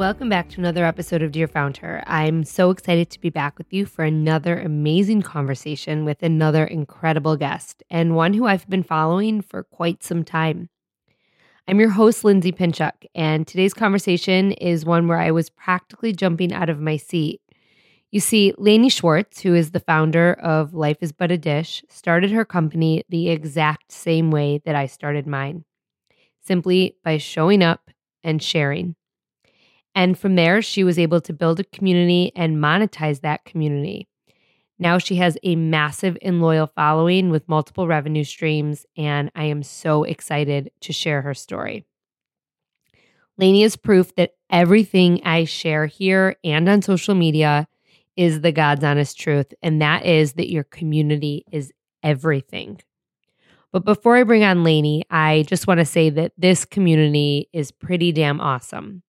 Welcome 0.00 0.30
back 0.30 0.48
to 0.48 0.60
another 0.60 0.86
episode 0.86 1.20
of 1.20 1.30
Dear 1.30 1.46
Founder. 1.46 2.02
I'm 2.06 2.42
so 2.42 2.70
excited 2.70 3.10
to 3.10 3.20
be 3.20 3.28
back 3.28 3.58
with 3.58 3.70
you 3.70 3.84
for 3.84 4.02
another 4.02 4.58
amazing 4.58 5.20
conversation 5.20 6.06
with 6.06 6.22
another 6.22 6.64
incredible 6.64 7.36
guest 7.36 7.82
and 7.90 8.16
one 8.16 8.32
who 8.32 8.46
I've 8.46 8.66
been 8.66 8.82
following 8.82 9.42
for 9.42 9.62
quite 9.62 10.02
some 10.02 10.24
time. 10.24 10.70
I'm 11.68 11.78
your 11.78 11.90
host, 11.90 12.24
Lindsay 12.24 12.50
Pinchuk, 12.50 12.94
and 13.14 13.46
today's 13.46 13.74
conversation 13.74 14.52
is 14.52 14.86
one 14.86 15.06
where 15.06 15.18
I 15.18 15.32
was 15.32 15.50
practically 15.50 16.14
jumping 16.14 16.50
out 16.50 16.70
of 16.70 16.80
my 16.80 16.96
seat. 16.96 17.42
You 18.10 18.20
see, 18.20 18.54
Lainey 18.56 18.88
Schwartz, 18.88 19.42
who 19.42 19.54
is 19.54 19.72
the 19.72 19.80
founder 19.80 20.32
of 20.32 20.72
Life 20.72 21.02
is 21.02 21.12
But 21.12 21.30
a 21.30 21.36
Dish, 21.36 21.84
started 21.90 22.30
her 22.30 22.46
company 22.46 23.04
the 23.10 23.28
exact 23.28 23.92
same 23.92 24.30
way 24.30 24.62
that 24.64 24.74
I 24.74 24.86
started 24.86 25.26
mine 25.26 25.66
simply 26.40 26.96
by 27.04 27.18
showing 27.18 27.62
up 27.62 27.90
and 28.24 28.42
sharing. 28.42 28.96
And 29.94 30.18
from 30.18 30.36
there, 30.36 30.62
she 30.62 30.84
was 30.84 30.98
able 30.98 31.20
to 31.22 31.32
build 31.32 31.60
a 31.60 31.64
community 31.64 32.32
and 32.36 32.58
monetize 32.58 33.20
that 33.20 33.44
community. 33.44 34.08
Now 34.78 34.96
she 34.96 35.16
has 35.16 35.36
a 35.42 35.56
massive 35.56 36.16
and 36.22 36.40
loyal 36.40 36.66
following 36.66 37.28
with 37.28 37.48
multiple 37.48 37.86
revenue 37.86 38.24
streams, 38.24 38.86
and 38.96 39.30
I 39.34 39.44
am 39.44 39.62
so 39.62 40.04
excited 40.04 40.70
to 40.80 40.92
share 40.92 41.20
her 41.22 41.34
story. 41.34 41.84
Lainey 43.36 43.62
is 43.62 43.76
proof 43.76 44.14
that 44.14 44.34
everything 44.48 45.20
I 45.24 45.44
share 45.44 45.86
here 45.86 46.36
and 46.42 46.68
on 46.68 46.82
social 46.82 47.14
media 47.14 47.68
is 48.16 48.40
the 48.40 48.52
God's 48.52 48.84
honest 48.84 49.18
truth, 49.18 49.52
and 49.62 49.82
that 49.82 50.06
is 50.06 50.34
that 50.34 50.50
your 50.50 50.64
community 50.64 51.44
is 51.52 51.72
everything. 52.02 52.80
But 53.72 53.84
before 53.84 54.16
I 54.16 54.24
bring 54.24 54.44
on 54.44 54.64
Lainey, 54.64 55.04
I 55.10 55.44
just 55.46 55.66
want 55.66 55.78
to 55.78 55.84
say 55.84 56.10
that 56.10 56.32
this 56.36 56.64
community 56.64 57.48
is 57.52 57.70
pretty 57.70 58.12
damn 58.12 58.40
awesome 58.40 59.02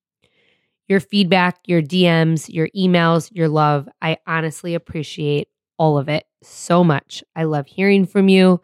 your 0.92 1.00
feedback, 1.00 1.58
your 1.67 1.81
DMs, 1.81 2.53
your 2.53 2.67
emails, 2.75 3.30
your 3.34 3.47
love. 3.47 3.88
I 4.02 4.17
honestly 4.28 4.75
appreciate 4.75 5.47
all 5.78 5.97
of 5.97 6.09
it 6.09 6.25
so 6.44 6.84
much. 6.84 7.23
I 7.34 7.45
love 7.45 7.66
hearing 7.66 8.06
from 8.06 8.28
you. 8.28 8.59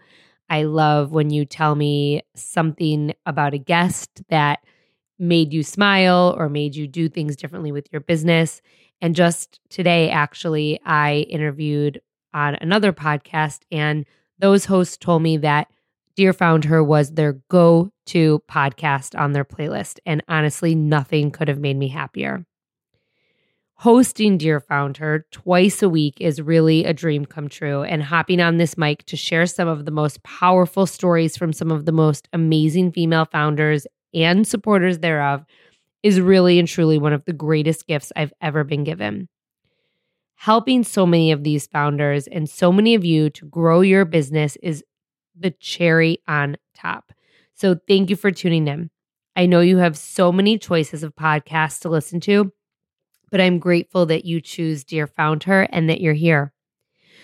I 0.49 0.63
love 0.63 1.13
when 1.13 1.29
you 1.29 1.45
tell 1.45 1.73
me 1.73 2.23
something 2.35 3.13
about 3.25 3.53
a 3.53 3.57
guest 3.57 4.23
that 4.27 4.59
made 5.17 5.53
you 5.53 5.63
smile 5.63 6.35
or 6.37 6.49
made 6.49 6.75
you 6.75 6.85
do 6.85 7.07
things 7.07 7.37
differently 7.37 7.71
with 7.71 7.87
your 7.93 8.01
business. 8.01 8.61
And 8.99 9.15
just 9.15 9.61
today, 9.69 10.09
actually, 10.09 10.81
I 10.85 11.25
interviewed 11.29 12.01
on 12.33 12.55
another 12.55 12.91
podcast, 12.91 13.61
and 13.71 14.05
those 14.37 14.65
hosts 14.65 14.97
told 14.97 15.21
me 15.21 15.37
that 15.37 15.69
Dear 16.17 16.33
Founder 16.33 16.83
was 16.83 17.13
their 17.13 17.39
go 17.49 17.89
to 18.07 18.41
podcast 18.49 19.17
on 19.17 19.33
their 19.33 19.45
playlist. 19.45 19.99
And 20.05 20.23
honestly, 20.27 20.75
nothing 20.75 21.31
could 21.31 21.47
have 21.47 21.59
made 21.59 21.77
me 21.77 21.87
happier. 21.87 22.45
Hosting 23.81 24.39
Dear 24.39 24.59
Founder 24.59 25.27
twice 25.31 25.83
a 25.83 25.89
week 25.89 26.15
is 26.19 26.41
really 26.41 26.83
a 26.83 26.93
dream 26.93 27.25
come 27.25 27.47
true. 27.47 27.83
And 27.83 28.01
hopping 28.01 28.41
on 28.41 28.57
this 28.57 28.75
mic 28.75 29.05
to 29.05 29.15
share 29.15 29.45
some 29.45 29.67
of 29.67 29.85
the 29.85 29.91
most 29.91 30.23
powerful 30.23 30.87
stories 30.87 31.37
from 31.37 31.53
some 31.53 31.69
of 31.69 31.85
the 31.85 31.91
most 31.91 32.27
amazing 32.33 32.91
female 32.91 33.25
founders 33.25 33.85
and 34.15 34.47
supporters 34.47 34.99
thereof 34.99 35.45
is 36.01 36.19
really 36.19 36.57
and 36.57 36.67
truly 36.67 36.97
one 36.97 37.13
of 37.13 37.25
the 37.25 37.33
greatest 37.33 37.85
gifts 37.85 38.11
I've 38.15 38.33
ever 38.41 38.63
been 38.63 38.83
given. 38.83 39.29
Helping 40.35 40.83
so 40.83 41.05
many 41.05 41.31
of 41.31 41.43
these 41.43 41.67
founders 41.67 42.27
and 42.27 42.49
so 42.49 42.71
many 42.71 42.95
of 42.95 43.05
you 43.05 43.29
to 43.31 43.45
grow 43.45 43.81
your 43.81 44.05
business 44.05 44.55
is 44.63 44.83
the 45.37 45.51
cherry 45.51 46.19
on 46.27 46.57
top. 46.73 47.11
So 47.57 47.75
thank 47.87 48.11
you 48.11 48.15
for 48.15 48.29
tuning 48.29 48.67
in. 48.67 48.91
I 49.35 49.47
know 49.47 49.61
you 49.61 49.77
have 49.77 49.97
so 49.97 50.31
many 50.31 50.59
choices 50.59 51.01
of 51.01 51.15
podcasts 51.15 51.79
to 51.81 51.89
listen 51.89 52.19
to, 52.21 52.53
but 53.31 53.41
I'm 53.41 53.57
grateful 53.57 54.05
that 54.05 54.25
you 54.25 54.41
choose 54.41 54.83
Dear 54.83 55.07
Founder 55.07 55.63
and 55.71 55.89
that 55.89 55.99
you're 55.99 56.13
here. 56.13 56.53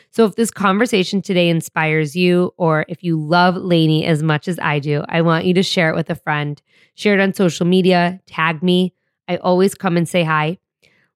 So 0.09 0.25
if 0.25 0.35
this 0.35 0.49
conversation 0.49 1.21
today 1.21 1.49
inspires 1.49 2.15
you, 2.15 2.51
or 2.57 2.85
if 2.89 3.03
you 3.03 3.15
love 3.15 3.55
Lainey 3.55 4.05
as 4.05 4.23
much 4.23 4.47
as 4.47 4.57
I 4.59 4.79
do, 4.79 5.03
I 5.07 5.21
want 5.21 5.45
you 5.45 5.53
to 5.53 5.63
share 5.63 5.89
it 5.89 5.95
with 5.95 6.09
a 6.09 6.15
friend. 6.15 6.59
Share 6.95 7.13
it 7.13 7.21
on 7.21 7.35
social 7.35 7.67
media, 7.67 8.19
tag 8.25 8.63
me. 8.63 8.95
I 9.27 9.37
always 9.37 9.75
come 9.75 9.97
and 9.97 10.09
say 10.09 10.23
hi. 10.23 10.57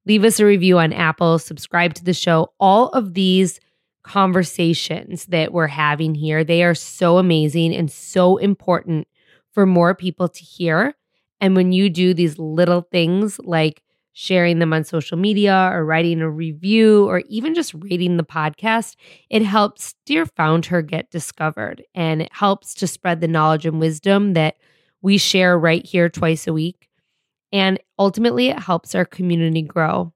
Leave 0.05 0.23
us 0.23 0.39
a 0.39 0.45
review 0.45 0.78
on 0.78 0.94
Apple, 0.94 1.39
subscribe 1.39 1.95
to 1.95 2.03
the 2.03 2.13
show. 2.13 2.53
All 2.59 2.89
of 2.89 3.16
these 3.16 3.59
conversations 4.07 5.25
that 5.25 5.51
we're 5.51 5.68
having 5.68 6.16
here. 6.16 6.44
They 6.44 6.63
are 6.63 6.75
so 6.75 7.18
amazing 7.18 7.75
and 7.75 7.91
so 7.91 8.38
important 8.38 9.07
for 9.51 9.66
more 9.66 9.94
people 9.94 10.29
to 10.29 10.44
hear. 10.44 10.95
And 11.41 11.56
when 11.56 11.72
you 11.73 11.90
do 11.90 12.13
these 12.13 12.40
little 12.40 12.88
things 12.91 13.38
like 13.40 13.84
sharing 14.13 14.59
them 14.59 14.73
on 14.73 14.84
social 14.84 15.17
media 15.17 15.69
or 15.72 15.85
writing 15.85 16.22
a 16.22 16.29
review 16.29 17.06
or 17.07 17.22
even 17.28 17.53
just 17.53 17.73
rating 17.75 18.17
the 18.17 18.23
podcast, 18.23 18.96
it 19.29 19.44
helps 19.44 19.94
Dear 20.06 20.25
Founder 20.25 20.81
get 20.81 21.12
discovered 21.12 21.84
and 21.94 22.22
it 22.22 22.31
helps 22.31 22.73
to 22.75 22.88
spread 22.88 23.19
the 23.22 23.28
knowledge 23.28 23.66
and 23.66 23.79
wisdom 23.79 24.34
that 24.34 24.56
we 25.01 25.17
share 25.17 25.59
right 25.59 25.85
here 25.85 26.09
twice 26.09 26.47
a 26.47 26.53
week. 26.53 26.90
And 27.51 27.79
ultimately, 28.00 28.47
it 28.47 28.59
helps 28.59 28.96
our 28.96 29.06
community 29.06 29.62
grow. 29.62 30.13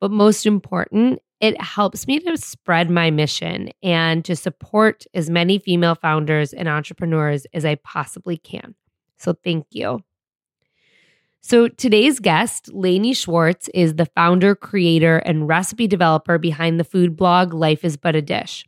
But 0.00 0.10
most 0.10 0.46
important, 0.46 1.20
it 1.40 1.60
helps 1.60 2.06
me 2.06 2.18
to 2.20 2.36
spread 2.36 2.90
my 2.90 3.10
mission 3.10 3.70
and 3.82 4.24
to 4.24 4.34
support 4.34 5.04
as 5.14 5.30
many 5.30 5.58
female 5.58 5.94
founders 5.94 6.52
and 6.52 6.68
entrepreneurs 6.68 7.46
as 7.52 7.64
I 7.64 7.76
possibly 7.76 8.36
can. 8.36 8.74
So, 9.18 9.34
thank 9.44 9.66
you. 9.70 10.00
So, 11.40 11.68
today's 11.68 12.18
guest, 12.18 12.72
Lainey 12.72 13.14
Schwartz, 13.14 13.68
is 13.72 13.94
the 13.94 14.06
founder, 14.06 14.54
creator, 14.54 15.18
and 15.18 15.48
recipe 15.48 15.86
developer 15.86 16.38
behind 16.38 16.78
the 16.78 16.84
food 16.84 17.16
blog 17.16 17.54
Life 17.54 17.84
is 17.84 17.96
But 17.96 18.16
a 18.16 18.22
Dish. 18.22 18.66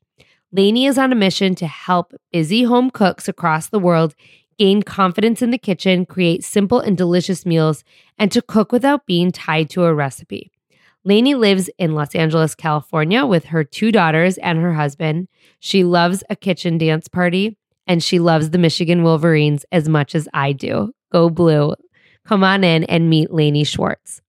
Lainey 0.53 0.87
is 0.87 0.99
on 0.99 1.13
a 1.13 1.17
mission 1.17 1.55
to 1.57 1.67
help 1.67 2.13
busy 2.33 2.65
home 2.65 2.91
cooks 2.91 3.29
across 3.29 3.69
the 3.69 3.79
world 3.79 4.15
gain 4.61 4.83
confidence 4.83 5.41
in 5.41 5.51
the 5.53 5.57
kitchen, 5.57 6.05
create 6.05 6.45
simple 6.45 6.81
and 6.81 6.95
delicious 6.99 7.47
meals, 7.47 7.83
and 8.19 8.31
to 8.31 8.43
cook 8.43 8.73
without 8.73 9.07
being 9.07 9.33
tied 9.33 9.71
to 9.71 9.85
a 9.85 9.95
recipe. 9.95 10.53
Lainey 11.03 11.35
lives 11.35 11.71
in 11.79 11.95
Los 11.95 12.15
Angeles, 12.15 12.55
California 12.55 13.25
with 13.25 13.47
her 13.47 13.65
two 13.65 13.91
daughters 13.91 14.37
and 14.39 14.59
her 14.59 14.75
husband. 14.75 15.29
She 15.59 15.83
loves 15.83 16.23
a 16.29 16.37
kitchen 16.37 16.77
dance 16.77 17.09
party 17.09 17.57
and 17.87 18.03
she 18.03 18.19
loves 18.19 18.51
the 18.51 18.59
Michigan 18.59 19.03
Wolverines 19.03 19.65
as 19.73 19.89
much 19.89 20.15
as 20.15 20.29
I 20.35 20.53
do. 20.53 20.93
Go 21.11 21.31
blue. 21.31 21.75
Come 22.27 22.45
on 22.45 22.65
in 22.65 22.85
and 22.85 23.09
meet 23.09 23.33
Lainey 23.33 23.65
Schwartz. 23.65 24.21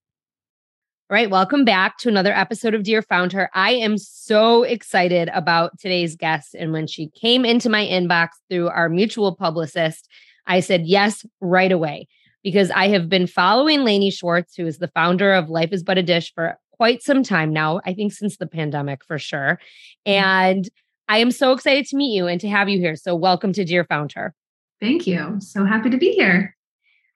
All 1.10 1.14
right, 1.14 1.28
welcome 1.28 1.66
back 1.66 1.98
to 1.98 2.08
another 2.08 2.32
episode 2.32 2.72
of 2.72 2.84
Dear 2.84 3.02
Founder. 3.02 3.50
I 3.52 3.72
am 3.72 3.98
so 3.98 4.62
excited 4.62 5.28
about 5.34 5.78
today's 5.78 6.16
guest. 6.16 6.54
And 6.54 6.72
when 6.72 6.86
she 6.86 7.10
came 7.10 7.44
into 7.44 7.68
my 7.68 7.84
inbox 7.84 8.28
through 8.48 8.68
our 8.68 8.88
mutual 8.88 9.36
publicist, 9.36 10.08
I 10.46 10.60
said 10.60 10.86
yes 10.86 11.26
right 11.42 11.70
away 11.70 12.08
because 12.42 12.70
I 12.70 12.88
have 12.88 13.10
been 13.10 13.26
following 13.26 13.84
Lainey 13.84 14.10
Schwartz, 14.10 14.56
who 14.56 14.66
is 14.66 14.78
the 14.78 14.88
founder 14.88 15.34
of 15.34 15.50
Life 15.50 15.72
is 15.72 15.82
But 15.82 15.98
a 15.98 16.02
Dish 16.02 16.32
for 16.34 16.58
quite 16.82 17.00
some 17.00 17.22
time 17.22 17.52
now, 17.52 17.80
I 17.86 17.94
think 17.94 18.12
since 18.12 18.38
the 18.38 18.46
pandemic 18.48 19.04
for 19.04 19.16
sure. 19.16 19.60
Mm-hmm. 20.04 20.24
And 20.24 20.68
I 21.08 21.18
am 21.18 21.30
so 21.30 21.52
excited 21.52 21.86
to 21.86 21.96
meet 21.96 22.12
you 22.12 22.26
and 22.26 22.40
to 22.40 22.48
have 22.48 22.68
you 22.68 22.80
here. 22.80 22.96
So, 22.96 23.14
welcome 23.14 23.52
to 23.52 23.64
Dear 23.64 23.84
Founder. 23.84 24.34
Thank 24.80 25.06
you. 25.06 25.36
So 25.38 25.64
happy 25.64 25.90
to 25.90 25.96
be 25.96 26.10
here. 26.10 26.56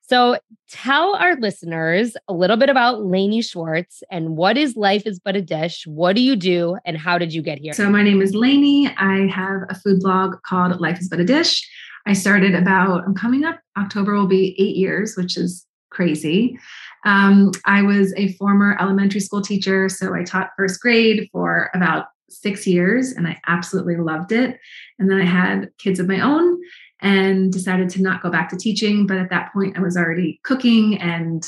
So 0.03 0.39
tell 0.71 1.17
our 1.17 1.35
listeners 1.35 2.17
a 2.29 2.33
little 2.33 2.57
bit 2.57 2.71
about 2.71 3.05
Lainey 3.05 3.43
Schwartz 3.43 4.05
and 4.09 4.37
what 4.37 4.57
is 4.57 4.77
Life 4.77 5.05
is 5.05 5.19
But 5.19 5.35
a 5.35 5.43
Dish? 5.43 5.85
What 5.85 6.15
do 6.15 6.23
you 6.23 6.37
do 6.37 6.79
and 6.85 6.97
how 6.97 7.19
did 7.19 7.35
you 7.35 7.43
get 7.43 7.59
here? 7.59 7.73
So 7.73 7.91
my 7.91 8.05
name 8.05 8.23
is 8.23 8.37
Lainey. 8.37 8.95
I 8.97 9.27
have 9.27 9.63
a 9.69 9.75
food 9.75 9.99
blog 9.99 10.37
called 10.47 10.81
Life 10.81 11.01
is 11.01 11.09
But 11.09 11.19
a 11.19 11.25
Dish. 11.25 11.69
I 12.07 12.13
started 12.13 12.55
about, 12.55 13.03
I'm 13.05 13.17
coming 13.17 13.43
up, 13.43 13.59
October 13.77 14.15
will 14.15 14.29
be 14.29 14.55
eight 14.61 14.77
years, 14.77 15.17
which 15.17 15.37
is 15.37 15.67
crazy. 15.91 16.57
Um, 17.05 17.53
I 17.65 17.83
was 17.83 18.13
a 18.17 18.33
former 18.35 18.77
elementary 18.81 19.21
school 19.21 19.43
teacher, 19.43 19.89
so 19.89 20.15
I 20.15 20.25
taught 20.25 20.51
first 20.57 20.81
grade 20.81 21.29
for 21.33 21.71
about 21.75 22.07
six 22.29 22.67
years 22.67 23.13
and 23.13 23.27
I 23.27 23.41
absolutely 23.47 23.97
loved 23.97 24.33
it. 24.33 24.59
And 24.99 25.11
then 25.11 25.21
I 25.21 25.25
had 25.25 25.71
kids 25.79 26.01
of 26.01 26.09
my 26.09 26.21
own 26.21 26.59
and 27.01 27.53
decided 27.53 27.89
to 27.91 28.03
not 28.03 28.23
go 28.23 28.31
back 28.31 28.49
to 28.51 28.57
teaching. 28.57 29.07
But 29.07 29.19
at 29.19 29.31
that 29.31 29.53
point, 29.53 29.77
I 29.79 29.81
was 29.81 29.97
already 29.97 30.41
cooking 30.43 31.01
and 31.01 31.47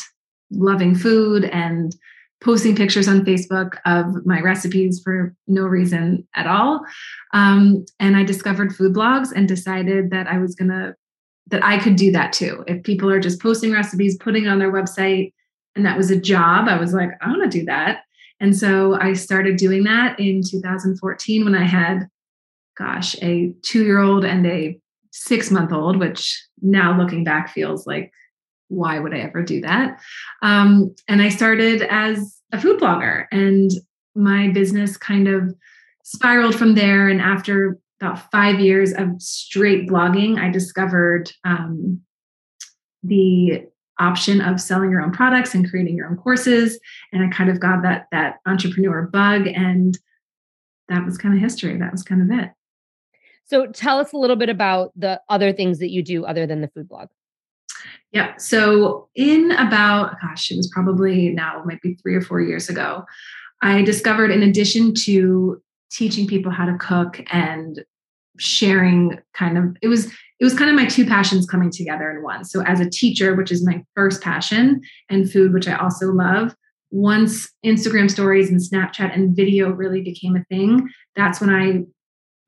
loving 0.51 0.95
food 0.95 1.45
and 1.45 1.95
posting 2.41 2.77
pictures 2.77 3.09
on 3.09 3.25
Facebook 3.25 3.79
of 3.85 4.25
my 4.25 4.41
recipes 4.41 5.01
for 5.03 5.35
no 5.49 5.65
reason 5.65 6.27
at 6.35 6.47
all. 6.47 6.81
Um, 7.35 7.85
and 7.99 8.17
I 8.17 8.23
discovered 8.23 8.75
food 8.75 8.95
blogs 8.95 9.33
and 9.35 9.49
decided 9.49 10.11
that 10.11 10.29
I 10.29 10.39
was 10.39 10.55
going 10.55 10.69
to, 10.69 10.95
that 11.49 11.65
I 11.65 11.79
could 11.79 11.97
do 11.97 12.13
that 12.13 12.33
too. 12.33 12.63
If 12.69 12.85
people 12.85 13.11
are 13.11 13.19
just 13.19 13.43
posting 13.43 13.73
recipes, 13.73 14.17
putting 14.19 14.45
it 14.45 14.49
on 14.49 14.61
their 14.61 14.73
website, 14.73 15.33
and 15.79 15.87
that 15.87 15.97
was 15.97 16.11
a 16.11 16.21
job, 16.21 16.69
I 16.69 16.77
was 16.77 16.93
like, 16.93 17.11
I 17.23 17.29
want 17.29 17.51
to 17.51 17.59
do 17.59 17.65
that. 17.67 18.03
And 18.41 18.57
so 18.57 18.95
I 19.01 19.13
started 19.13 19.57
doing 19.57 19.85
that 19.85 20.19
in 20.19 20.43
2014 20.43 21.45
when 21.45 21.55
I 21.55 21.65
had, 21.65 22.09
gosh, 22.77 23.17
a 23.23 23.53
two 23.63 23.85
year 23.85 24.01
old 24.01 24.25
and 24.25 24.45
a 24.47 24.79
six 25.13 25.51
month 25.51 25.73
old, 25.73 25.97
which 25.99 26.45
now 26.61 26.97
looking 26.97 27.23
back 27.25 27.53
feels 27.53 27.87
like, 27.87 28.13
why 28.69 28.99
would 28.99 29.15
I 29.15 29.21
ever 29.21 29.43
do 29.43 29.61
that? 29.63 30.01
Um, 30.43 30.95
and 31.07 31.23
I 31.23 31.29
started 31.29 31.83
as 31.83 32.41
a 32.53 32.61
food 32.61 32.81
blogger, 32.81 33.27
and 33.31 33.71
my 34.15 34.49
business 34.49 34.97
kind 34.97 35.29
of 35.29 35.55
spiraled 36.05 36.55
from 36.55 36.75
there. 36.75 37.09
And 37.09 37.21
after 37.21 37.79
about 38.01 38.31
five 38.31 38.61
years 38.61 38.93
of 38.93 39.23
straight 39.23 39.89
blogging, 39.89 40.39
I 40.39 40.51
discovered 40.51 41.33
um, 41.45 42.03
the 43.03 43.69
option 43.99 44.41
of 44.41 44.61
selling 44.61 44.91
your 44.91 45.03
own 45.03 45.13
products 45.13 45.55
and 45.55 45.69
creating 45.69 45.97
your 45.97 46.09
own 46.09 46.17
courses 46.17 46.79
and 47.13 47.23
i 47.23 47.29
kind 47.29 47.51
of 47.51 47.61
got 47.61 47.83
that 47.83 48.07
that 48.13 48.37
entrepreneur 48.47 49.03
bug 49.03 49.47
and 49.47 49.99
that 50.89 51.05
was 51.05 51.19
kind 51.19 51.35
of 51.35 51.41
history 51.41 51.77
that 51.77 51.93
was 51.93 52.03
kind 52.03 52.23
of 52.23 52.39
it 52.39 52.51
so 53.49 53.67
tell 53.67 53.99
us 53.99 54.13
a 54.13 54.17
little 54.19 54.37
bit 54.37 54.51
about 54.51 54.93
the 54.95 55.21
other 55.29 55.53
things 55.53 55.79
that 55.79 55.91
you 55.91 56.03
do 56.03 56.25
other 56.27 56.47
than 56.47 56.61
the 56.61 56.69
food 56.69 56.87
blog. 56.87 57.09
Yeah. 58.13 58.37
So 58.37 59.09
in 59.15 59.53
about, 59.53 60.21
gosh, 60.21 60.51
it 60.51 60.57
was 60.57 60.69
probably 60.69 61.31
now 61.31 61.63
maybe 61.65 61.95
three 61.95 62.15
or 62.15 62.21
four 62.21 62.41
years 62.43 62.69
ago, 62.69 63.05
I 63.63 63.83
discovered 63.83 64.31
in 64.31 64.43
addition 64.43 64.95
to 65.07 65.63
teaching 65.91 66.27
people 66.27 66.53
how 66.53 66.67
to 66.67 66.77
cook 66.77 67.23
and 67.31 67.83
sharing 68.39 69.19
kind 69.33 69.57
of 69.57 69.77
it 69.83 69.89
was 69.89 70.13
it 70.41 70.45
was 70.45 70.55
kind 70.55 70.71
of 70.71 70.77
my 70.77 70.87
two 70.87 71.05
passions 71.05 71.47
coming 71.47 71.71
together 71.71 72.11
in 72.11 72.23
one. 72.23 72.45
So 72.45 72.63
as 72.63 72.81
a 72.81 72.89
teacher, 72.89 73.35
which 73.35 73.51
is 73.51 73.67
my 73.67 73.85
first 73.95 74.23
passion, 74.23 74.81
and 75.09 75.31
food, 75.31 75.53
which 75.53 75.69
I 75.69 75.77
also 75.77 76.13
love, 76.13 76.55
once 76.91 77.51
Instagram 77.65 78.11
stories 78.11 78.51
and 78.51 78.61
Snapchat 78.61 79.15
and 79.15 79.37
video 79.37 79.71
really 79.71 80.01
became 80.01 80.37
a 80.37 80.45
thing, 80.45 80.89
that's 81.17 81.41
when 81.41 81.51
I 81.51 81.85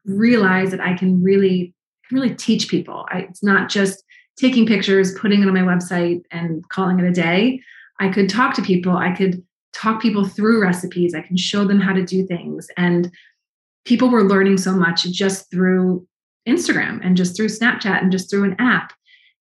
realize 0.04 0.70
that 0.70 0.80
I 0.80 0.94
can 0.94 1.22
really 1.22 1.74
really 2.10 2.34
teach 2.34 2.68
people. 2.68 3.06
I, 3.10 3.20
it's 3.20 3.42
not 3.42 3.68
just 3.68 4.02
taking 4.36 4.66
pictures, 4.66 5.16
putting 5.18 5.42
it 5.42 5.46
on 5.46 5.54
my 5.54 5.60
website, 5.60 6.22
and 6.30 6.68
calling 6.68 6.98
it 6.98 7.04
a 7.04 7.12
day. 7.12 7.60
I 8.00 8.08
could 8.08 8.28
talk 8.28 8.54
to 8.54 8.62
people. 8.62 8.96
I 8.96 9.12
could 9.12 9.44
talk 9.72 10.00
people 10.00 10.24
through 10.24 10.62
recipes. 10.62 11.14
I 11.14 11.20
can 11.20 11.36
show 11.36 11.64
them 11.64 11.80
how 11.80 11.92
to 11.92 12.04
do 12.04 12.26
things. 12.26 12.68
And 12.76 13.12
people 13.84 14.08
were 14.08 14.24
learning 14.24 14.58
so 14.58 14.72
much 14.72 15.04
just 15.04 15.50
through 15.50 16.06
Instagram 16.50 17.00
and 17.04 17.16
just 17.16 17.36
through 17.36 17.48
Snapchat 17.48 18.02
and 18.02 18.12
just 18.12 18.30
through 18.30 18.44
an 18.44 18.56
app. 18.58 18.92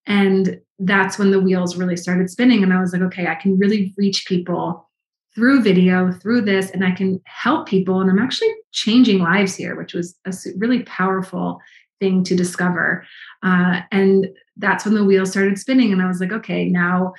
And 0.06 0.59
that's 0.79 1.19
when 1.19 1.31
the 1.31 1.39
wheels 1.39 1.77
really 1.77 1.97
started 1.97 2.29
spinning. 2.29 2.63
And 2.63 2.73
I 2.73 2.79
was 2.79 2.94
like, 2.94 3.01
okay, 3.03 3.27
I 3.27 3.35
can 3.35 3.57
really 3.57 3.94
reach 3.97 4.25
people 4.27 4.89
through 5.35 5.61
video, 5.61 6.11
through 6.11 6.41
this, 6.41 6.71
and 6.71 6.83
I 6.83 6.91
can 6.91 7.21
help 7.25 7.67
people. 7.67 8.01
And 8.01 8.09
I'm 8.09 8.19
actually 8.19 8.53
changing 8.71 9.19
lives 9.19 9.56
here, 9.56 9.75
which 9.75 9.94
was 9.94 10.15
a 10.25 10.33
really 10.57 10.83
powerful 10.83 11.59
thing 12.00 12.23
to 12.23 12.35
discover. 12.35 13.06
Uh, 13.44 13.81
and 13.91 14.27
that's 14.57 14.85
when 14.85 14.95
the 14.95 15.06
wheels 15.06 15.31
started 15.31 15.59
spinning. 15.59 15.91
And 15.91 16.01
I 16.01 16.07
was 16.07 16.19
like, 16.19 16.31
okay, 16.31 16.65
now 16.65 17.13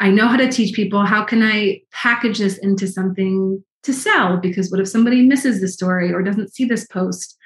I 0.00 0.10
know 0.10 0.26
how 0.26 0.36
to 0.36 0.50
teach 0.50 0.74
people. 0.74 1.04
How 1.04 1.24
can 1.24 1.42
I 1.42 1.82
package 1.92 2.38
this 2.38 2.58
into 2.58 2.86
something 2.86 3.62
to 3.84 3.92
sell? 3.92 4.36
Because 4.36 4.70
what 4.70 4.80
if 4.80 4.88
somebody 4.88 5.22
misses 5.22 5.60
the 5.60 5.68
story 5.68 6.12
or 6.12 6.22
doesn't 6.22 6.54
see 6.54 6.64
this 6.64 6.86
post? 6.86 7.36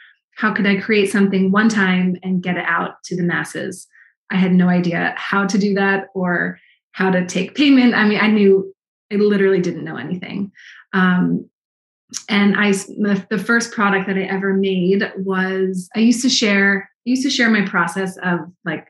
How 0.41 0.55
could 0.55 0.67
I 0.67 0.81
create 0.81 1.11
something 1.11 1.53
one 1.53 1.69
time 1.69 2.17
and 2.23 2.43
get 2.43 2.57
it 2.57 2.65
out 2.67 3.03
to 3.05 3.15
the 3.15 3.23
masses? 3.23 3.87
I 4.31 4.37
had 4.37 4.55
no 4.55 4.69
idea 4.69 5.13
how 5.19 5.47
to 5.47 5.59
do 5.59 5.75
that 5.75 6.07
or 6.15 6.59
how 6.93 7.11
to 7.11 7.27
take 7.27 7.55
payment. 7.55 7.93
I 7.93 8.09
mean, 8.09 8.19
I 8.19 8.29
knew 8.29 8.75
I 9.13 9.17
literally 9.17 9.61
didn't 9.61 9.85
know 9.85 9.99
anything. 9.99 10.51
Um, 10.95 11.47
and 12.31 12.57
I, 12.57 12.73
the, 12.73 13.43
first 13.45 13.73
product 13.73 14.07
that 14.07 14.17
I 14.17 14.23
ever 14.23 14.55
made 14.55 15.13
was 15.19 15.91
I 15.95 15.99
used 15.99 16.23
to 16.23 16.31
share, 16.31 16.91
I 17.07 17.11
used 17.11 17.23
to 17.25 17.31
share 17.31 17.51
my 17.51 17.69
process 17.69 18.17
of 18.23 18.41
like 18.65 18.87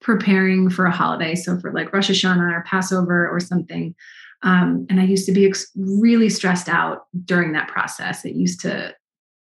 preparing 0.00 0.70
for 0.70 0.86
a 0.86 0.92
holiday. 0.92 1.34
So 1.34 1.58
for 1.58 1.72
like 1.72 1.92
Rosh 1.92 2.08
Hashanah 2.08 2.52
or 2.52 2.62
Passover 2.68 3.28
or 3.28 3.40
something. 3.40 3.96
Um, 4.42 4.86
and 4.88 5.00
I 5.00 5.04
used 5.04 5.26
to 5.26 5.32
be 5.32 5.44
ex- 5.44 5.72
really 5.74 6.28
stressed 6.28 6.68
out 6.68 7.06
during 7.24 7.52
that 7.54 7.66
process. 7.66 8.24
It 8.24 8.36
used 8.36 8.60
to 8.60 8.94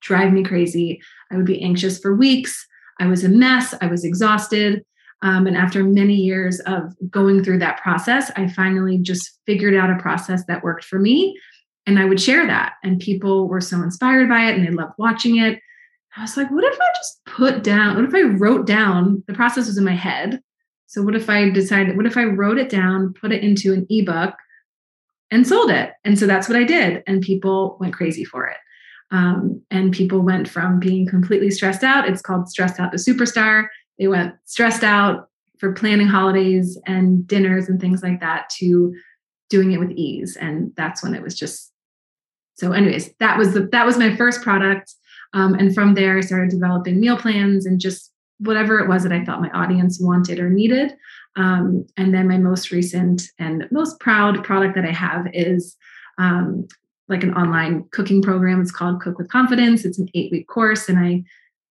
drive 0.03 0.33
me 0.33 0.43
crazy. 0.43 1.01
I 1.31 1.37
would 1.37 1.47
be 1.47 1.63
anxious 1.63 1.99
for 1.99 2.15
weeks. 2.15 2.67
I 3.01 3.07
was 3.07 3.25
a 3.25 3.29
mess. 3.29 3.75
I 3.81 3.87
was 3.87 4.05
exhausted. 4.05 4.85
Um, 5.23 5.47
and 5.47 5.57
after 5.57 5.85
many 5.85 6.15
years 6.15 6.61
of 6.61 6.95
going 7.11 7.45
through 7.45 7.61
that 7.61 7.81
process, 7.81 8.31
I 8.37 8.49
finally 8.49 8.99
just 8.99 9.39
figured 9.47 9.75
out 9.75 9.91
a 9.91 10.03
process 10.03 10.45
that 10.47 10.65
worked 10.65 10.85
for 10.85 10.99
me. 10.99 11.39
And 11.87 11.99
I 11.99 12.05
would 12.05 12.21
share 12.21 12.47
that. 12.47 12.75
And 12.83 13.01
people 13.01 13.49
were 13.49 13.61
so 13.61 13.83
inspired 13.83 14.29
by 14.29 14.47
it 14.47 14.57
and 14.57 14.67
they 14.67 14.71
loved 14.71 14.95
watching 14.99 15.39
it. 15.39 15.61
I 16.17 16.23
was 16.23 16.37
like, 16.37 16.51
what 16.51 16.65
if 16.65 16.79
I 16.79 16.89
just 16.97 17.25
put 17.25 17.63
down, 17.63 17.97
what 17.97 18.05
if 18.05 18.15
I 18.15 18.23
wrote 18.23 18.67
down, 18.67 19.25
the 19.27 19.35
process 19.35 19.67
was 19.67 19.79
in 19.79 19.85
my 19.85 19.95
head. 19.95 20.41
So 20.87 21.03
what 21.03 21.17
if 21.17 21.31
I 21.31 21.49
decided, 21.49 21.97
what 21.97 22.07
if 22.07 22.19
I 22.19 22.25
wrote 22.25 22.59
it 22.59 22.69
down, 22.69 23.15
put 23.15 23.33
it 23.33 23.43
into 23.43 23.73
an 23.73 23.87
ebook 23.89 24.35
and 25.31 25.47
sold 25.47 25.71
it? 25.71 25.93
And 26.05 26.19
so 26.19 26.27
that's 26.27 26.49
what 26.49 26.59
I 26.59 26.65
did. 26.65 27.03
And 27.07 27.23
people 27.23 27.79
went 27.81 27.95
crazy 27.95 28.25
for 28.25 28.47
it. 28.47 28.59
Um, 29.13 29.63
and 29.71 29.93
people 29.93 30.21
went 30.21 30.49
from 30.49 30.81
being 30.81 31.07
completely 31.07 31.51
stressed 31.51 31.85
out. 31.85 32.09
It's 32.09 32.23
called 32.23 32.49
Stressed 32.49 32.81
Out 32.81 32.91
to 32.93 32.99
Superstar 32.99 33.69
they 33.99 34.09
went 34.09 34.35
stressed 34.47 34.83
out 34.83 35.29
for 35.59 35.73
planning 35.73 36.09
holidays 36.09 36.79
and 36.87 37.27
dinners 37.27 37.69
and 37.69 37.81
things 37.81 38.03
like 38.03 38.21
that 38.21 38.51
to 38.51 38.95
doing 39.49 39.73
it 39.73 39.79
with 39.79 39.93
ease. 39.93 40.37
And 40.37 40.73
that's 40.77 41.03
when 41.03 41.15
it 41.15 41.23
was 41.23 41.37
just 41.37 41.73
so. 42.55 42.73
Anyways, 42.73 43.15
that 43.21 43.39
was 43.39 43.55
the 43.55 43.69
that 43.73 43.87
was 43.87 43.97
my 43.99 44.17
first 44.17 44.43
product. 44.43 44.93
Um, 45.35 45.55
and 45.55 45.75
from 45.75 45.95
there, 45.95 46.19
I 46.19 46.21
started 46.21 46.51
developing 46.51 47.01
meal 47.01 47.17
plans 47.17 47.65
and 47.65 47.81
just 47.81 48.11
whatever 48.39 48.81
it 48.81 48.89
was 48.89 49.05
that 49.05 49.13
I 49.13 49.25
felt 49.25 49.41
my 49.41 49.51
audience 49.51 50.01
wanted 50.01 50.41
or 50.41 50.51
needed. 50.51 50.95
Um, 51.37 51.87
and 51.97 52.13
then 52.13 52.29
my 52.29 52.39
most 52.39 52.71
recent 52.71 53.23
and 53.39 53.67
most 53.71 54.01
proud 54.01 54.43
product 54.45 54.75
that 54.75 54.85
I 54.85 54.91
have 54.91 55.29
is 55.33 55.77
um, 56.19 56.67
like 57.13 57.23
an 57.23 57.35
online 57.35 57.85
cooking 57.93 58.23
program. 58.23 58.61
It's 58.61 58.73
called 58.73 59.01
Cook 59.01 59.19
with 59.19 59.29
Confidence. 59.29 59.85
It's 59.85 59.99
an 59.99 60.09
eight 60.15 60.33
week 60.33 60.49
course, 60.49 60.89
and 60.89 60.99
I 60.99 61.23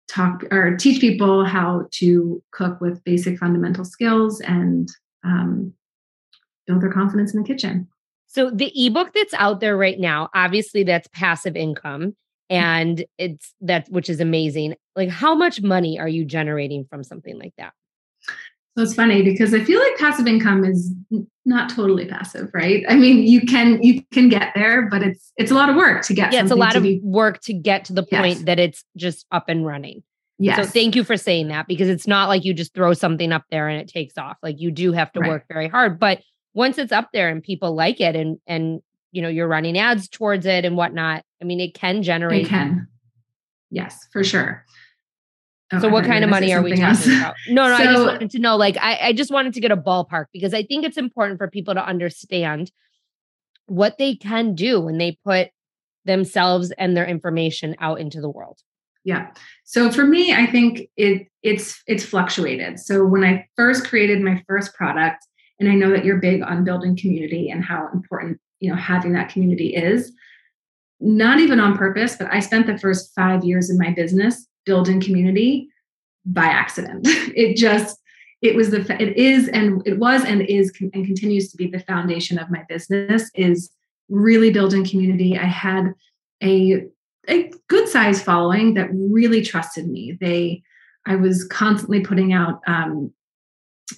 talk 0.09 0.45
or 0.51 0.77
teach 0.77 1.01
people 1.01 1.45
how 1.45 1.87
to 1.93 2.43
cook 2.53 2.81
with 2.81 3.03
basic 3.05 3.39
fundamental 3.39 3.85
skills 3.85 4.41
and 4.41 4.89
um, 5.25 5.73
build 6.67 6.83
their 6.83 6.93
confidence 6.93 7.35
in 7.35 7.41
the 7.41 7.47
kitchen. 7.47 7.89
So 8.27 8.51
the 8.51 8.73
ebook 8.75 9.13
that's 9.13 9.35
out 9.35 9.61
there 9.61 9.77
right 9.77 9.99
now, 9.99 10.29
obviously 10.35 10.85
that's 10.85 11.09
passive 11.09 11.57
income 11.57 12.15
and 12.49 13.05
it's 13.19 13.55
that 13.61 13.89
which 13.89 14.09
is 14.09 14.21
amazing. 14.21 14.77
Like 14.95 15.09
how 15.09 15.35
much 15.35 15.63
money 15.63 15.99
are 15.99 16.09
you 16.09 16.25
generating 16.25 16.85
from 16.85 17.03
something 17.03 17.39
like 17.39 17.55
that? 17.59 17.73
So 18.81 18.85
it's 18.85 18.95
funny 18.95 19.21
because 19.21 19.53
I 19.53 19.63
feel 19.63 19.79
like 19.79 19.95
passive 19.99 20.27
income 20.27 20.65
is 20.65 20.95
not 21.45 21.69
totally 21.69 22.07
passive, 22.07 22.49
right? 22.55 22.83
I 22.89 22.95
mean, 22.95 23.25
you 23.25 23.43
can 23.43 23.83
you 23.83 24.03
can 24.11 24.31
get 24.31 24.53
there, 24.55 24.89
but 24.89 25.03
it's 25.03 25.35
it's 25.37 25.51
a 25.51 25.55
lot 25.55 25.69
of 25.69 25.77
work 25.77 26.03
to 26.05 26.15
get. 26.15 26.33
Yeah, 26.33 26.41
it's 26.41 26.51
a 26.51 26.57
lot 26.57 26.77
of 26.77 26.83
be, 26.83 26.99
work 27.03 27.43
to 27.43 27.53
get 27.53 27.85
to 27.87 27.93
the 27.93 28.03
point 28.03 28.37
yes. 28.37 28.43
that 28.45 28.59
it's 28.59 28.83
just 28.97 29.27
up 29.31 29.51
and 29.51 29.67
running. 29.67 30.03
Yes. 30.39 30.57
So 30.57 30.65
thank 30.65 30.97
you 30.97 31.05
for 31.05 31.19
saying 31.19 31.49
that 31.49 31.69
because 31.69 31.91
it's 31.91 32.07
not 32.07 32.31
like 32.31 32.43
you 32.47 32.55
just 32.55 32.73
throw 32.73 32.95
something 32.95 33.33
up 33.33 33.45
there 33.51 33.69
and 33.69 33.83
it 33.83 33.89
takes 33.89 34.17
off. 34.17 34.39
Like 34.43 34.59
you 34.59 34.71
do 34.71 34.93
have 34.93 35.13
to 35.13 35.21
right. 35.21 35.29
work 35.29 35.45
very 35.47 35.69
hard. 35.69 36.01
But 36.01 36.23
once 36.55 36.79
it's 36.79 36.91
up 36.91 37.11
there 37.13 37.29
and 37.29 37.43
people 37.43 37.75
like 37.75 38.01
it 38.01 38.17
and 38.17 38.39
and 38.47 38.81
you 39.13 39.21
know 39.21 39.29
you're 39.29 39.47
running 39.47 39.77
ads 39.77 40.09
towards 40.09 40.47
it 40.47 40.65
and 40.65 40.75
whatnot, 40.75 41.23
I 41.43 41.45
mean, 41.45 41.61
it 41.61 41.75
can 41.75 42.03
generate. 42.03 42.47
It 42.47 42.49
can. 42.49 42.89
Yes, 43.71 44.07
for 44.11 44.25
sure. 44.25 44.65
Oh, 45.73 45.79
so 45.79 45.89
what 45.89 46.05
kind 46.05 46.25
of 46.25 46.31
money 46.31 46.53
are 46.53 46.63
we 46.63 46.71
talking 46.71 46.85
else. 46.85 47.07
about? 47.07 47.35
No, 47.49 47.69
no, 47.69 47.77
so, 47.77 47.83
I 47.83 47.85
just 47.93 48.07
wanted 48.07 48.31
to 48.31 48.39
know. 48.41 48.57
Like, 48.57 48.77
I, 48.79 48.99
I 49.03 49.13
just 49.13 49.31
wanted 49.31 49.55
to 49.55 49.61
get 49.61 49.71
a 49.71 49.77
ballpark 49.77 50.27
because 50.33 50.53
I 50.53 50.65
think 50.65 50.85
it's 50.85 50.97
important 50.97 51.39
for 51.39 51.49
people 51.49 51.75
to 51.75 51.85
understand 51.85 52.73
what 53.67 53.97
they 53.99 54.17
can 54.17 54.55
do 54.55 54.81
when 54.81 54.99
they 54.99 55.17
put 55.25 55.51
themselves 56.05 56.73
and 56.73 56.97
their 56.97 57.07
information 57.07 57.77
out 57.79 58.01
into 58.01 58.21
the 58.21 58.29
world. 58.29 58.59
Yeah. 59.05 59.31
So 59.65 59.91
for 59.91 60.05
me, 60.05 60.35
I 60.35 60.47
think 60.47 60.91
it 60.97 61.29
it's 61.43 61.83
it's 61.87 62.05
fluctuated. 62.05 62.79
So 62.81 63.05
when 63.05 63.25
I 63.25 63.47
first 63.57 63.87
created 63.87 64.21
my 64.21 64.43
first 64.47 64.75
product, 64.75 65.25
and 65.59 65.69
I 65.71 65.75
know 65.75 65.91
that 65.91 66.05
you're 66.05 66.19
big 66.19 66.43
on 66.43 66.65
building 66.65 66.97
community 66.97 67.49
and 67.51 67.65
how 67.65 67.89
important 67.95 68.41
you 68.59 68.71
know 68.71 68.77
having 68.77 69.13
that 69.13 69.31
community 69.31 69.75
is. 69.75 70.13
Not 71.03 71.39
even 71.39 71.61
on 71.61 71.79
purpose, 71.79 72.17
but 72.17 72.29
I 72.31 72.41
spent 72.41 72.67
the 72.67 72.77
first 72.77 73.15
five 73.15 73.43
years 73.43 73.71
in 73.71 73.79
my 73.79 73.91
business 73.91 74.47
building 74.67 75.01
community 75.01 75.69
by 76.25 76.47
accident. 76.47 77.07
It 77.35 77.57
just 77.57 77.99
it 78.43 78.55
was 78.57 78.71
the 78.71 78.81
it 79.01 79.17
is 79.17 79.49
and 79.49 79.87
it 79.87 79.99
was 79.99 80.25
and 80.25 80.43
is 80.43 80.73
and 80.81 81.07
continues 81.07 81.51
to 81.51 81.57
be 81.57 81.67
the 81.67 81.81
foundation 81.81 82.39
of 82.39 82.51
my 82.51 82.65
business 82.69 83.31
is 83.35 83.71
really 84.09 84.51
building 84.51 84.85
community. 84.85 85.39
I 85.39 85.45
had 85.47 85.95
a 86.43 86.87
a 87.29 87.51
good 87.69 87.89
size 87.89 88.23
following 88.23 88.75
that 88.75 88.89
really 88.93 89.43
trusted 89.43 89.89
me. 89.89 90.17
They 90.21 90.63
I 91.07 91.17
was 91.17 91.45
constantly 91.45 92.01
putting 92.01 92.33
out 92.33 92.61
um, 92.67 93.13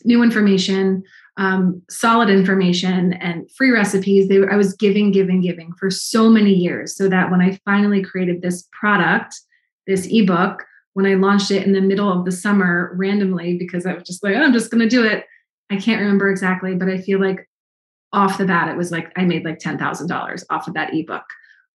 new 0.04 0.22
information, 0.22 1.02
um, 1.36 1.82
solid 1.90 2.30
information, 2.30 3.14
and 3.14 3.50
free 3.52 3.70
recipes. 3.70 4.28
They 4.28 4.44
I 4.46 4.56
was 4.56 4.74
giving, 4.74 5.10
giving, 5.10 5.40
giving 5.40 5.72
for 5.74 5.90
so 5.90 6.28
many 6.28 6.52
years, 6.52 6.96
so 6.96 7.08
that 7.08 7.30
when 7.30 7.40
I 7.40 7.58
finally 7.64 8.02
created 8.02 8.42
this 8.42 8.68
product, 8.72 9.40
this 9.86 10.06
ebook, 10.10 10.64
when 10.94 11.06
I 11.06 11.14
launched 11.14 11.50
it 11.50 11.66
in 11.66 11.72
the 11.72 11.80
middle 11.80 12.12
of 12.12 12.24
the 12.24 12.32
summer 12.32 12.92
randomly 12.96 13.56
because 13.56 13.86
I 13.86 13.94
was 13.94 14.04
just 14.04 14.22
like, 14.22 14.34
oh, 14.36 14.42
I'm 14.42 14.52
just 14.52 14.70
going 14.70 14.82
to 14.82 14.88
do 14.88 15.04
it. 15.04 15.24
I 15.70 15.76
can't 15.76 16.00
remember 16.00 16.30
exactly, 16.30 16.74
but 16.74 16.88
I 16.88 16.98
feel 16.98 17.20
like 17.20 17.48
off 18.12 18.38
the 18.38 18.44
bat, 18.44 18.68
it 18.68 18.76
was 18.76 18.92
like 18.92 19.10
I 19.16 19.24
made 19.24 19.44
like 19.44 19.58
$10,000 19.58 20.44
off 20.50 20.68
of 20.68 20.74
that 20.74 20.92
ebook, 20.92 21.24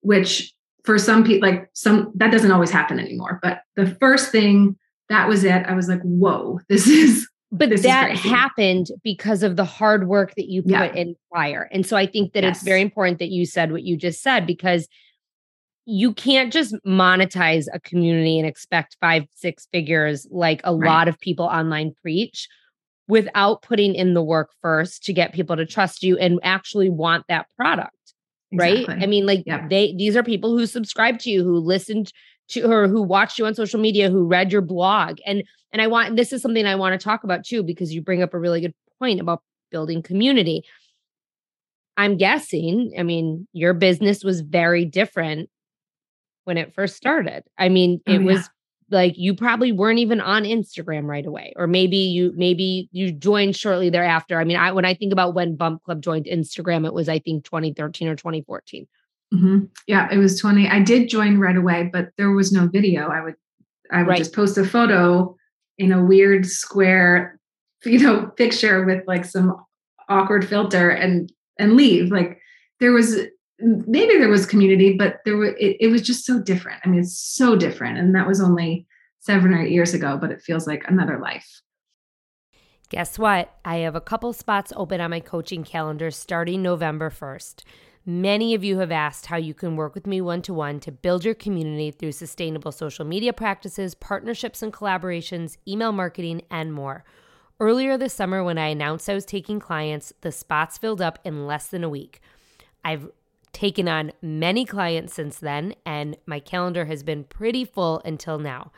which 0.02 0.54
for 0.84 1.00
some 1.00 1.24
people, 1.24 1.50
like 1.50 1.70
some, 1.74 2.12
that 2.16 2.32
doesn't 2.32 2.52
always 2.52 2.70
happen 2.70 3.00
anymore. 3.00 3.40
But 3.42 3.62
the 3.76 3.96
first 4.00 4.32
thing, 4.32 4.78
that 5.10 5.28
was 5.28 5.44
it. 5.44 5.66
I 5.66 5.74
was 5.74 5.90
like, 5.90 6.02
whoa, 6.02 6.60
this 6.70 6.88
is. 6.88 7.28
But 7.52 7.70
this 7.70 7.84
that 7.84 8.12
happened 8.12 8.88
because 9.04 9.42
of 9.42 9.56
the 9.56 9.66
hard 9.66 10.08
work 10.08 10.36
that 10.36 10.50
you 10.50 10.62
put 10.62 10.72
yeah. 10.72 10.94
in 10.94 11.16
prior. 11.32 11.70
And 11.72 11.86
so 11.86 11.96
I 11.96 12.06
think 12.06 12.34
that 12.34 12.44
yes. 12.44 12.58
it's 12.58 12.66
very 12.66 12.82
important 12.82 13.20
that 13.20 13.30
you 13.30 13.46
said 13.46 13.72
what 13.72 13.84
you 13.84 13.96
just 13.96 14.22
said 14.22 14.46
because 14.46 14.88
you 15.90 16.14
can't 16.14 16.52
just 16.52 16.76
monetize 16.86 17.66
a 17.74 17.80
community 17.80 18.38
and 18.38 18.46
expect 18.46 18.98
five, 19.00 19.24
six 19.34 19.70
figures 19.72 20.28
like 20.30 20.60
a 20.66 20.76
right. 20.76 20.86
lot 20.86 21.08
of 21.08 21.18
people 21.18 21.46
online 21.46 21.94
preach 22.02 22.50
without 23.08 23.62
putting 23.62 23.96
in 23.96 24.14
the 24.14 24.22
work 24.22 24.50
first 24.62 25.06
to 25.06 25.14
get 25.14 25.34
people 25.34 25.56
to 25.56 25.66
trust 25.66 26.04
you 26.04 26.18
and 26.18 26.42
actually 26.44 26.90
want 26.90 27.24
that 27.30 27.48
product. 27.56 27.94
Exactly. 28.52 28.86
Right. 28.86 29.02
I 29.02 29.06
mean, 29.06 29.26
like 29.26 29.44
yep. 29.46 29.70
they 29.70 29.96
these 29.98 30.18
are 30.18 30.24
people 30.24 30.58
who 30.58 30.66
subscribe 30.66 31.20
to 31.20 31.30
you, 31.30 31.42
who 31.46 31.58
listened 31.58 32.12
to 32.50 32.70
or 32.70 32.90
who 32.90 33.02
watched 33.02 33.40
you 33.40 33.46
on 33.46 33.56
social 33.56 33.80
media, 33.80 34.10
who 34.10 34.28
read 34.28 34.52
your 34.52 34.62
blog. 34.62 35.20
And 35.26 35.42
and 35.72 35.82
I 35.82 35.88
want 35.88 36.18
this 36.18 36.34
is 36.34 36.42
something 36.42 36.66
I 36.66 36.76
want 36.76 37.00
to 37.00 37.04
talk 37.04 37.24
about 37.24 37.46
too, 37.46 37.64
because 37.64 37.94
you 37.94 38.02
bring 38.02 38.22
up 38.22 38.34
a 38.34 38.40
really 38.40 38.60
good 38.60 38.76
point 39.00 39.22
about 39.22 39.42
building 39.72 40.04
community. 40.04 40.64
I'm 41.96 42.18
guessing, 42.18 42.92
I 43.00 43.04
mean, 43.04 43.48
your 43.54 43.74
business 43.74 44.22
was 44.22 44.42
very 44.42 44.84
different 44.84 45.50
when 46.48 46.58
it 46.58 46.74
first 46.74 46.96
started. 46.96 47.44
I 47.58 47.70
mean, 47.70 48.02
oh, 48.08 48.14
it 48.14 48.18
oh, 48.18 48.20
yeah. 48.22 48.26
was 48.26 48.50
like 48.90 49.18
you 49.18 49.36
probably 49.36 49.74
weren't 49.74 50.00
even 50.00 50.22
on 50.22 50.44
Instagram 50.44 51.04
right 51.04 51.26
away 51.26 51.52
or 51.58 51.68
maybe 51.68 51.98
you 51.98 52.32
maybe 52.38 52.88
you 52.94 53.12
joined 53.12 53.56
shortly 53.56 53.90
thereafter. 53.90 54.40
I 54.40 54.46
mean, 54.46 54.56
I 54.56 54.72
when 54.72 54.86
I 54.86 54.94
think 54.94 55.12
about 55.12 55.34
when 55.34 55.58
Bump 55.58 55.84
Club 55.84 56.02
joined 56.02 56.26
Instagram, 56.26 56.86
it 56.86 56.94
was 56.94 57.10
I 57.10 57.20
think 57.20 57.44
2013 57.44 58.08
or 58.08 58.16
2014. 58.16 58.88
Mm-hmm. 59.34 59.66
Yeah, 59.88 60.08
it 60.10 60.18
was 60.18 60.40
20. 60.40 60.70
I 60.70 60.80
did 60.80 61.10
join 61.10 61.38
right 61.38 61.58
away, 61.58 61.90
but 61.92 62.12
there 62.18 62.32
was 62.32 62.54
no 62.54 62.68
video. 62.68 63.10
I 63.10 63.22
would 63.22 63.36
I 63.92 64.00
would 64.00 64.08
right. 64.08 64.18
just 64.18 64.34
post 64.34 64.58
a 64.58 64.66
photo 64.66 65.36
in 65.78 65.92
a 65.92 66.04
weird 66.04 66.46
square, 66.46 67.40
you 67.84 68.00
know, 68.00 68.28
picture 68.28 68.86
with 68.86 69.06
like 69.06 69.26
some 69.26 69.54
awkward 70.08 70.48
filter 70.48 70.90
and 70.90 71.32
and 71.60 71.74
leave. 71.74 72.10
Like 72.10 72.40
there 72.80 72.94
was 72.94 73.20
maybe 73.60 74.18
there 74.18 74.30
was 74.30 74.46
community, 74.46 74.96
but 74.96 75.22
there 75.26 75.38
were 75.38 75.56
it, 75.56 75.78
it 75.80 75.88
was 75.88 76.02
just 76.02 76.26
so 76.26 76.40
different. 76.42 76.82
I 76.84 76.90
mean, 76.90 77.00
it's 77.00 77.18
so 77.18 77.56
different. 77.56 77.98
And 77.98 78.16
that 78.16 78.28
was 78.28 78.42
only 78.42 78.88
seven 79.20 79.54
or 79.54 79.62
eight 79.62 79.72
years 79.72 79.94
ago, 79.94 80.18
but 80.20 80.32
it 80.32 80.42
feels 80.42 80.68
like 80.68 80.84
another 80.88 81.20
life. 81.20 81.62
Guess 82.90 83.20
what? 83.20 83.54
I 83.66 83.78
have 83.78 83.96
a 83.96 84.02
couple 84.02 84.32
spots 84.32 84.72
open 84.76 85.02
on 85.02 85.12
my 85.12 85.20
coaching 85.20 85.66
calendar 85.66 86.10
starting 86.10 86.62
November 86.62 87.10
1st. 87.10 87.64
Many 88.06 88.54
of 88.54 88.64
you 88.64 88.80
have 88.80 88.94
asked 88.94 89.26
how 89.26 89.36
you 89.36 89.54
can 89.54 89.76
work 89.76 89.94
with 89.94 90.08
me 90.08 90.22
one 90.22 90.42
to 90.44 90.54
one 90.54 90.80
to 90.80 90.94
build 90.94 91.26
your 91.26 91.34
community 91.36 91.92
through 91.92 92.14
sustainable 92.14 92.72
social 92.72 93.04
media 93.04 93.34
practices, 93.34 93.94
partnerships 93.94 94.62
and 94.62 94.72
collaborations, 94.72 95.58
email 95.68 95.92
marketing, 95.92 96.44
and 96.50 96.72
more. 96.72 97.04
Earlier 97.60 97.98
this 97.98 98.14
summer, 98.14 98.42
when 98.42 98.58
I 98.58 98.68
announced 98.68 99.10
I 99.10 99.14
was 99.14 99.26
taking 99.26 99.60
clients, 99.60 100.14
the 100.22 100.32
spots 100.32 100.78
filled 100.78 101.02
up 101.02 101.20
in 101.26 101.46
less 101.46 101.68
than 101.68 101.84
a 101.84 101.90
week. 101.90 102.22
I've 102.86 103.10
taken 103.58 103.88
on 103.88 104.12
many 104.22 104.66
clients 104.66 105.16
since 105.16 105.40
then, 105.40 105.74
and 105.84 106.16
my 106.28 106.40
calendar 106.40 106.86
has 106.86 107.02
been 107.02 107.24
pretty 107.24 107.66
full 107.66 108.04
until 108.06 108.38
now. 108.38 108.72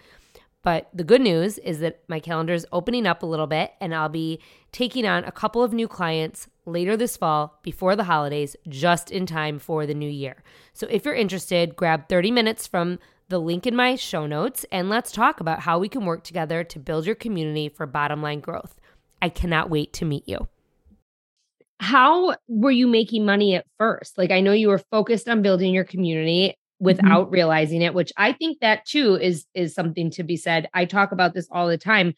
But 0.63 0.87
the 0.93 1.03
good 1.03 1.19
news 1.19 1.57
is 1.57 1.79
that 1.79 1.99
my 2.07 2.21
calendar 2.21 2.53
is 2.53 2.65
opening 2.71 3.05
up 3.05 3.21
a 3.21 3.25
little 3.25 3.45
bit, 3.45 3.73
and 3.81 3.93
I'll 3.93 4.07
be 4.07 4.39
taking 4.71 5.05
on 5.05 5.25
a 5.25 5.33
couple 5.33 5.63
of 5.63 5.73
new 5.73 5.89
clients 5.89 6.47
later 6.65 6.95
this 6.95 7.17
fall 7.17 7.59
before 7.61 7.97
the 7.97 8.05
holidays, 8.05 8.55
just 8.69 9.11
in 9.11 9.25
time 9.25 9.59
for 9.59 9.85
the 9.85 9.93
new 9.93 10.09
year. 10.09 10.43
So 10.71 10.87
if 10.89 11.03
you're 11.03 11.13
interested, 11.13 11.75
grab 11.75 12.07
30 12.07 12.31
minutes 12.31 12.65
from 12.65 12.99
the 13.27 13.39
link 13.39 13.67
in 13.67 13.75
my 13.75 13.95
show 13.95 14.25
notes 14.27 14.65
and 14.71 14.89
let's 14.89 15.11
talk 15.11 15.41
about 15.41 15.59
how 15.59 15.77
we 15.77 15.89
can 15.89 16.05
work 16.05 16.23
together 16.23 16.63
to 16.63 16.79
build 16.79 17.05
your 17.05 17.15
community 17.15 17.67
for 17.67 17.85
bottom 17.85 18.21
line 18.21 18.39
growth. 18.39 18.75
I 19.21 19.27
cannot 19.27 19.69
wait 19.69 19.91
to 19.93 20.05
meet 20.05 20.27
you 20.27 20.47
how 21.79 22.35
were 22.47 22.71
you 22.71 22.87
making 22.87 23.25
money 23.25 23.55
at 23.55 23.65
first? 23.77 24.17
Like 24.17 24.31
I 24.31 24.41
know 24.41 24.51
you 24.51 24.67
were 24.67 24.81
focused 24.91 25.27
on 25.29 25.41
building 25.41 25.73
your 25.73 25.85
community 25.85 26.49
mm-hmm. 26.49 26.85
without 26.85 27.25
mm-hmm. 27.25 27.33
realizing 27.33 27.81
it, 27.81 27.93
which 27.93 28.11
I 28.17 28.33
think 28.33 28.59
that 28.59 28.85
too 28.85 29.15
is 29.15 29.45
is 29.53 29.73
something 29.73 30.11
to 30.11 30.23
be 30.23 30.37
said. 30.37 30.67
I 30.73 30.85
talk 30.85 31.11
about 31.11 31.33
this 31.33 31.47
all 31.51 31.67
the 31.67 31.77
time. 31.77 32.13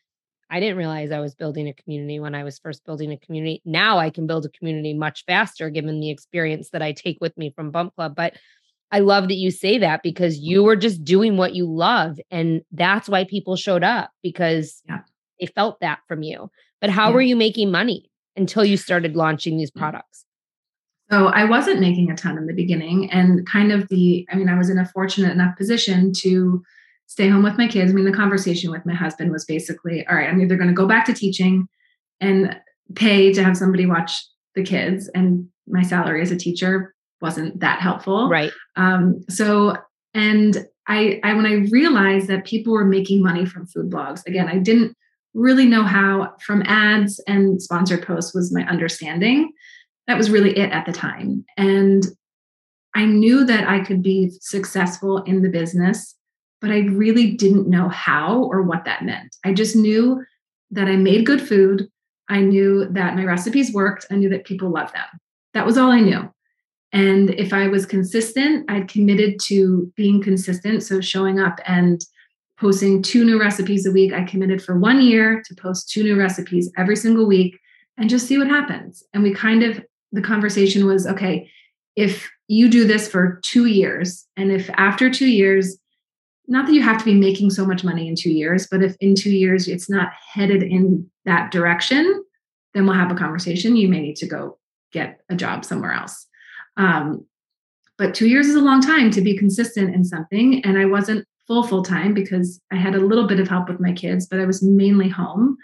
I 0.50 0.60
didn't 0.60 0.78
realize 0.78 1.12
I 1.12 1.20
was 1.20 1.34
building 1.34 1.70
a 1.70 1.74
community 1.74 2.20
when 2.20 2.36
I 2.36 2.44
was 2.44 2.60
first 2.60 2.86
building 2.86 3.12
a 3.12 3.18
community. 3.18 3.62
Now 3.64 4.00
I 4.00 4.10
can 4.10 4.28
build 4.28 4.46
a 4.46 4.50
community 4.50 4.94
much 4.94 5.24
faster 5.26 5.70
given 5.70 6.02
the 6.02 6.10
experience 6.10 6.72
that 6.72 6.82
I 6.82 6.92
take 6.92 7.20
with 7.22 7.38
me 7.38 7.54
from 7.56 7.72
Bump 7.72 7.96
Club, 7.96 8.16
but 8.16 8.34
I 8.92 9.00
love 9.00 9.30
that 9.30 9.36
you 9.36 9.52
say 9.52 9.78
that 9.78 10.04
because 10.04 10.40
you 10.40 10.64
were 10.64 10.76
just 10.76 11.06
doing 11.06 11.38
what 11.38 11.56
you 11.56 11.66
love 11.66 12.20
and 12.30 12.62
that's 12.74 13.08
why 13.08 13.24
people 13.24 13.56
showed 13.56 13.84
up 13.84 14.12
because 14.22 14.84
yeah. 14.90 15.00
they 15.40 15.46
felt 15.46 15.80
that 15.80 16.00
from 16.10 16.24
you. 16.24 16.52
But 16.82 16.90
how 16.90 17.10
yeah. 17.10 17.16
were 17.16 17.22
you 17.22 17.38
making 17.38 17.72
money? 17.72 18.11
Until 18.36 18.66
you 18.66 18.78
started 18.78 19.16
launching 19.16 19.58
these 19.58 19.72
mm. 19.72 19.80
products? 19.80 20.26
So 21.12 21.28
I 21.28 21.44
wasn't 21.44 21.82
making 21.82 22.10
a 22.10 22.16
ton 22.16 22.38
in 22.38 22.48
the 22.48 22.54
beginning 22.54 23.12
and 23.12 23.46
kind 23.46 23.72
of 23.72 23.88
the 23.90 24.26
I 24.32 24.36
mean 24.36 24.48
I 24.48 24.58
was 24.58 24.70
in 24.70 24.80
a 24.80 24.86
fortunate 24.86 25.32
enough 25.32 25.58
position 25.58 26.14
to 26.20 26.64
stay 27.08 27.28
home 27.28 27.44
with 27.44 27.58
my 27.58 27.68
kids. 27.68 27.92
I 27.92 27.94
mean 27.94 28.06
the 28.06 28.14
conversation 28.14 28.72
with 28.72 28.86
my 28.86 28.94
husband 28.94 29.32
was 29.32 29.44
basically 29.44 30.08
all 30.08 30.16
right, 30.16 30.30
I'm 30.30 30.42
either 30.42 30.56
going 30.56 30.70
to 30.70 30.74
go 30.74 30.88
back 30.88 31.06
to 31.06 31.14
teaching 31.14 31.68
and 32.22 32.58
pay 32.96 33.34
to 33.34 33.44
have 33.44 33.58
somebody 33.58 33.86
watch 33.86 34.14
the 34.56 34.64
kids 34.64 35.10
and 35.10 35.48
my 35.68 35.82
salary 35.82 36.22
as 36.22 36.32
a 36.32 36.38
teacher 36.38 36.96
wasn't 37.20 37.60
that 37.60 37.82
helpful. 37.82 38.30
Right. 38.30 38.52
Um 38.78 39.22
so 39.30 39.76
and 40.14 40.66
I, 40.88 41.20
I 41.24 41.34
when 41.34 41.46
I 41.46 41.68
realized 41.72 42.28
that 42.28 42.46
people 42.46 42.74
were 42.74 42.86
making 42.86 43.22
money 43.22 43.46
from 43.46 43.68
food 43.68 43.90
blogs, 43.90 44.26
again, 44.26 44.48
I 44.48 44.58
didn't 44.58 44.96
really 45.34 45.66
know 45.66 45.84
how 45.84 46.34
from 46.42 46.64
ads 46.66 47.20
and 47.28 47.62
sponsored 47.62 48.06
posts 48.06 48.34
was 48.34 48.54
my 48.54 48.64
understanding. 48.68 49.52
That 50.08 50.18
was 50.18 50.30
really 50.30 50.58
it 50.58 50.72
at 50.72 50.86
the 50.86 50.92
time. 50.92 51.46
And 51.58 52.06
I 52.96 53.06
knew 53.06 53.46
that 53.46 53.68
I 53.68 53.80
could 53.80 54.04
be 54.04 54.32
successful 54.42 55.24
in 55.24 55.42
the 55.42 55.50
business, 55.50 56.16
but 56.60 56.72
I 56.72 56.80
really 56.80 57.32
didn't 57.32 57.70
know 57.70 57.88
how 57.88 58.44
or 58.44 58.62
what 58.62 58.86
that 58.86 59.06
meant. 59.06 59.36
I 59.46 59.54
just 59.54 59.76
knew 59.76 60.24
that 60.72 60.88
I 60.88 60.98
made 60.98 61.26
good 61.26 61.42
food. 61.42 61.88
I 62.30 62.42
knew 62.42 62.86
that 62.92 63.16
my 63.16 63.24
recipes 63.24 63.74
worked. 63.74 64.06
I 64.12 64.16
knew 64.16 64.30
that 64.30 64.46
people 64.46 64.70
loved 64.70 64.94
them. 64.94 65.08
That 65.54 65.66
was 65.66 65.78
all 65.78 65.92
I 65.92 66.02
knew. 66.02 66.30
And 66.94 67.30
if 67.32 67.54
I 67.54 67.68
was 67.68 67.86
consistent, 67.86 68.70
I'd 68.70 68.90
committed 68.90 69.40
to 69.46 69.92
being 69.96 70.22
consistent. 70.22 70.84
So 70.84 71.00
showing 71.00 71.40
up 71.40 71.60
and 71.66 72.04
posting 72.62 73.02
two 73.02 73.26
new 73.26 73.40
recipes 73.40 73.88
a 73.88 73.92
week. 73.92 74.14
I 74.14 74.24
committed 74.24 74.64
for 74.64 74.78
one 74.78 75.02
year 75.02 75.42
to 75.48 75.56
post 75.56 75.90
two 75.90 76.04
new 76.04 76.16
recipes 76.16 76.72
every 76.78 76.96
single 76.96 77.26
week 77.26 77.60
and 77.98 78.10
just 78.10 78.28
see 78.28 78.38
what 78.38 78.48
happens. 78.48 79.04
And 79.14 79.24
we 79.24 79.34
kind 79.34 79.64
of, 79.64 79.84
the 80.12 80.22
conversation 80.22 80.86
was 80.86 81.08
okay, 81.08 81.50
if 81.96 82.30
you 82.48 82.70
do 82.70 82.86
this 82.86 83.08
for 83.10 83.40
two 83.44 83.66
years, 83.66 84.28
and 84.38 84.52
if 84.52 84.70
after 84.76 85.10
two 85.10 85.28
years 85.28 85.78
not 86.48 86.66
that 86.66 86.74
you 86.74 86.82
have 86.82 86.98
to 86.98 87.06
be 87.06 87.14
making 87.16 87.50
so 87.50 87.66
much 87.66 87.84
money 87.84 88.08
in 88.10 88.16
two 88.16 88.32
years, 88.32 88.68
but 88.70 88.84
if 88.84 88.96
in 89.00 89.16
two 89.16 89.32
years 89.32 89.68
it's 89.68 89.90
not 89.90 90.12
headed 90.34 90.62
in 90.62 91.10
that 91.24 91.50
direction, 91.50 92.24
then 92.74 92.86
we'll 92.86 92.96
have 92.96 93.12
a 93.12 93.16
conversation. 93.16 93.78
You 93.78 93.88
may 93.88 94.02
need 94.02 94.18
to 94.18 94.28
go 94.28 94.58
get 94.92 95.22
a 95.30 95.36
job 95.36 95.64
somewhere 95.64 95.94
else. 95.94 96.28
Um, 96.76 97.26
but 97.98 98.14
two 98.14 98.28
years 98.28 98.48
is 98.48 98.56
a 98.56 98.62
long 98.62 98.82
time 98.82 99.12
to 99.12 99.22
be 99.22 99.38
consistent 99.38 99.96
in 99.96 100.04
something. 100.04 100.64
And 100.66 100.78
I 100.78 100.86
wasn't 100.86 101.26
full 101.52 101.64
full 101.64 101.84
time 101.84 102.14
because 102.14 102.62
I 102.72 102.78
had 102.78 102.96
a 102.96 103.06
little 103.06 103.28
bit 103.28 103.42
of 103.42 103.50
help 103.50 103.68
with 103.68 103.82
my 103.82 103.92
kids, 103.92 104.26
but 104.26 104.40
I 104.40 104.46
was 104.46 104.64
mainly 104.64 105.10
home. 105.10 105.58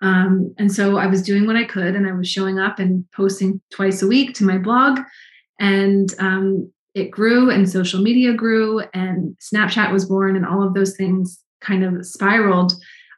Um, 0.00 0.54
and 0.56 0.72
so 0.72 0.96
I 0.96 1.06
was 1.06 1.22
doing 1.22 1.46
what 1.46 1.56
I 1.56 1.64
could, 1.64 1.94
and 1.94 2.08
I 2.08 2.12
was 2.12 2.26
showing 2.26 2.58
up 2.58 2.78
and 2.78 3.04
posting 3.14 3.60
twice 3.70 4.00
a 4.00 4.06
week 4.06 4.34
to 4.36 4.44
my 4.44 4.56
blog. 4.56 5.00
And 5.60 6.08
um, 6.18 6.72
it 6.94 7.10
grew, 7.10 7.50
and 7.50 7.68
social 7.68 8.00
media 8.00 8.32
grew, 8.32 8.80
and 8.94 9.36
Snapchat 9.40 9.92
was 9.92 10.06
born, 10.06 10.36
and 10.36 10.46
all 10.46 10.62
of 10.62 10.72
those 10.72 10.96
things 10.96 11.38
kind 11.60 11.84
of 11.84 12.06
spiraled. 12.06 12.72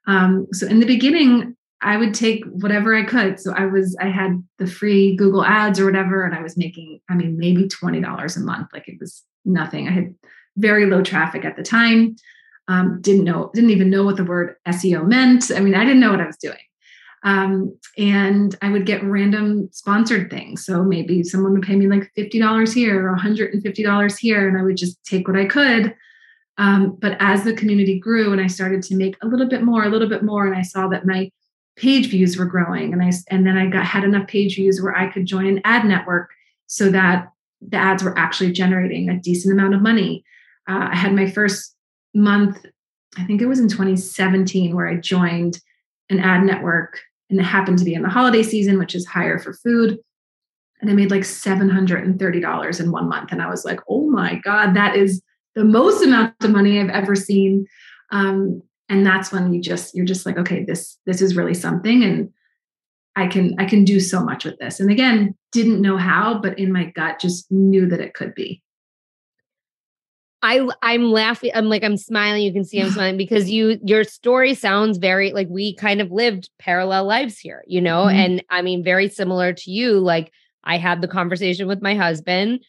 Um, 0.08 0.48
so 0.52 0.66
in 0.66 0.80
the 0.80 0.86
beginning, 0.86 1.56
I 1.82 1.98
would 1.98 2.14
take 2.14 2.44
whatever 2.46 2.96
I 2.96 3.04
could. 3.04 3.38
So 3.38 3.52
I 3.52 3.66
was, 3.66 3.96
I 4.00 4.08
had 4.08 4.42
the 4.58 4.66
free 4.66 5.14
Google 5.14 5.44
ads 5.44 5.78
or 5.78 5.84
whatever, 5.84 6.24
and 6.24 6.34
I 6.34 6.42
was 6.42 6.56
making, 6.56 7.00
I 7.08 7.14
mean, 7.14 7.38
maybe 7.38 7.68
$20 7.68 8.36
a 8.36 8.40
month. 8.40 8.70
Like 8.72 8.88
it 8.88 8.96
was 8.98 9.22
nothing. 9.44 9.86
I 9.86 9.92
had 9.92 10.14
very 10.58 10.86
low 10.86 11.02
traffic 11.02 11.44
at 11.44 11.56
the 11.56 11.62
time. 11.62 12.16
Um, 12.68 13.00
didn't 13.00 13.24
know, 13.24 13.50
didn't 13.54 13.70
even 13.70 13.88
know 13.88 14.04
what 14.04 14.16
the 14.16 14.24
word 14.24 14.56
SEO 14.66 15.06
meant. 15.06 15.50
I 15.50 15.60
mean, 15.60 15.74
I 15.74 15.84
didn't 15.84 16.00
know 16.00 16.10
what 16.10 16.20
I 16.20 16.26
was 16.26 16.36
doing. 16.36 16.58
Um, 17.24 17.76
and 17.96 18.54
I 18.62 18.70
would 18.70 18.86
get 18.86 19.02
random 19.02 19.68
sponsored 19.72 20.30
things. 20.30 20.64
So 20.64 20.84
maybe 20.84 21.22
someone 21.22 21.52
would 21.54 21.62
pay 21.62 21.76
me 21.76 21.88
like 21.88 22.12
$50 22.16 22.74
here 22.74 23.08
or 23.08 23.16
$150 23.16 24.18
here, 24.18 24.48
and 24.48 24.58
I 24.58 24.62
would 24.62 24.76
just 24.76 25.02
take 25.04 25.26
what 25.26 25.36
I 25.36 25.46
could. 25.46 25.94
Um, 26.58 26.96
but 27.00 27.16
as 27.20 27.44
the 27.44 27.54
community 27.54 27.98
grew 27.98 28.32
and 28.32 28.40
I 28.40 28.48
started 28.48 28.82
to 28.84 28.96
make 28.96 29.16
a 29.22 29.26
little 29.26 29.48
bit 29.48 29.62
more, 29.62 29.84
a 29.84 29.88
little 29.88 30.08
bit 30.08 30.24
more, 30.24 30.46
and 30.46 30.56
I 30.56 30.62
saw 30.62 30.88
that 30.88 31.06
my 31.06 31.30
page 31.76 32.10
views 32.10 32.36
were 32.36 32.46
growing, 32.46 32.92
and 32.92 33.02
I 33.02 33.12
and 33.30 33.46
then 33.46 33.56
I 33.56 33.66
got 33.66 33.84
had 33.84 34.04
enough 34.04 34.26
page 34.26 34.56
views 34.56 34.82
where 34.82 34.96
I 34.96 35.10
could 35.10 35.24
join 35.24 35.46
an 35.46 35.60
ad 35.64 35.84
network 35.84 36.30
so 36.66 36.90
that 36.90 37.30
the 37.60 37.76
ads 37.76 38.02
were 38.02 38.18
actually 38.18 38.52
generating 38.52 39.08
a 39.08 39.18
decent 39.18 39.52
amount 39.52 39.74
of 39.74 39.82
money. 39.82 40.24
Uh, 40.68 40.88
I 40.92 40.96
had 40.96 41.14
my 41.14 41.30
first 41.30 41.74
month, 42.14 42.64
I 43.16 43.24
think 43.24 43.40
it 43.40 43.46
was 43.46 43.58
in 43.58 43.68
2017, 43.68 44.74
where 44.74 44.88
I 44.88 44.96
joined 44.96 45.60
an 46.10 46.20
ad 46.20 46.44
network 46.44 47.00
and 47.30 47.40
it 47.40 47.44
happened 47.44 47.78
to 47.78 47.84
be 47.84 47.94
in 47.94 48.02
the 48.02 48.08
holiday 48.08 48.42
season, 48.42 48.78
which 48.78 48.94
is 48.94 49.06
higher 49.06 49.38
for 49.38 49.52
food. 49.52 49.98
And 50.80 50.90
I 50.90 50.94
made 50.94 51.10
like 51.10 51.22
$730 51.22 52.80
in 52.80 52.92
one 52.92 53.08
month. 53.08 53.32
And 53.32 53.42
I 53.42 53.48
was 53.48 53.64
like, 53.64 53.80
oh 53.88 54.08
my 54.10 54.36
God, 54.36 54.74
that 54.74 54.96
is 54.96 55.22
the 55.54 55.64
most 55.64 56.04
amount 56.04 56.34
of 56.42 56.50
money 56.50 56.80
I've 56.80 56.90
ever 56.90 57.16
seen. 57.16 57.66
Um, 58.10 58.62
and 58.88 59.04
that's 59.04 59.32
when 59.32 59.52
you 59.52 59.60
just, 59.60 59.94
you're 59.94 60.06
just 60.06 60.24
like, 60.24 60.38
okay, 60.38 60.64
this, 60.64 60.98
this 61.04 61.20
is 61.20 61.36
really 61.36 61.54
something. 61.54 62.04
And 62.04 62.30
I 63.16 63.26
can, 63.26 63.56
I 63.58 63.64
can 63.64 63.84
do 63.84 64.00
so 64.00 64.22
much 64.22 64.44
with 64.44 64.58
this. 64.58 64.80
And 64.80 64.90
again, 64.90 65.34
didn't 65.50 65.82
know 65.82 65.96
how, 65.96 66.40
but 66.40 66.58
in 66.58 66.72
my 66.72 66.84
gut, 66.84 67.18
just 67.18 67.50
knew 67.50 67.86
that 67.86 68.00
it 68.00 68.14
could 68.14 68.34
be. 68.34 68.62
I 70.42 70.68
I'm 70.82 71.10
laughing. 71.10 71.50
I'm 71.54 71.68
like 71.68 71.82
I'm 71.82 71.96
smiling. 71.96 72.42
You 72.42 72.52
can 72.52 72.64
see 72.64 72.80
I'm 72.80 72.90
smiling 72.92 73.16
because 73.16 73.50
you 73.50 73.78
your 73.84 74.04
story 74.04 74.54
sounds 74.54 74.98
very 74.98 75.32
like 75.32 75.48
we 75.50 75.74
kind 75.74 76.00
of 76.00 76.10
lived 76.10 76.50
parallel 76.58 77.04
lives 77.04 77.38
here, 77.38 77.64
you 77.66 77.80
know. 77.80 78.04
Mm-hmm. 78.04 78.18
And 78.18 78.44
I 78.50 78.62
mean, 78.62 78.84
very 78.84 79.08
similar 79.08 79.52
to 79.52 79.70
you. 79.70 79.98
Like 79.98 80.32
I 80.64 80.78
had 80.78 81.00
the 81.00 81.08
conversation 81.08 81.66
with 81.66 81.82
my 81.82 81.94
husband. 81.94 82.64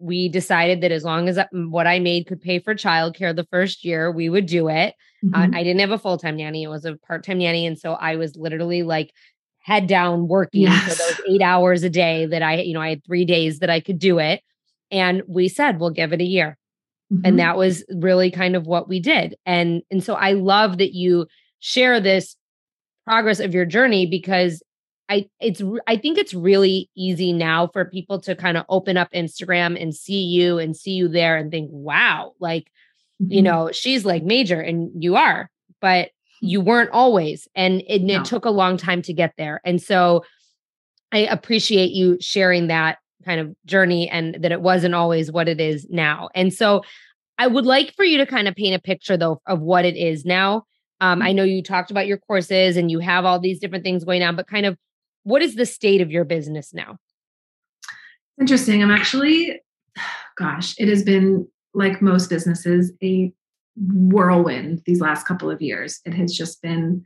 We 0.00 0.28
decided 0.28 0.80
that 0.82 0.92
as 0.92 1.02
long 1.02 1.28
as 1.28 1.40
what 1.52 1.88
I 1.88 1.98
made 1.98 2.28
could 2.28 2.40
pay 2.40 2.60
for 2.60 2.74
childcare 2.74 3.34
the 3.34 3.48
first 3.50 3.84
year, 3.84 4.12
we 4.12 4.28
would 4.28 4.46
do 4.46 4.68
it. 4.68 4.94
Mm-hmm. 5.24 5.34
Uh, 5.34 5.58
I 5.58 5.64
didn't 5.64 5.80
have 5.80 5.90
a 5.90 5.98
full 5.98 6.18
time 6.18 6.36
nanny; 6.36 6.62
it 6.62 6.68
was 6.68 6.84
a 6.84 6.96
part 6.98 7.24
time 7.24 7.38
nanny, 7.38 7.66
and 7.66 7.76
so 7.76 7.94
I 7.94 8.14
was 8.14 8.36
literally 8.36 8.84
like 8.84 9.12
head 9.58 9.88
down 9.88 10.28
working 10.28 10.62
yes. 10.62 10.82
for 10.82 11.02
those 11.02 11.20
eight 11.28 11.42
hours 11.42 11.82
a 11.82 11.90
day 11.90 12.26
that 12.26 12.42
I, 12.42 12.60
you 12.60 12.72
know, 12.72 12.80
I 12.80 12.90
had 12.90 13.04
three 13.04 13.24
days 13.24 13.58
that 13.58 13.68
I 13.68 13.80
could 13.80 13.98
do 13.98 14.18
it. 14.18 14.40
And 14.90 15.22
we 15.28 15.48
said, 15.48 15.78
we'll 15.78 15.90
give 15.90 16.14
it 16.14 16.22
a 16.22 16.24
year 16.24 16.56
Mm-hmm. 17.12 17.22
And 17.24 17.38
that 17.38 17.56
was 17.56 17.84
really 17.88 18.30
kind 18.30 18.54
of 18.54 18.66
what 18.66 18.88
we 18.88 19.00
did. 19.00 19.36
And 19.46 19.82
and 19.90 20.02
so 20.02 20.14
I 20.14 20.32
love 20.32 20.78
that 20.78 20.94
you 20.94 21.26
share 21.60 22.00
this 22.00 22.36
progress 23.06 23.40
of 23.40 23.54
your 23.54 23.64
journey 23.64 24.06
because 24.06 24.62
I 25.08 25.28
it's 25.40 25.62
I 25.86 25.96
think 25.96 26.18
it's 26.18 26.34
really 26.34 26.90
easy 26.94 27.32
now 27.32 27.68
for 27.68 27.86
people 27.86 28.20
to 28.20 28.36
kind 28.36 28.58
of 28.58 28.66
open 28.68 28.96
up 28.96 29.10
Instagram 29.12 29.80
and 29.80 29.94
see 29.94 30.22
you 30.22 30.58
and 30.58 30.76
see 30.76 30.92
you 30.92 31.08
there 31.08 31.36
and 31.36 31.50
think, 31.50 31.70
wow, 31.72 32.34
like, 32.40 32.64
mm-hmm. 33.22 33.32
you 33.32 33.42
know, 33.42 33.70
she's 33.72 34.04
like 34.04 34.22
major 34.22 34.60
and 34.60 35.02
you 35.02 35.16
are, 35.16 35.50
but 35.80 36.10
you 36.42 36.60
weren't 36.60 36.90
always. 36.90 37.48
And 37.54 37.82
it, 37.88 38.02
no. 38.02 38.20
it 38.20 38.26
took 38.26 38.44
a 38.44 38.50
long 38.50 38.76
time 38.76 39.02
to 39.02 39.12
get 39.12 39.32
there. 39.38 39.60
And 39.64 39.80
so 39.80 40.24
I 41.10 41.20
appreciate 41.20 41.90
you 41.90 42.18
sharing 42.20 42.66
that 42.66 42.98
kind 43.28 43.40
of 43.40 43.54
journey 43.66 44.08
and 44.08 44.36
that 44.42 44.52
it 44.52 44.62
wasn't 44.62 44.94
always 44.94 45.30
what 45.30 45.48
it 45.48 45.60
is 45.60 45.86
now. 45.90 46.30
And 46.34 46.52
so 46.52 46.82
I 47.36 47.46
would 47.46 47.66
like 47.66 47.94
for 47.94 48.04
you 48.04 48.18
to 48.18 48.26
kind 48.26 48.48
of 48.48 48.54
paint 48.54 48.74
a 48.74 48.80
picture 48.80 49.16
though 49.16 49.40
of 49.46 49.60
what 49.60 49.84
it 49.84 49.96
is 49.96 50.24
now. 50.24 50.64
Um, 51.00 51.20
I 51.20 51.28
mm-hmm. 51.28 51.36
know 51.36 51.44
you 51.44 51.62
talked 51.62 51.90
about 51.90 52.06
your 52.06 52.18
courses 52.18 52.76
and 52.76 52.90
you 52.90 52.98
have 53.00 53.24
all 53.24 53.38
these 53.38 53.60
different 53.60 53.84
things 53.84 54.04
going 54.04 54.22
on, 54.22 54.34
but 54.34 54.48
kind 54.48 54.66
of 54.66 54.76
what 55.24 55.42
is 55.42 55.54
the 55.54 55.66
state 55.66 56.00
of 56.00 56.10
your 56.10 56.24
business 56.24 56.72
now? 56.72 56.96
Interesting. 58.40 58.82
I'm 58.82 58.90
actually, 58.90 59.60
gosh, 60.38 60.74
it 60.78 60.88
has 60.88 61.02
been 61.02 61.46
like 61.74 62.00
most 62.00 62.30
businesses, 62.30 62.92
a 63.02 63.32
whirlwind 63.76 64.82
these 64.86 65.00
last 65.00 65.26
couple 65.26 65.50
of 65.50 65.60
years. 65.60 66.00
It 66.04 66.14
has 66.14 66.34
just 66.36 66.62
been, 66.62 67.04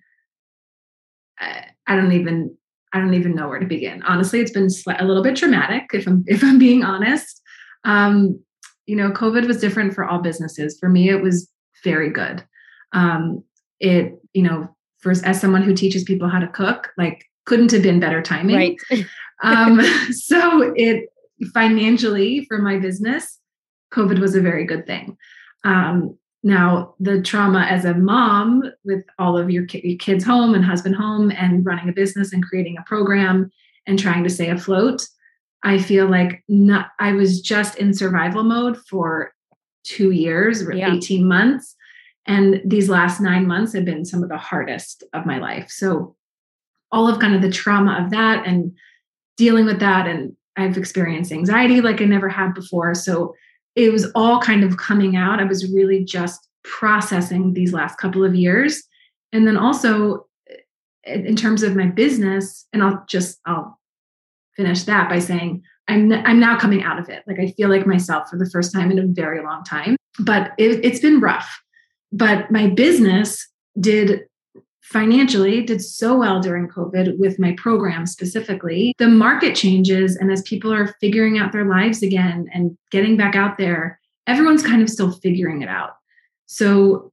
I 1.40 1.96
don't 1.96 2.12
even 2.12 2.56
I 2.92 2.98
don't 2.98 3.14
even 3.14 3.34
know 3.34 3.48
where 3.48 3.58
to 3.58 3.66
begin. 3.66 4.02
Honestly, 4.02 4.40
it's 4.40 4.50
been 4.50 4.68
a 4.98 5.04
little 5.04 5.22
bit 5.22 5.36
traumatic, 5.36 5.90
if 5.92 6.06
I'm 6.06 6.24
if 6.26 6.42
I'm 6.42 6.58
being 6.58 6.84
honest. 6.84 7.40
Um, 7.84 8.40
you 8.86 8.96
know, 8.96 9.10
COVID 9.10 9.46
was 9.46 9.60
different 9.60 9.94
for 9.94 10.04
all 10.04 10.20
businesses. 10.20 10.76
For 10.78 10.88
me, 10.88 11.08
it 11.08 11.22
was 11.22 11.48
very 11.84 12.10
good. 12.10 12.44
Um, 12.92 13.44
it, 13.80 14.12
you 14.32 14.42
know, 14.42 14.68
for 14.98 15.12
as 15.12 15.40
someone 15.40 15.62
who 15.62 15.74
teaches 15.74 16.04
people 16.04 16.28
how 16.28 16.38
to 16.38 16.48
cook, 16.48 16.92
like 16.96 17.24
couldn't 17.46 17.72
have 17.72 17.82
been 17.82 18.00
better 18.00 18.22
timing. 18.22 18.76
Right. 18.90 19.04
um, 19.42 19.80
so 20.12 20.72
it 20.76 21.08
financially 21.52 22.44
for 22.44 22.58
my 22.58 22.78
business, 22.78 23.38
COVID 23.92 24.18
was 24.18 24.34
a 24.34 24.40
very 24.40 24.64
good 24.64 24.86
thing. 24.86 25.16
Um, 25.64 26.16
now, 26.42 26.94
the 26.98 27.22
trauma 27.22 27.60
as 27.60 27.84
a 27.84 27.94
mom 27.94 28.64
with 28.84 29.04
all 29.18 29.38
of 29.38 29.50
your, 29.50 29.64
your 29.72 29.98
kids 29.98 30.24
home 30.24 30.54
and 30.54 30.64
husband 30.64 30.96
home 30.96 31.30
and 31.30 31.64
running 31.64 31.88
a 31.88 31.92
business 31.92 32.32
and 32.32 32.44
creating 32.44 32.76
a 32.78 32.82
program 32.82 33.50
and 33.86 33.98
trying 33.98 34.24
to 34.24 34.30
stay 34.30 34.48
afloat, 34.48 35.06
I 35.62 35.78
feel 35.78 36.10
like 36.10 36.42
not, 36.48 36.90
I 36.98 37.12
was 37.12 37.40
just 37.40 37.76
in 37.76 37.94
survival 37.94 38.42
mode 38.42 38.76
for 38.76 39.32
two 39.84 40.10
years 40.10 40.62
or 40.62 40.72
yeah. 40.72 40.92
18 40.92 41.26
months. 41.26 41.76
And 42.26 42.60
these 42.64 42.88
last 42.88 43.20
nine 43.20 43.46
months 43.46 43.72
have 43.74 43.84
been 43.84 44.04
some 44.04 44.24
of 44.24 44.28
the 44.28 44.36
hardest 44.36 45.04
of 45.12 45.26
my 45.26 45.38
life. 45.38 45.70
So, 45.70 46.16
all 46.90 47.08
of 47.08 47.20
kind 47.20 47.34
of 47.34 47.40
the 47.40 47.50
trauma 47.50 48.02
of 48.04 48.10
that 48.10 48.46
and 48.46 48.76
dealing 49.38 49.64
with 49.64 49.80
that. 49.80 50.06
And 50.06 50.36
I've 50.56 50.76
experienced 50.76 51.32
anxiety 51.32 51.80
like 51.80 52.02
I 52.02 52.04
never 52.04 52.28
had 52.28 52.52
before. 52.52 52.94
So, 52.94 53.34
it 53.74 53.92
was 53.92 54.10
all 54.14 54.40
kind 54.40 54.64
of 54.64 54.76
coming 54.76 55.16
out. 55.16 55.40
I 55.40 55.44
was 55.44 55.72
really 55.72 56.04
just 56.04 56.48
processing 56.64 57.54
these 57.54 57.72
last 57.72 57.98
couple 57.98 58.24
of 58.24 58.34
years. 58.34 58.82
And 59.32 59.46
then 59.46 59.56
also 59.56 60.26
eh, 60.48 61.14
in 61.14 61.36
terms 61.36 61.62
of 61.62 61.76
my 61.76 61.86
business, 61.86 62.66
and 62.72 62.82
I'll 62.82 63.04
just 63.08 63.40
I'll 63.46 63.78
finish 64.56 64.84
that 64.84 65.08
by 65.08 65.18
saying 65.18 65.62
I'm 65.88 66.12
I'm 66.12 66.40
now 66.40 66.58
coming 66.58 66.82
out 66.82 66.98
of 66.98 67.08
it. 67.08 67.22
Like 67.26 67.38
I 67.38 67.48
feel 67.52 67.68
like 67.68 67.86
myself 67.86 68.28
for 68.28 68.38
the 68.38 68.50
first 68.50 68.72
time 68.72 68.90
in 68.90 68.98
a 68.98 69.06
very 69.06 69.42
long 69.42 69.64
time. 69.64 69.96
But 70.18 70.52
it, 70.58 70.84
it's 70.84 71.00
been 71.00 71.20
rough. 71.20 71.50
But 72.12 72.50
my 72.50 72.68
business 72.68 73.48
did 73.80 74.22
financially 74.92 75.62
did 75.62 75.82
so 75.82 76.16
well 76.16 76.40
during 76.40 76.68
COVID 76.68 77.18
with 77.18 77.38
my 77.38 77.54
program 77.56 78.06
specifically. 78.06 78.94
The 78.98 79.08
market 79.08 79.56
changes, 79.56 80.16
and 80.16 80.30
as 80.30 80.42
people 80.42 80.72
are 80.72 80.94
figuring 81.00 81.38
out 81.38 81.52
their 81.52 81.64
lives 81.64 82.02
again 82.02 82.48
and 82.52 82.76
getting 82.90 83.16
back 83.16 83.34
out 83.34 83.56
there, 83.56 83.98
everyone's 84.26 84.62
kind 84.62 84.82
of 84.82 84.90
still 84.90 85.10
figuring 85.10 85.62
it 85.62 85.68
out. 85.68 85.96
So, 86.46 87.12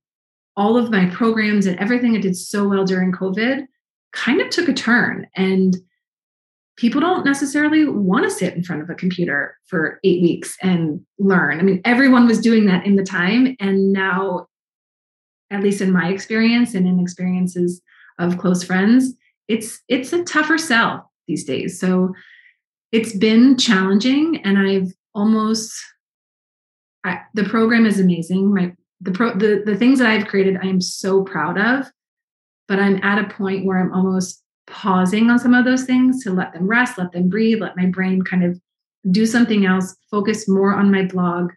all 0.58 0.78
of 0.78 0.92
my 0.92 1.06
programs 1.06 1.65
and 1.65 1.80
everything 1.80 2.18
I 2.18 2.20
did 2.20 2.36
so 2.36 2.68
well 2.68 2.84
during 2.84 3.13
COVID 3.13 3.65
kind 4.12 4.42
of 4.42 4.50
took 4.50 4.68
a 4.68 4.74
turn. 4.74 5.26
And 5.34 5.78
people 6.76 7.00
don't 7.00 7.24
necessarily 7.24 7.86
want 7.86 8.26
to 8.26 8.30
sit 8.30 8.56
in 8.56 8.63
front 8.63 8.82
of 8.82 8.89
a 8.89 8.96
computer 8.96 9.58
for 9.68 10.02
eight 10.04 10.22
weeks 10.22 10.58
and 10.62 11.00
learn. 11.18 11.60
I 11.60 11.63
mean, 11.63 11.80
everyone 11.86 12.28
was 12.28 12.42
doing 12.42 12.65
that 12.65 12.86
in 12.86 12.98
the 12.98 13.04
time. 13.04 13.56
And 13.62 13.94
now 13.94 14.48
at 15.51 15.63
least 15.63 15.81
in 15.81 15.91
my 15.91 16.09
experience 16.09 16.73
and 16.73 16.88
in 16.88 16.99
experiences 16.99 17.81
of 18.19 18.38
close 18.38 18.63
friends, 18.63 19.13
it's 19.47 19.81
it's 19.88 20.13
a 20.13 20.23
tougher 20.23 20.57
sell 20.57 21.12
these 21.27 21.43
days. 21.43 21.79
So 21.79 22.13
it's 22.91 23.15
been 23.15 23.57
challenging 23.57 24.41
and 24.43 24.57
I've 24.57 24.91
almost 25.13 25.73
I, 27.03 27.21
the 27.33 27.45
program 27.45 27.85
is 27.85 27.99
amazing. 27.99 28.53
My 28.53 28.73
the 29.01 29.12
pro 29.12 29.33
the, 29.33 29.63
the 29.65 29.77
things 29.77 29.99
that 29.99 30.09
I've 30.09 30.27
created, 30.27 30.57
I 30.62 30.67
am 30.67 30.81
so 30.81 31.23
proud 31.23 31.57
of, 31.57 31.88
but 32.67 32.79
I'm 32.79 33.01
at 33.03 33.23
a 33.23 33.33
point 33.33 33.65
where 33.65 33.79
I'm 33.79 33.93
almost 33.93 34.43
pausing 34.67 35.29
on 35.31 35.39
some 35.39 35.53
of 35.53 35.65
those 35.65 35.83
things 35.83 36.23
to 36.23 36.31
let 36.31 36.53
them 36.53 36.67
rest, 36.67 36.97
let 36.97 37.12
them 37.12 37.29
breathe, 37.29 37.62
let 37.62 37.77
my 37.77 37.88
brain 37.88 38.21
kind 38.21 38.43
of 38.43 38.59
do 39.09 39.25
something 39.25 39.65
else, 39.65 39.95
focus 40.12 40.47
more 40.47 40.75
on 40.75 40.91
my 40.91 41.05
blog, 41.05 41.51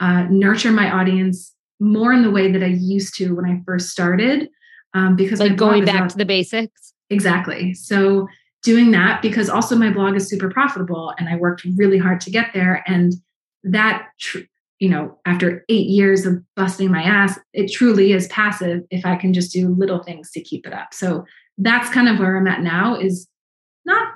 uh, 0.00 0.24
nurture 0.30 0.72
my 0.72 0.90
audience 0.90 1.54
more 1.80 2.12
in 2.12 2.22
the 2.22 2.30
way 2.30 2.50
that 2.50 2.62
I 2.62 2.66
used 2.66 3.16
to 3.16 3.34
when 3.34 3.44
I 3.44 3.60
first 3.64 3.90
started. 3.90 4.48
Um, 4.94 5.16
because 5.16 5.38
like 5.38 5.56
going 5.56 5.84
back 5.84 6.08
to 6.08 6.16
the 6.16 6.24
basics. 6.24 6.94
Exactly. 7.10 7.74
So 7.74 8.26
doing 8.62 8.90
that 8.90 9.22
because 9.22 9.48
also 9.48 9.76
my 9.76 9.90
blog 9.90 10.16
is 10.16 10.28
super 10.28 10.50
profitable 10.50 11.12
and 11.18 11.28
I 11.28 11.36
worked 11.36 11.64
really 11.76 11.98
hard 11.98 12.20
to 12.22 12.30
get 12.30 12.52
there. 12.54 12.82
And 12.86 13.14
that, 13.64 14.08
tr- 14.18 14.38
you 14.78 14.88
know, 14.88 15.18
after 15.26 15.64
eight 15.68 15.88
years 15.88 16.24
of 16.24 16.42
busting 16.56 16.90
my 16.90 17.02
ass, 17.02 17.38
it 17.52 17.70
truly 17.70 18.12
is 18.12 18.28
passive 18.28 18.82
if 18.90 19.04
I 19.04 19.16
can 19.16 19.32
just 19.32 19.52
do 19.52 19.68
little 19.68 20.02
things 20.02 20.30
to 20.32 20.40
keep 20.40 20.66
it 20.66 20.72
up. 20.72 20.94
So 20.94 21.24
that's 21.58 21.90
kind 21.90 22.08
of 22.08 22.18
where 22.18 22.36
I'm 22.36 22.46
at 22.46 22.62
now 22.62 22.98
is 22.98 23.28
not 23.84 24.06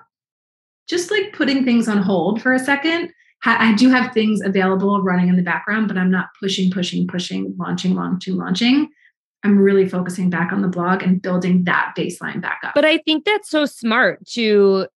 just 0.89 1.11
like 1.11 1.33
putting 1.33 1.65
things 1.65 1.89
on 1.89 1.99
hold 1.99 2.41
for 2.41 2.53
a 2.53 2.59
second. 2.59 3.13
I 3.45 3.75
do 3.75 3.91
have 3.91 4.13
things 4.13 4.41
available 4.41 5.03
running 5.03 5.29
in 5.29 5.37
the 5.37 5.43
background, 5.43 5.89
but 5.89 5.99
I'm 5.99 6.11
not 6.11 6.29
pushing, 6.41 6.71
pushing, 6.71 7.09
pushing, 7.09 7.55
launching, 7.59 7.95
launching, 7.95 8.37
launching. 8.37 8.89
I'm 9.43 9.59
really 9.59 9.89
focusing 9.89 10.31
back 10.31 10.53
on 10.53 10.63
the 10.63 10.69
blog 10.69 11.03
and 11.03 11.21
building 11.21 11.65
that 11.65 11.95
baseline 11.99 12.41
back 12.41 12.61
up. 12.63 12.73
But 12.75 12.85
I 12.85 12.99
think 12.99 13.25
that's 13.25 13.51
so 13.51 13.67
smart 13.67 14.25
to 14.29 14.87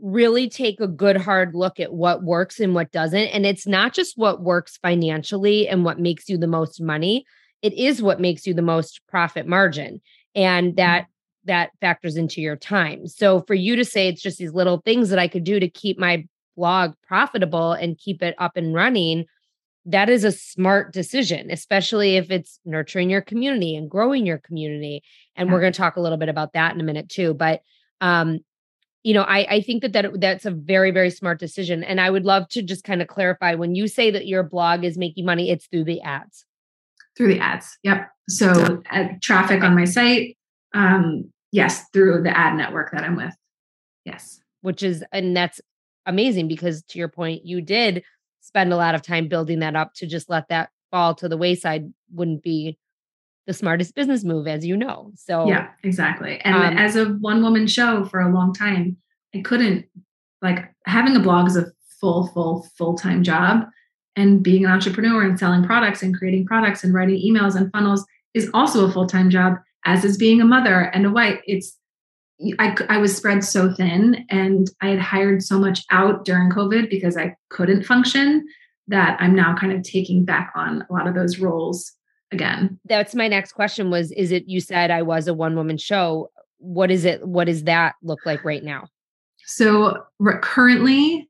really 0.00 0.48
take 0.48 0.80
a 0.80 0.88
good 0.88 1.18
hard 1.18 1.54
look 1.54 1.78
at 1.78 1.92
what 1.92 2.22
works 2.22 2.60
and 2.60 2.74
what 2.74 2.92
doesn't. 2.92 3.28
And 3.28 3.44
it's 3.44 3.66
not 3.66 3.92
just 3.92 4.16
what 4.16 4.42
works 4.42 4.78
financially 4.78 5.68
and 5.68 5.84
what 5.84 5.98
makes 5.98 6.28
you 6.28 6.38
the 6.38 6.46
most 6.46 6.80
money, 6.80 7.26
it 7.60 7.74
is 7.74 8.00
what 8.00 8.20
makes 8.20 8.46
you 8.46 8.54
the 8.54 8.62
most 8.62 9.00
profit 9.08 9.46
margin. 9.46 10.00
And 10.34 10.68
mm-hmm. 10.68 10.76
that 10.76 11.06
that 11.44 11.70
factors 11.80 12.16
into 12.16 12.40
your 12.40 12.56
time. 12.56 13.06
So 13.06 13.40
for 13.46 13.54
you 13.54 13.74
to 13.76 13.84
say 13.84 14.08
it's 14.08 14.20
just 14.20 14.38
these 14.38 14.52
little 14.52 14.82
things 14.84 15.08
that 15.10 15.18
I 15.18 15.28
could 15.28 15.44
do 15.44 15.58
to 15.58 15.68
keep 15.68 15.98
my 15.98 16.26
blog 16.58 16.92
profitable 17.06 17.72
and 17.72 17.96
keep 17.96 18.22
it 18.22 18.34
up 18.38 18.56
and 18.56 18.74
running, 18.74 19.24
that 19.86 20.10
is 20.10 20.24
a 20.24 20.32
smart 20.32 20.92
decision, 20.92 21.50
especially 21.50 22.16
if 22.16 22.30
it's 22.30 22.60
nurturing 22.66 23.08
your 23.08 23.22
community 23.22 23.74
and 23.74 23.88
growing 23.88 24.26
your 24.26 24.38
community. 24.38 25.02
And 25.36 25.48
yeah. 25.48 25.54
we're 25.54 25.60
going 25.60 25.72
to 25.72 25.78
talk 25.78 25.96
a 25.96 26.00
little 26.00 26.18
bit 26.18 26.28
about 26.28 26.52
that 26.52 26.74
in 26.74 26.80
a 26.80 26.84
minute 26.84 27.08
too. 27.08 27.32
But 27.32 27.62
um, 28.00 28.40
you 29.02 29.14
know, 29.14 29.22
I, 29.22 29.46
I 29.48 29.60
think 29.62 29.82
that, 29.82 29.92
that 29.92 30.20
that's 30.20 30.44
a 30.44 30.50
very, 30.50 30.90
very 30.90 31.10
smart 31.10 31.38
decision. 31.38 31.84
And 31.84 32.00
I 32.00 32.10
would 32.10 32.24
love 32.24 32.48
to 32.50 32.62
just 32.62 32.84
kind 32.84 33.00
of 33.00 33.08
clarify 33.08 33.54
when 33.54 33.74
you 33.74 33.86
say 33.86 34.10
that 34.10 34.26
your 34.26 34.42
blog 34.42 34.84
is 34.84 34.98
making 34.98 35.24
money, 35.24 35.50
it's 35.50 35.66
through 35.66 35.84
the 35.84 36.00
ads. 36.02 36.44
Through 37.16 37.34
the 37.34 37.40
ads. 37.40 37.78
Yep. 37.84 38.08
So 38.28 38.82
uh, 38.90 39.04
traffic 39.22 39.62
on 39.62 39.74
my 39.74 39.84
site. 39.84 40.36
Um, 40.74 41.32
yes, 41.52 41.84
through 41.92 42.22
the 42.22 42.36
ad 42.36 42.56
network 42.56 42.90
that 42.92 43.04
I'm 43.04 43.16
with. 43.16 43.34
Yes. 44.04 44.40
Which 44.60 44.82
is, 44.82 45.04
and 45.12 45.36
that's 45.36 45.60
amazing 46.08 46.48
because 46.48 46.82
to 46.84 46.98
your 46.98 47.08
point, 47.08 47.44
you 47.44 47.60
did 47.60 48.02
spend 48.40 48.72
a 48.72 48.76
lot 48.76 48.94
of 48.94 49.02
time 49.02 49.28
building 49.28 49.60
that 49.60 49.76
up 49.76 49.94
to 49.94 50.06
just 50.06 50.28
let 50.28 50.48
that 50.48 50.70
fall 50.90 51.14
to 51.14 51.28
the 51.28 51.36
wayside 51.36 51.92
wouldn't 52.12 52.42
be 52.42 52.78
the 53.46 53.52
smartest 53.54 53.94
business 53.94 54.24
move, 54.24 54.46
as 54.46 54.66
you 54.66 54.76
know. 54.76 55.12
So, 55.14 55.46
yeah, 55.46 55.68
exactly. 55.84 56.40
And 56.40 56.56
um, 56.56 56.76
as 56.78 56.96
a 56.96 57.06
one 57.06 57.42
woman 57.42 57.66
show 57.66 58.04
for 58.04 58.20
a 58.20 58.32
long 58.32 58.52
time, 58.52 58.96
I 59.34 59.40
couldn't, 59.40 59.86
like, 60.42 60.72
having 60.86 61.14
a 61.14 61.20
blog 61.20 61.46
is 61.46 61.56
a 61.56 61.66
full, 62.00 62.26
full, 62.28 62.66
full 62.76 62.94
time 62.94 63.22
job. 63.22 63.66
And 64.16 64.42
being 64.42 64.64
an 64.64 64.72
entrepreneur 64.72 65.22
and 65.22 65.38
selling 65.38 65.62
products 65.62 66.02
and 66.02 66.16
creating 66.16 66.46
products 66.46 66.82
and 66.82 66.92
writing 66.92 67.22
emails 67.24 67.54
and 67.54 67.70
funnels 67.70 68.04
is 68.34 68.50
also 68.52 68.84
a 68.84 68.90
full 68.90 69.06
time 69.06 69.30
job, 69.30 69.54
as 69.84 70.04
is 70.04 70.16
being 70.16 70.40
a 70.40 70.44
mother 70.44 70.90
and 70.92 71.06
a 71.06 71.10
wife. 71.10 71.40
It's, 71.46 71.76
I, 72.58 72.76
I 72.88 72.98
was 72.98 73.16
spread 73.16 73.42
so 73.42 73.72
thin 73.72 74.24
and 74.30 74.70
I 74.80 74.88
had 74.88 75.00
hired 75.00 75.42
so 75.42 75.58
much 75.58 75.84
out 75.90 76.24
during 76.24 76.50
COVID 76.50 76.88
because 76.88 77.16
I 77.16 77.34
couldn't 77.48 77.84
function 77.84 78.46
that 78.86 79.16
I'm 79.20 79.34
now 79.34 79.56
kind 79.56 79.72
of 79.72 79.82
taking 79.82 80.24
back 80.24 80.52
on 80.54 80.84
a 80.88 80.92
lot 80.92 81.06
of 81.06 81.14
those 81.14 81.38
roles 81.38 81.92
again. 82.30 82.78
That's 82.84 83.14
my 83.14 83.28
next 83.28 83.52
question 83.52 83.90
was 83.90 84.12
is 84.12 84.30
it 84.30 84.46
you 84.46 84.60
said 84.60 84.90
I 84.90 85.02
was 85.02 85.26
a 85.26 85.34
one 85.34 85.56
woman 85.56 85.78
show 85.78 86.30
what 86.58 86.90
is 86.90 87.04
it 87.04 87.26
what 87.26 87.44
does 87.44 87.64
that 87.64 87.96
look 88.02 88.20
like 88.24 88.44
right 88.44 88.62
now? 88.62 88.88
So 89.44 90.04
currently 90.42 91.28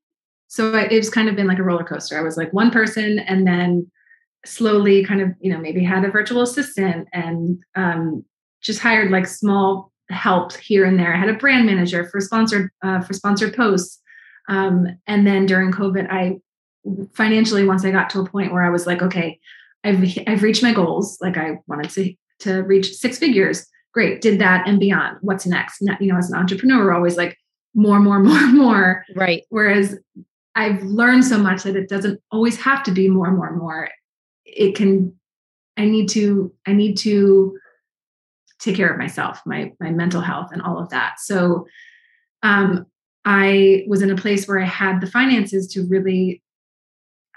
so 0.48 0.74
it's 0.74 1.10
kind 1.10 1.28
of 1.28 1.36
been 1.36 1.46
like 1.46 1.58
a 1.58 1.62
roller 1.62 1.84
coaster. 1.84 2.18
I 2.18 2.22
was 2.22 2.38
like 2.38 2.52
one 2.52 2.70
person 2.70 3.18
and 3.18 3.46
then 3.46 3.90
slowly 4.46 5.04
kind 5.04 5.20
of, 5.20 5.30
you 5.40 5.52
know, 5.52 5.58
maybe 5.58 5.84
had 5.84 6.04
a 6.04 6.10
virtual 6.10 6.40
assistant 6.40 7.06
and 7.12 7.58
um, 7.74 8.24
just 8.62 8.80
hired 8.80 9.10
like 9.10 9.26
small 9.26 9.92
help 10.10 10.56
here 10.56 10.84
and 10.84 10.98
there. 10.98 11.14
I 11.14 11.18
had 11.18 11.28
a 11.28 11.34
brand 11.34 11.66
manager 11.66 12.08
for 12.08 12.20
sponsored 12.20 12.70
uh, 12.82 13.00
for 13.00 13.12
sponsored 13.12 13.54
posts. 13.54 14.00
Um, 14.48 14.86
and 15.06 15.26
then 15.26 15.46
during 15.46 15.72
COVID, 15.72 16.10
I 16.10 16.38
financially 17.14 17.64
once 17.64 17.84
I 17.84 17.90
got 17.90 18.10
to 18.10 18.20
a 18.20 18.26
point 18.28 18.52
where 18.52 18.62
I 18.62 18.70
was 18.70 18.86
like, 18.86 19.02
okay, 19.02 19.38
I've 19.84 20.18
I've 20.26 20.42
reached 20.42 20.62
my 20.62 20.72
goals. 20.72 21.18
Like 21.20 21.36
I 21.36 21.58
wanted 21.66 21.90
to 21.90 22.14
to 22.40 22.62
reach 22.62 22.94
six 22.94 23.18
figures. 23.18 23.66
Great, 23.92 24.20
did 24.20 24.38
that 24.40 24.66
and 24.66 24.78
beyond. 24.78 25.18
What's 25.22 25.46
next? 25.46 25.80
You 25.80 26.12
know, 26.12 26.18
as 26.18 26.30
an 26.30 26.38
entrepreneur, 26.38 26.84
we're 26.84 26.94
always 26.94 27.16
like 27.16 27.36
more, 27.74 28.00
more, 28.00 28.18
more, 28.22 28.46
more. 28.48 29.04
Right. 29.14 29.44
Whereas 29.48 29.96
I've 30.54 30.82
learned 30.82 31.24
so 31.24 31.38
much 31.38 31.62
that 31.62 31.76
it 31.76 31.88
doesn't 31.88 32.20
always 32.32 32.60
have 32.60 32.82
to 32.84 32.90
be 32.90 33.08
more, 33.08 33.30
more, 33.30 33.54
more. 33.54 33.90
It 34.44 34.74
can. 34.74 35.14
I 35.76 35.84
need 35.84 36.08
to. 36.10 36.52
I 36.66 36.72
need 36.72 36.96
to 36.98 37.56
take 38.58 38.76
care 38.76 38.90
of 38.90 38.98
myself, 38.98 39.40
my 39.46 39.72
my 39.80 39.90
mental 39.90 40.20
health, 40.20 40.50
and 40.52 40.62
all 40.62 40.78
of 40.78 40.88
that. 40.90 41.20
So, 41.20 41.66
um, 42.42 42.86
I 43.24 43.84
was 43.88 44.02
in 44.02 44.10
a 44.10 44.16
place 44.16 44.46
where 44.48 44.60
I 44.60 44.64
had 44.64 45.00
the 45.00 45.06
finances 45.06 45.66
to 45.74 45.86
really 45.86 46.42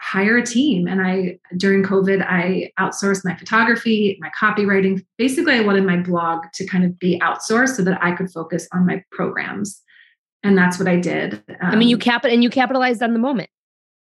hire 0.01 0.37
a 0.37 0.45
team. 0.45 0.87
And 0.87 0.99
I, 1.01 1.37
during 1.57 1.83
COVID, 1.83 2.25
I 2.27 2.71
outsourced 2.79 3.23
my 3.23 3.35
photography, 3.35 4.17
my 4.19 4.31
copywriting. 4.39 5.05
Basically, 5.17 5.53
I 5.53 5.61
wanted 5.61 5.85
my 5.85 5.97
blog 5.97 6.45
to 6.55 6.65
kind 6.65 6.83
of 6.83 6.97
be 6.97 7.19
outsourced 7.19 7.75
so 7.75 7.83
that 7.83 8.03
I 8.03 8.13
could 8.13 8.31
focus 8.31 8.67
on 8.73 8.85
my 8.85 9.03
programs. 9.11 9.79
And 10.43 10.57
that's 10.57 10.79
what 10.79 10.87
I 10.87 10.95
did. 10.95 11.35
Um, 11.49 11.57
I 11.61 11.75
mean, 11.75 11.87
you 11.87 11.97
um, 11.97 12.01
cap 12.01 12.25
and 12.25 12.41
you 12.41 12.49
capitalized 12.49 13.03
on 13.03 13.13
the 13.13 13.19
moment. 13.19 13.49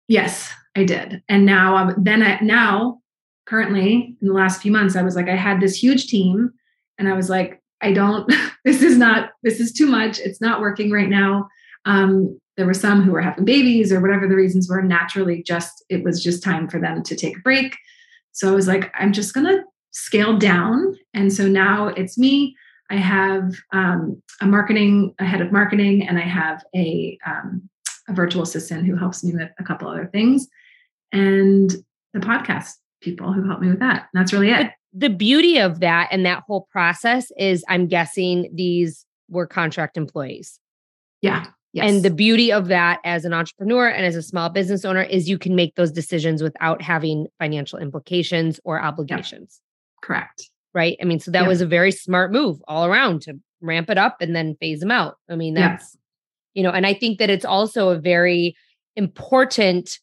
Yes, 0.09 0.53
I 0.75 0.83
did. 0.83 1.23
And 1.29 1.47
now, 1.47 1.77
um, 1.77 1.95
then 1.97 2.23
I, 2.23 2.41
now, 2.41 2.99
currently, 3.47 4.17
in 4.21 4.27
the 4.27 4.35
last 4.35 4.61
few 4.61 4.73
months, 4.73 4.97
I 4.97 5.03
was 5.03 5.15
like, 5.15 5.29
I 5.29 5.37
had 5.37 5.61
this 5.61 5.81
huge 5.81 6.09
team, 6.09 6.51
and 6.99 7.09
I 7.09 7.15
was 7.15 7.31
like, 7.31 7.63
I 7.81 7.93
don't. 7.93 8.33
This 8.65 8.83
is 8.83 8.99
not. 8.99 9.31
This 9.45 9.61
is 9.61 9.73
too 9.73 9.87
much. 9.87 10.19
It's 10.19 10.41
not 10.41 10.61
working 10.61 10.91
right 10.91 11.09
now. 11.09 11.47
Um, 11.85 12.37
there 12.57 12.67
were 12.67 12.75
some 12.75 13.03
who 13.03 13.13
were 13.13 13.21
having 13.21 13.45
babies 13.45 13.93
or 13.93 14.01
whatever 14.01 14.27
the 14.27 14.35
reasons 14.35 14.69
were 14.69 14.83
naturally 14.83 15.43
just 15.43 15.85
it 15.89 16.03
was 16.03 16.23
just 16.23 16.43
time 16.43 16.69
for 16.69 16.81
them 16.81 17.03
to 17.03 17.15
take 17.15 17.37
a 17.37 17.41
break 17.41 17.77
so 18.33 18.51
i 18.51 18.55
was 18.55 18.67
like 18.67 18.91
i'm 18.99 19.13
just 19.13 19.35
to 19.35 19.63
scale 19.93 20.37
down 20.39 20.97
and 21.15 21.33
so 21.33 21.47
now 21.47 21.89
it's 21.89 22.19
me 22.19 22.55
i 22.91 22.97
have 22.97 23.53
um, 23.73 24.21
a 24.41 24.47
marketing 24.47 25.15
a 25.19 25.25
head 25.25 25.41
of 25.41 25.53
marketing 25.53 26.07
and 26.07 26.19
i 26.19 26.23
have 26.23 26.65
a, 26.75 27.19
um, 27.27 27.69
a 28.09 28.13
virtual 28.13 28.43
assistant 28.43 28.87
who 28.87 28.97
helps 28.97 29.23
me 29.23 29.33
with 29.33 29.51
a 29.59 29.65
couple 29.65 29.89
other 29.89 30.09
things 30.13 30.49
and 31.13 31.77
the 32.13 32.21
podcast 32.21 32.75
people 33.01 33.33
who 33.33 33.47
help 33.47 33.61
me 33.61 33.69
with 33.69 33.81
that 33.81 34.09
and 34.13 34.21
that's 34.21 34.33
really 34.33 34.51
it 34.51 34.71
the 34.97 35.11
beauty 35.11 35.59
of 35.59 35.81
that 35.81 36.09
and 36.11 36.25
that 36.25 36.43
whole 36.47 36.67
process 36.71 37.31
is 37.39 37.65
i'm 37.69 37.87
guessing 37.87 38.51
these 38.55 39.05
were 39.29 39.47
contract 39.47 39.97
employees 39.97 40.59
yeah 41.23 41.47
Yes. 41.77 41.93
And 41.93 42.03
the 42.03 42.11
beauty 42.11 42.51
of 42.51 42.69
that 42.69 43.01
as 43.05 43.27
an 43.27 43.35
entrepreneur 43.35 43.87
and 43.87 44.07
as 44.07 44.17
a 44.17 44.23
small 44.23 44.49
business 44.49 44.83
owner 44.87 45.03
is 45.03 45.29
you 45.29 45.39
can 45.39 45.55
make 45.55 45.75
those 45.75 45.93
decisions 45.93 46.43
without 46.43 46.81
having 46.81 47.27
financial 47.39 47.79
implications 47.79 48.59
or 48.65 48.81
obligations. 48.81 49.61
Correct. 50.03 50.51
Right. 50.73 50.97
I 51.03 51.05
mean, 51.05 51.21
so 51.21 51.31
that 51.33 51.47
was 51.47 51.61
a 51.61 51.67
very 51.67 51.93
smart 51.93 52.33
move 52.33 52.63
all 52.67 52.87
around 52.87 53.21
to 53.23 53.39
ramp 53.61 53.91
it 53.91 53.99
up 53.99 54.23
and 54.23 54.35
then 54.35 54.57
phase 54.59 54.81
them 54.81 54.91
out. 54.91 55.17
I 55.29 55.37
mean, 55.37 55.53
that's, 55.53 55.99
you 56.55 56.63
know, 56.63 56.71
and 56.71 56.87
I 56.87 56.95
think 56.95 57.19
that 57.19 57.29
it's 57.29 57.45
also 57.45 57.91
a 57.91 57.99
very 57.99 58.57
important. 58.95 59.99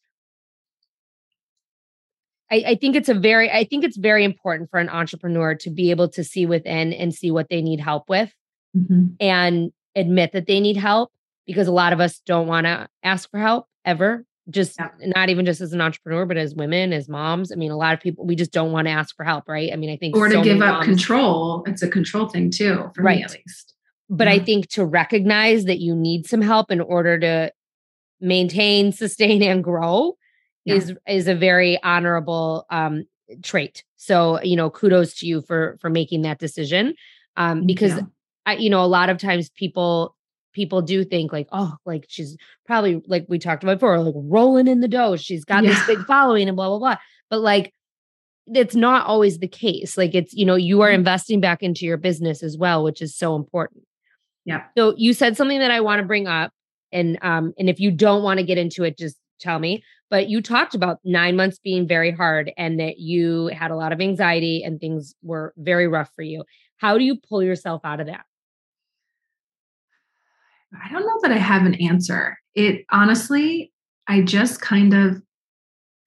I, 2.53 2.63
I 2.67 2.75
think 2.75 2.95
it's 2.95 3.09
a 3.09 3.15
very, 3.15 3.49
I 3.49 3.63
think 3.63 3.83
it's 3.83 3.97
very 3.97 4.23
important 4.23 4.69
for 4.69 4.79
an 4.79 4.89
entrepreneur 4.89 5.55
to 5.55 5.69
be 5.71 5.89
able 5.89 6.07
to 6.09 6.23
see 6.23 6.45
within 6.45 6.93
and 6.93 7.13
see 7.13 7.31
what 7.31 7.49
they 7.49 7.63
need 7.63 7.79
help 7.79 8.07
with 8.07 8.31
mm-hmm. 8.77 9.07
and 9.19 9.71
admit 9.95 10.33
that 10.33 10.45
they 10.45 10.59
need 10.59 10.77
help 10.77 11.11
because 11.47 11.67
a 11.67 11.71
lot 11.71 11.93
of 11.93 11.99
us 11.99 12.19
don't 12.19 12.45
want 12.45 12.65
to 12.65 12.87
ask 13.01 13.29
for 13.31 13.39
help 13.39 13.67
ever 13.85 14.23
just 14.49 14.75
yeah. 14.79 14.89
not 15.15 15.29
even 15.29 15.45
just 15.45 15.61
as 15.61 15.73
an 15.73 15.81
entrepreneur 15.81 16.25
but 16.25 16.37
as 16.37 16.53
women 16.53 16.91
as 16.91 17.07
moms 17.07 17.51
i 17.51 17.55
mean 17.55 17.71
a 17.71 17.77
lot 17.77 17.93
of 17.93 18.01
people 18.01 18.25
we 18.25 18.35
just 18.35 18.51
don't 18.51 18.73
want 18.73 18.87
to 18.87 18.91
ask 18.91 19.15
for 19.15 19.23
help 19.23 19.47
right 19.47 19.71
i 19.71 19.75
mean 19.75 19.89
i 19.89 19.95
think 19.95 20.15
or 20.17 20.27
to 20.27 20.41
give 20.41 20.61
up 20.61 20.75
moms, 20.75 20.85
control 20.85 21.63
it's 21.65 21.81
a 21.81 21.87
control 21.87 22.27
thing 22.27 22.51
too 22.51 22.89
for 22.93 23.03
right. 23.03 23.19
me 23.19 23.23
at 23.23 23.31
least 23.31 23.73
but 24.09 24.27
yeah. 24.27 24.33
i 24.33 24.39
think 24.39 24.67
to 24.67 24.83
recognize 24.83 25.63
that 25.63 25.79
you 25.79 25.95
need 25.95 26.27
some 26.27 26.41
help 26.41 26.71
in 26.71 26.81
order 26.81 27.17
to 27.17 27.51
maintain 28.19 28.91
sustain 28.91 29.41
and 29.41 29.63
grow 29.63 30.17
yeah. 30.65 30.75
is 30.75 30.93
is 31.07 31.27
a 31.27 31.35
very 31.35 31.81
honorable 31.83 32.65
um 32.69 33.05
trait. 33.41 33.83
So, 33.95 34.41
you 34.41 34.55
know, 34.55 34.69
kudos 34.69 35.15
to 35.19 35.27
you 35.27 35.41
for 35.41 35.77
for 35.81 35.89
making 35.89 36.23
that 36.23 36.39
decision. 36.39 36.95
Um, 37.35 37.65
because 37.65 37.99
I, 38.45 38.55
you 38.55 38.69
know, 38.69 38.83
a 38.83 38.85
lot 38.85 39.09
of 39.09 39.17
times 39.17 39.49
people 39.49 40.15
people 40.53 40.81
do 40.81 41.03
think 41.03 41.33
like, 41.33 41.47
oh, 41.51 41.75
like 41.85 42.05
she's 42.07 42.37
probably 42.65 43.01
like 43.07 43.25
we 43.27 43.39
talked 43.39 43.63
about 43.63 43.77
before, 43.77 43.99
like 43.99 44.13
rolling 44.15 44.67
in 44.67 44.81
the 44.81 44.87
dough. 44.87 45.15
She's 45.15 45.45
got 45.45 45.63
yeah. 45.63 45.71
this 45.71 45.87
big 45.87 46.05
following 46.07 46.47
and 46.47 46.55
blah 46.55 46.69
blah 46.69 46.79
blah. 46.79 46.97
But 47.29 47.39
like 47.39 47.73
it's 48.45 48.75
not 48.75 49.05
always 49.05 49.39
the 49.39 49.47
case. 49.47 49.97
Like 49.97 50.13
it's, 50.13 50.33
you 50.33 50.45
know, 50.45 50.55
you 50.55 50.81
are 50.81 50.89
mm-hmm. 50.89 50.95
investing 50.95 51.39
back 51.39 51.63
into 51.63 51.85
your 51.85 51.97
business 51.97 52.43
as 52.43 52.57
well, 52.57 52.83
which 52.83 53.01
is 53.01 53.15
so 53.15 53.35
important. 53.35 53.83
Yeah. 54.43 54.63
So 54.77 54.93
you 54.97 55.13
said 55.13 55.37
something 55.37 55.59
that 55.59 55.71
I 55.71 55.79
want 55.79 56.01
to 56.01 56.05
bring 56.05 56.27
up. 56.27 56.51
And 56.91 57.17
um, 57.23 57.53
and 57.57 57.69
if 57.69 57.79
you 57.79 57.89
don't 57.89 58.21
want 58.21 58.39
to 58.39 58.45
get 58.45 58.59
into 58.59 58.83
it, 58.83 58.97
just 58.97 59.17
tell 59.39 59.57
me. 59.57 59.83
But 60.13 60.29
you 60.29 60.43
talked 60.43 60.75
about 60.75 60.99
nine 61.03 61.35
months 61.35 61.57
being 61.57 61.87
very 61.87 62.11
hard 62.11 62.51
and 62.55 62.79
that 62.79 62.99
you 62.99 63.47
had 63.47 63.71
a 63.71 63.75
lot 63.75 63.91
of 63.91 63.99
anxiety 63.99 64.61
and 64.63 64.79
things 64.79 65.15
were 65.23 65.55
very 65.57 65.87
rough 65.87 66.11
for 66.15 66.21
you. 66.21 66.43
How 66.77 66.99
do 66.99 67.03
you 67.03 67.17
pull 67.27 67.41
yourself 67.41 67.81
out 67.83 67.99
of 67.99 68.05
that? 68.05 68.23
I 70.71 70.91
don't 70.91 71.01
know 71.01 71.17
that 71.23 71.31
I 71.31 71.39
have 71.39 71.65
an 71.65 71.73
answer. 71.81 72.37
It 72.53 72.85
honestly, 72.91 73.73
I 74.07 74.21
just 74.21 74.61
kind 74.61 74.93
of 74.93 75.19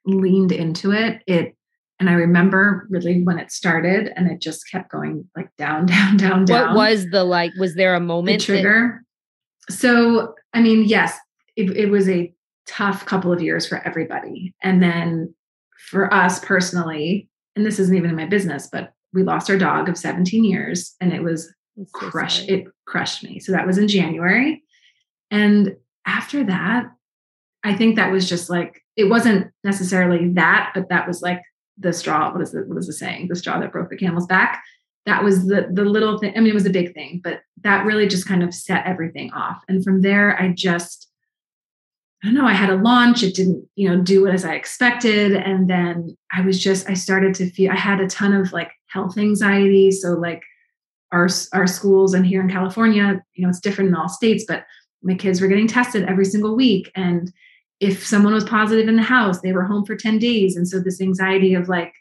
leaned 0.04 0.52
into 0.52 0.92
it. 0.92 1.22
It 1.26 1.56
and 1.98 2.08
I 2.08 2.12
remember 2.12 2.86
really 2.88 3.24
when 3.24 3.40
it 3.40 3.50
started 3.50 4.12
and 4.14 4.30
it 4.30 4.40
just 4.40 4.70
kept 4.70 4.88
going 4.88 5.28
like 5.34 5.48
down, 5.58 5.86
down, 5.86 6.16
down, 6.16 6.44
down. 6.44 6.76
What 6.76 6.76
was 6.76 7.06
the 7.10 7.24
like, 7.24 7.50
was 7.58 7.74
there 7.74 7.96
a 7.96 8.00
moment? 8.00 8.38
The 8.38 8.44
trigger. 8.44 9.02
That- 9.66 9.74
so, 9.74 10.32
I 10.54 10.62
mean, 10.62 10.84
yes, 10.84 11.18
it, 11.56 11.76
it 11.76 11.90
was 11.90 12.08
a 12.08 12.32
tough 12.66 13.06
couple 13.06 13.32
of 13.32 13.40
years 13.40 13.66
for 13.66 13.78
everybody. 13.86 14.54
And 14.62 14.82
then 14.82 15.34
for 15.90 16.12
us 16.12 16.44
personally, 16.44 17.28
and 17.54 17.64
this 17.64 17.78
isn't 17.78 17.96
even 17.96 18.10
in 18.10 18.16
my 18.16 18.26
business, 18.26 18.68
but 18.70 18.92
we 19.12 19.22
lost 19.22 19.48
our 19.50 19.56
dog 19.56 19.88
of 19.88 19.96
17 19.96 20.44
years 20.44 20.94
and 21.00 21.12
it 21.12 21.22
was 21.22 21.52
so 21.76 21.86
crushed. 21.92 22.48
It 22.48 22.66
crushed 22.86 23.24
me. 23.24 23.40
So 23.40 23.52
that 23.52 23.66
was 23.66 23.78
in 23.78 23.88
January. 23.88 24.62
And 25.30 25.76
after 26.06 26.44
that, 26.44 26.86
I 27.64 27.74
think 27.74 27.96
that 27.96 28.12
was 28.12 28.28
just 28.28 28.50
like, 28.50 28.82
it 28.96 29.04
wasn't 29.04 29.50
necessarily 29.64 30.28
that, 30.34 30.72
but 30.74 30.88
that 30.88 31.06
was 31.06 31.22
like 31.22 31.42
the 31.78 31.92
straw. 31.92 32.32
What 32.32 32.42
is 32.42 32.52
the 32.52 32.60
what 32.60 32.78
is 32.78 32.86
the 32.86 32.92
saying? 32.92 33.28
The 33.28 33.36
straw 33.36 33.58
that 33.58 33.72
broke 33.72 33.90
the 33.90 33.96
camel's 33.96 34.26
back. 34.26 34.62
That 35.04 35.22
was 35.22 35.46
the 35.46 35.68
the 35.72 35.84
little 35.84 36.18
thing. 36.18 36.32
I 36.36 36.40
mean, 36.40 36.50
it 36.50 36.54
was 36.54 36.66
a 36.66 36.70
big 36.70 36.94
thing, 36.94 37.20
but 37.22 37.40
that 37.62 37.84
really 37.84 38.06
just 38.06 38.26
kind 38.26 38.42
of 38.42 38.54
set 38.54 38.86
everything 38.86 39.32
off. 39.32 39.62
And 39.68 39.84
from 39.84 40.02
there, 40.02 40.40
I 40.40 40.48
just 40.48 41.10
I 42.22 42.28
don't 42.28 42.34
know, 42.34 42.46
I 42.46 42.54
had 42.54 42.70
a 42.70 42.76
launch. 42.76 43.22
It 43.22 43.34
didn't, 43.34 43.68
you 43.76 43.88
know, 43.88 44.00
do 44.02 44.26
as 44.26 44.44
I 44.44 44.54
expected. 44.54 45.32
And 45.32 45.68
then 45.68 46.16
I 46.32 46.40
was 46.40 46.62
just, 46.62 46.88
I 46.88 46.94
started 46.94 47.34
to 47.36 47.50
feel, 47.50 47.70
I 47.70 47.76
had 47.76 48.00
a 48.00 48.08
ton 48.08 48.32
of 48.32 48.52
like 48.52 48.72
health 48.86 49.18
anxiety. 49.18 49.90
So 49.90 50.10
like 50.12 50.42
our, 51.12 51.28
our 51.52 51.66
schools 51.66 52.14
and 52.14 52.26
here 52.26 52.40
in 52.40 52.50
California, 52.50 53.22
you 53.34 53.42
know, 53.42 53.50
it's 53.50 53.60
different 53.60 53.88
in 53.88 53.94
all 53.94 54.08
states, 54.08 54.44
but 54.48 54.64
my 55.02 55.14
kids 55.14 55.40
were 55.40 55.46
getting 55.46 55.68
tested 55.68 56.04
every 56.04 56.24
single 56.24 56.56
week. 56.56 56.90
And 56.94 57.32
if 57.80 58.04
someone 58.06 58.32
was 58.32 58.44
positive 58.44 58.88
in 58.88 58.96
the 58.96 59.02
house, 59.02 59.40
they 59.40 59.52
were 59.52 59.64
home 59.64 59.84
for 59.84 59.94
10 59.94 60.18
days. 60.18 60.56
And 60.56 60.66
so 60.66 60.80
this 60.80 61.00
anxiety 61.00 61.54
of 61.54 61.68
like, 61.68 61.92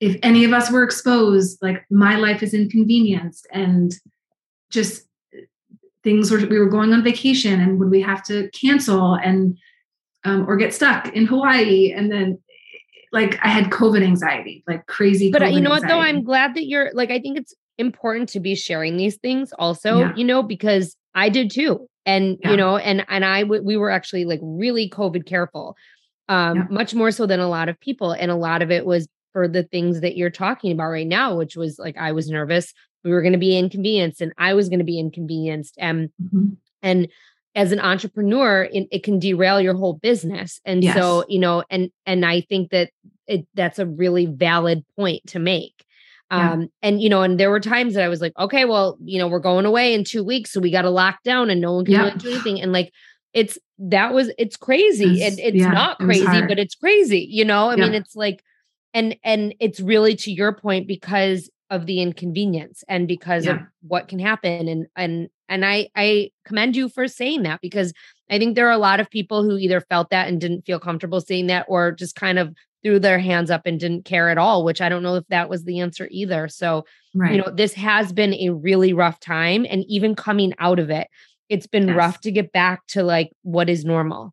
if 0.00 0.16
any 0.22 0.44
of 0.44 0.52
us 0.52 0.70
were 0.70 0.84
exposed, 0.84 1.58
like 1.62 1.84
my 1.90 2.16
life 2.16 2.42
is 2.42 2.54
inconvenienced 2.54 3.46
and 3.52 3.92
just 4.70 5.07
things 6.08 6.30
were, 6.30 6.38
we 6.38 6.58
were 6.58 6.68
going 6.68 6.92
on 6.92 7.02
vacation 7.02 7.60
and 7.60 7.78
would 7.78 7.90
we 7.90 8.00
have 8.00 8.24
to 8.24 8.48
cancel 8.50 9.14
and, 9.14 9.58
um, 10.24 10.48
or 10.48 10.56
get 10.56 10.72
stuck 10.74 11.08
in 11.14 11.26
Hawaii. 11.26 11.92
And 11.92 12.10
then 12.10 12.38
like 13.12 13.38
I 13.42 13.48
had 13.48 13.66
COVID 13.66 14.02
anxiety, 14.02 14.64
like 14.66 14.86
crazy. 14.86 15.30
But 15.30 15.42
COVID 15.42 15.54
you 15.54 15.60
know 15.60 15.72
anxiety. 15.72 15.94
what 15.94 16.00
though? 16.00 16.00
I'm 16.00 16.22
glad 16.22 16.54
that 16.54 16.66
you're 16.66 16.90
like, 16.94 17.10
I 17.10 17.18
think 17.18 17.38
it's 17.38 17.54
important 17.78 18.28
to 18.30 18.40
be 18.40 18.54
sharing 18.54 18.96
these 18.96 19.16
things 19.16 19.52
also, 19.58 20.00
yeah. 20.00 20.14
you 20.16 20.24
know, 20.24 20.42
because 20.42 20.96
I 21.14 21.28
did 21.28 21.50
too 21.50 21.88
and 22.08 22.38
yeah. 22.40 22.50
you 22.50 22.56
know 22.56 22.76
and 22.76 23.04
and 23.08 23.24
i 23.24 23.42
w- 23.42 23.62
we 23.62 23.76
were 23.76 23.90
actually 23.90 24.24
like 24.24 24.40
really 24.42 24.88
covid 24.88 25.26
careful 25.26 25.76
um 26.28 26.56
yeah. 26.56 26.64
much 26.70 26.94
more 26.94 27.10
so 27.10 27.26
than 27.26 27.38
a 27.38 27.48
lot 27.48 27.68
of 27.68 27.78
people 27.80 28.12
and 28.12 28.30
a 28.30 28.36
lot 28.36 28.62
of 28.62 28.70
it 28.70 28.84
was 28.84 29.06
for 29.32 29.46
the 29.46 29.62
things 29.62 30.00
that 30.00 30.16
you're 30.16 30.30
talking 30.30 30.72
about 30.72 30.88
right 30.88 31.06
now 31.06 31.36
which 31.36 31.54
was 31.54 31.78
like 31.78 31.96
i 31.98 32.10
was 32.10 32.28
nervous 32.28 32.72
we 33.04 33.10
were 33.10 33.22
going 33.22 33.32
to 33.32 33.38
be 33.38 33.56
inconvenienced 33.56 34.20
and 34.20 34.32
i 34.38 34.54
was 34.54 34.68
going 34.68 34.78
to 34.78 34.84
be 34.84 34.98
inconvenienced 34.98 35.74
and 35.78 36.10
mm-hmm. 36.22 36.48
and 36.82 37.08
as 37.54 37.72
an 37.72 37.80
entrepreneur 37.80 38.68
it, 38.72 38.86
it, 38.92 39.02
can 39.02 39.18
derail 39.18 39.60
your 39.60 39.74
whole 39.74 39.94
business 39.94 40.60
and 40.64 40.84
yes. 40.84 40.94
so 40.94 41.24
you 41.28 41.38
know 41.38 41.64
and 41.70 41.90
and 42.06 42.24
i 42.24 42.40
think 42.40 42.70
that 42.70 42.90
it 43.26 43.46
that's 43.54 43.78
a 43.78 43.86
really 43.86 44.26
valid 44.26 44.84
point 44.96 45.26
to 45.26 45.38
make 45.38 45.84
um, 46.30 46.68
and 46.82 47.00
you 47.00 47.08
know, 47.08 47.22
and 47.22 47.40
there 47.40 47.50
were 47.50 47.60
times 47.60 47.94
that 47.94 48.04
I 48.04 48.08
was 48.08 48.20
like, 48.20 48.36
okay, 48.38 48.64
well, 48.66 48.98
you 49.02 49.18
know, 49.18 49.28
we're 49.28 49.38
going 49.38 49.64
away 49.64 49.94
in 49.94 50.04
two 50.04 50.22
weeks, 50.22 50.50
so 50.52 50.60
we 50.60 50.70
got 50.70 50.82
to 50.82 50.90
lock 50.90 51.22
down 51.22 51.48
and 51.48 51.60
no 51.60 51.72
one 51.72 51.86
can 51.86 51.94
yeah. 51.94 52.10
do 52.10 52.30
anything. 52.30 52.60
And 52.60 52.72
like, 52.72 52.92
it's 53.32 53.58
that 53.78 54.12
was 54.12 54.30
it's 54.36 54.56
crazy. 54.56 55.22
It's, 55.22 55.38
it, 55.38 55.42
it's 55.42 55.56
yeah, 55.56 55.70
not 55.70 55.98
crazy, 55.98 56.26
it 56.26 56.48
but 56.48 56.58
it's 56.58 56.74
crazy. 56.74 57.26
You 57.30 57.44
know, 57.44 57.70
I 57.70 57.76
mean, 57.76 57.94
it's 57.94 58.14
like, 58.14 58.42
and 58.92 59.16
and 59.24 59.54
it's 59.58 59.80
really 59.80 60.16
to 60.16 60.30
your 60.30 60.52
point 60.52 60.86
because 60.86 61.48
of 61.70 61.86
the 61.86 62.00
inconvenience 62.00 62.82
and 62.88 63.06
because 63.06 63.46
of 63.46 63.58
what 63.82 64.08
can 64.08 64.18
happen. 64.18 64.68
And 64.68 64.86
and 64.96 65.28
and 65.48 65.64
I 65.64 65.88
I 65.94 66.30
commend 66.44 66.76
you 66.76 66.88
for 66.88 67.08
saying 67.08 67.42
that 67.42 67.60
because 67.60 67.92
I 68.30 68.38
think 68.38 68.54
there 68.54 68.68
are 68.68 68.72
a 68.72 68.78
lot 68.78 69.00
of 69.00 69.10
people 69.10 69.42
who 69.42 69.56
either 69.56 69.80
felt 69.80 70.10
that 70.10 70.28
and 70.28 70.40
didn't 70.40 70.66
feel 70.66 70.80
comfortable 70.80 71.20
saying 71.20 71.46
that, 71.48 71.66
or 71.68 71.92
just 71.92 72.14
kind 72.14 72.38
of 72.38 72.54
threw 72.82 72.98
their 72.98 73.18
hands 73.18 73.50
up 73.50 73.62
and 73.66 73.80
didn't 73.80 74.04
care 74.04 74.28
at 74.28 74.38
all, 74.38 74.64
which 74.64 74.80
I 74.80 74.88
don't 74.88 75.02
know 75.02 75.16
if 75.16 75.26
that 75.28 75.48
was 75.48 75.64
the 75.64 75.80
answer 75.80 76.08
either. 76.10 76.48
So, 76.48 76.84
right. 77.14 77.32
you 77.32 77.38
know, 77.38 77.50
this 77.50 77.74
has 77.74 78.12
been 78.12 78.34
a 78.34 78.50
really 78.50 78.92
rough 78.92 79.20
time. 79.20 79.66
And 79.68 79.84
even 79.88 80.14
coming 80.14 80.54
out 80.58 80.78
of 80.78 80.90
it, 80.90 81.08
it's 81.48 81.66
been 81.66 81.88
yes. 81.88 81.96
rough 81.96 82.20
to 82.20 82.30
get 82.30 82.52
back 82.52 82.86
to 82.88 83.02
like 83.02 83.32
what 83.42 83.68
is 83.68 83.84
normal. 83.84 84.32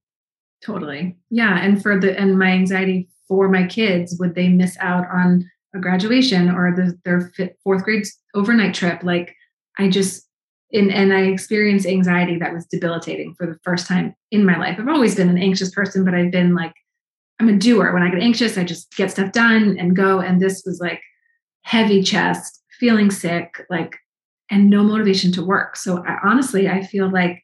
Totally. 0.63 1.15
Yeah. 1.30 1.58
And 1.60 1.82
for 1.82 2.00
the, 2.00 2.17
and 2.19 2.38
my 2.38 2.50
anxiety 2.50 3.08
for 3.28 3.50
my 3.50 3.65
kids, 3.65 4.15
would 4.19 4.36
they 4.36 4.50
miss 4.50 4.78
out 4.80 5.06
on 5.12 5.50
a 5.75 5.79
graduation 5.79 6.49
or 6.49 6.73
the, 6.75 6.97
their 7.03 7.31
fourth 7.63 7.83
grade 7.83 8.05
overnight 8.33 8.73
trip? 8.73 9.03
Like, 9.03 9.35
I 9.77 9.89
just, 9.89 10.27
and, 10.71 10.91
and 10.91 11.13
I 11.13 11.21
experienced 11.21 11.85
anxiety 11.85 12.38
that 12.39 12.53
was 12.53 12.65
debilitating 12.65 13.35
for 13.38 13.45
the 13.45 13.59
first 13.63 13.88
time 13.88 14.15
in 14.31 14.45
my 14.45 14.57
life. 14.57 14.77
I've 14.79 14.88
always 14.88 15.15
been 15.15 15.29
an 15.29 15.38
anxious 15.38 15.71
person, 15.71 16.03
but 16.03 16.13
I've 16.13 16.31
been 16.31 16.55
like 16.55 16.73
I'm 17.39 17.49
a 17.49 17.57
doer. 17.57 17.93
When 17.93 18.03
I 18.03 18.09
get 18.09 18.21
anxious, 18.21 18.57
I 18.57 18.63
just 18.63 18.95
get 18.95 19.11
stuff 19.11 19.31
done 19.31 19.77
and 19.77 19.95
go. 19.95 20.19
And 20.19 20.41
this 20.41 20.63
was 20.65 20.79
like 20.79 21.01
heavy 21.63 22.01
chest, 22.01 22.61
feeling 22.79 23.11
sick, 23.11 23.65
like, 23.69 23.97
and 24.49 24.69
no 24.69 24.83
motivation 24.83 25.31
to 25.33 25.45
work. 25.45 25.75
So 25.75 26.03
I, 26.05 26.17
honestly, 26.23 26.69
I 26.69 26.83
feel 26.83 27.11
like 27.11 27.43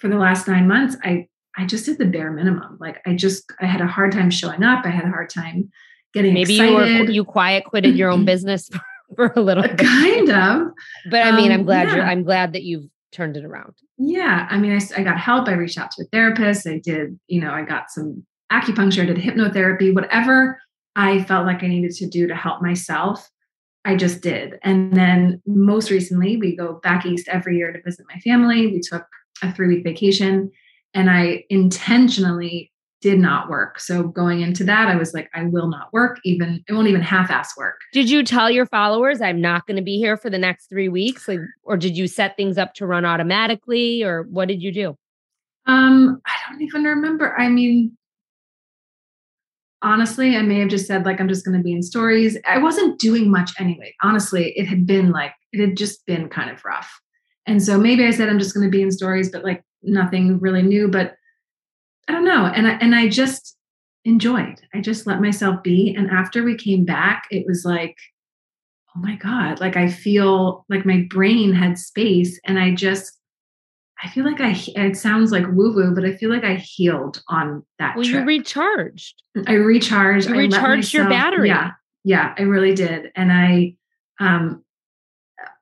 for 0.00 0.08
the 0.08 0.16
last 0.16 0.48
nine 0.48 0.66
months, 0.66 0.96
I 1.02 1.28
I 1.58 1.64
just 1.64 1.86
did 1.86 1.98
the 1.98 2.04
bare 2.04 2.30
minimum. 2.30 2.76
Like 2.80 3.00
I 3.06 3.14
just 3.14 3.50
I 3.60 3.66
had 3.66 3.80
a 3.80 3.86
hard 3.86 4.12
time 4.12 4.30
showing 4.30 4.62
up. 4.62 4.84
I 4.84 4.90
had 4.90 5.04
a 5.04 5.10
hard 5.10 5.30
time 5.30 5.70
getting 6.16 6.34
maybe 6.34 6.56
excited. 6.56 6.88
you 6.88 7.04
were 7.04 7.10
you 7.10 7.24
quiet 7.24 7.64
quitted 7.64 7.96
your 7.96 8.10
own 8.10 8.24
business 8.32 8.68
for, 8.68 8.80
for 9.16 9.32
a 9.36 9.40
little 9.40 9.62
bit. 9.62 9.78
kind 9.78 10.30
of. 10.30 10.68
But 11.10 11.26
I 11.26 11.36
mean, 11.36 11.52
um, 11.52 11.60
I'm 11.60 11.66
glad 11.66 11.88
yeah. 11.88 11.96
you're 11.96 12.04
I'm 12.04 12.22
glad 12.22 12.52
that 12.54 12.62
you've 12.62 12.88
turned 13.12 13.36
it 13.36 13.44
around. 13.44 13.74
Yeah, 13.98 14.46
I 14.50 14.58
mean, 14.58 14.72
I, 14.72 15.00
I 15.00 15.02
got 15.02 15.18
help. 15.18 15.48
I 15.48 15.52
reached 15.52 15.78
out 15.78 15.90
to 15.92 16.02
a 16.02 16.06
therapist. 16.06 16.66
I 16.66 16.78
did, 16.78 17.18
you 17.28 17.40
know, 17.40 17.50
I 17.50 17.62
got 17.62 17.90
some 17.90 18.26
acupuncture, 18.52 19.02
I 19.02 19.06
did 19.06 19.16
hypnotherapy, 19.16 19.94
whatever 19.94 20.60
I 20.94 21.24
felt 21.24 21.46
like 21.46 21.62
I 21.62 21.68
needed 21.68 21.92
to 21.92 22.06
do 22.06 22.26
to 22.26 22.34
help 22.34 22.62
myself, 22.62 23.28
I 23.84 23.96
just 23.96 24.20
did. 24.20 24.58
And 24.62 24.94
then 24.94 25.42
most 25.46 25.90
recently, 25.90 26.36
we 26.36 26.56
go 26.56 26.80
back 26.82 27.04
east 27.06 27.28
every 27.28 27.58
year 27.58 27.72
to 27.72 27.82
visit 27.82 28.06
my 28.12 28.18
family. 28.20 28.66
We 28.66 28.80
took 28.80 29.06
a 29.42 29.52
three 29.52 29.68
week 29.68 29.84
vacation 29.84 30.50
and 30.94 31.10
I 31.10 31.44
intentionally 31.50 32.72
did 33.02 33.18
not 33.18 33.50
work. 33.50 33.78
So 33.78 34.04
going 34.04 34.40
into 34.40 34.64
that, 34.64 34.88
I 34.88 34.96
was 34.96 35.12
like, 35.12 35.28
I 35.34 35.44
will 35.44 35.68
not 35.68 35.92
work, 35.92 36.18
even 36.24 36.64
it 36.66 36.72
won't 36.72 36.88
even 36.88 37.02
half-ass 37.02 37.56
work. 37.56 37.78
Did 37.92 38.08
you 38.08 38.24
tell 38.24 38.50
your 38.50 38.66
followers 38.66 39.20
I'm 39.20 39.40
not 39.40 39.66
going 39.66 39.76
to 39.76 39.82
be 39.82 39.98
here 39.98 40.16
for 40.16 40.30
the 40.30 40.38
next 40.38 40.68
three 40.68 40.88
weeks? 40.88 41.28
Like, 41.28 41.40
or 41.62 41.76
did 41.76 41.96
you 41.96 42.08
set 42.08 42.36
things 42.36 42.56
up 42.56 42.74
to 42.74 42.86
run 42.86 43.04
automatically, 43.04 44.02
or 44.02 44.22
what 44.24 44.48
did 44.48 44.62
you 44.62 44.72
do? 44.72 44.96
Um, 45.66 46.22
I 46.24 46.32
don't 46.48 46.62
even 46.62 46.84
remember. 46.84 47.38
I 47.38 47.48
mean, 47.48 47.96
honestly, 49.82 50.36
I 50.36 50.42
may 50.42 50.60
have 50.60 50.70
just 50.70 50.86
said, 50.86 51.04
like, 51.04 51.20
I'm 51.20 51.28
just 51.28 51.44
going 51.44 51.58
to 51.58 51.62
be 51.62 51.72
in 51.72 51.82
stories. 51.82 52.38
I 52.46 52.58
wasn't 52.58 52.98
doing 52.98 53.30
much 53.30 53.52
anyway. 53.60 53.94
Honestly, 54.02 54.52
it 54.56 54.66
had 54.66 54.86
been 54.86 55.10
like, 55.10 55.32
it 55.52 55.60
had 55.60 55.76
just 55.76 56.06
been 56.06 56.28
kind 56.28 56.50
of 56.50 56.64
rough. 56.64 57.00
And 57.46 57.62
so 57.62 57.78
maybe 57.78 58.06
I 58.06 58.10
said, 58.10 58.28
I'm 58.28 58.38
just 58.38 58.54
going 58.54 58.66
to 58.66 58.70
be 58.70 58.82
in 58.82 58.90
stories, 58.90 59.30
but 59.30 59.44
like 59.44 59.62
nothing 59.82 60.38
really 60.40 60.62
new. 60.62 60.88
But 60.88 61.14
I 62.08 62.12
don't 62.12 62.24
know. 62.24 62.46
And 62.46 62.68
I, 62.68 62.72
and 62.72 62.94
I 62.94 63.08
just 63.08 63.56
enjoyed, 64.04 64.60
I 64.72 64.80
just 64.80 65.06
let 65.06 65.20
myself 65.20 65.62
be. 65.62 65.94
And 65.96 66.10
after 66.10 66.44
we 66.44 66.56
came 66.56 66.84
back, 66.84 67.26
it 67.30 67.44
was 67.46 67.64
like, 67.64 67.96
oh 68.94 69.00
my 69.00 69.16
God, 69.16 69.60
like 69.60 69.76
I 69.76 69.90
feel 69.90 70.64
like 70.68 70.86
my 70.86 71.06
brain 71.10 71.52
had 71.52 71.78
space 71.78 72.38
and 72.44 72.58
I 72.58 72.74
just, 72.74 73.12
I 74.02 74.08
feel 74.08 74.24
like 74.24 74.40
I, 74.40 74.54
it 74.76 74.96
sounds 74.96 75.32
like 75.32 75.46
woo 75.48 75.74
woo, 75.74 75.94
but 75.94 76.04
I 76.04 76.14
feel 76.14 76.30
like 76.30 76.44
I 76.44 76.54
healed 76.54 77.22
on 77.28 77.64
that. 77.78 77.96
Well, 77.96 78.04
trip. 78.04 78.20
you 78.20 78.26
recharged. 78.26 79.22
I 79.46 79.54
recharged. 79.54 80.28
You 80.28 80.34
I 80.34 80.38
recharged 80.38 80.94
your 80.94 81.08
battery. 81.08 81.48
Yeah. 81.48 81.72
Yeah. 82.04 82.34
I 82.38 82.42
really 82.42 82.74
did. 82.74 83.10
And 83.16 83.32
I, 83.32 83.74
um, 84.20 84.62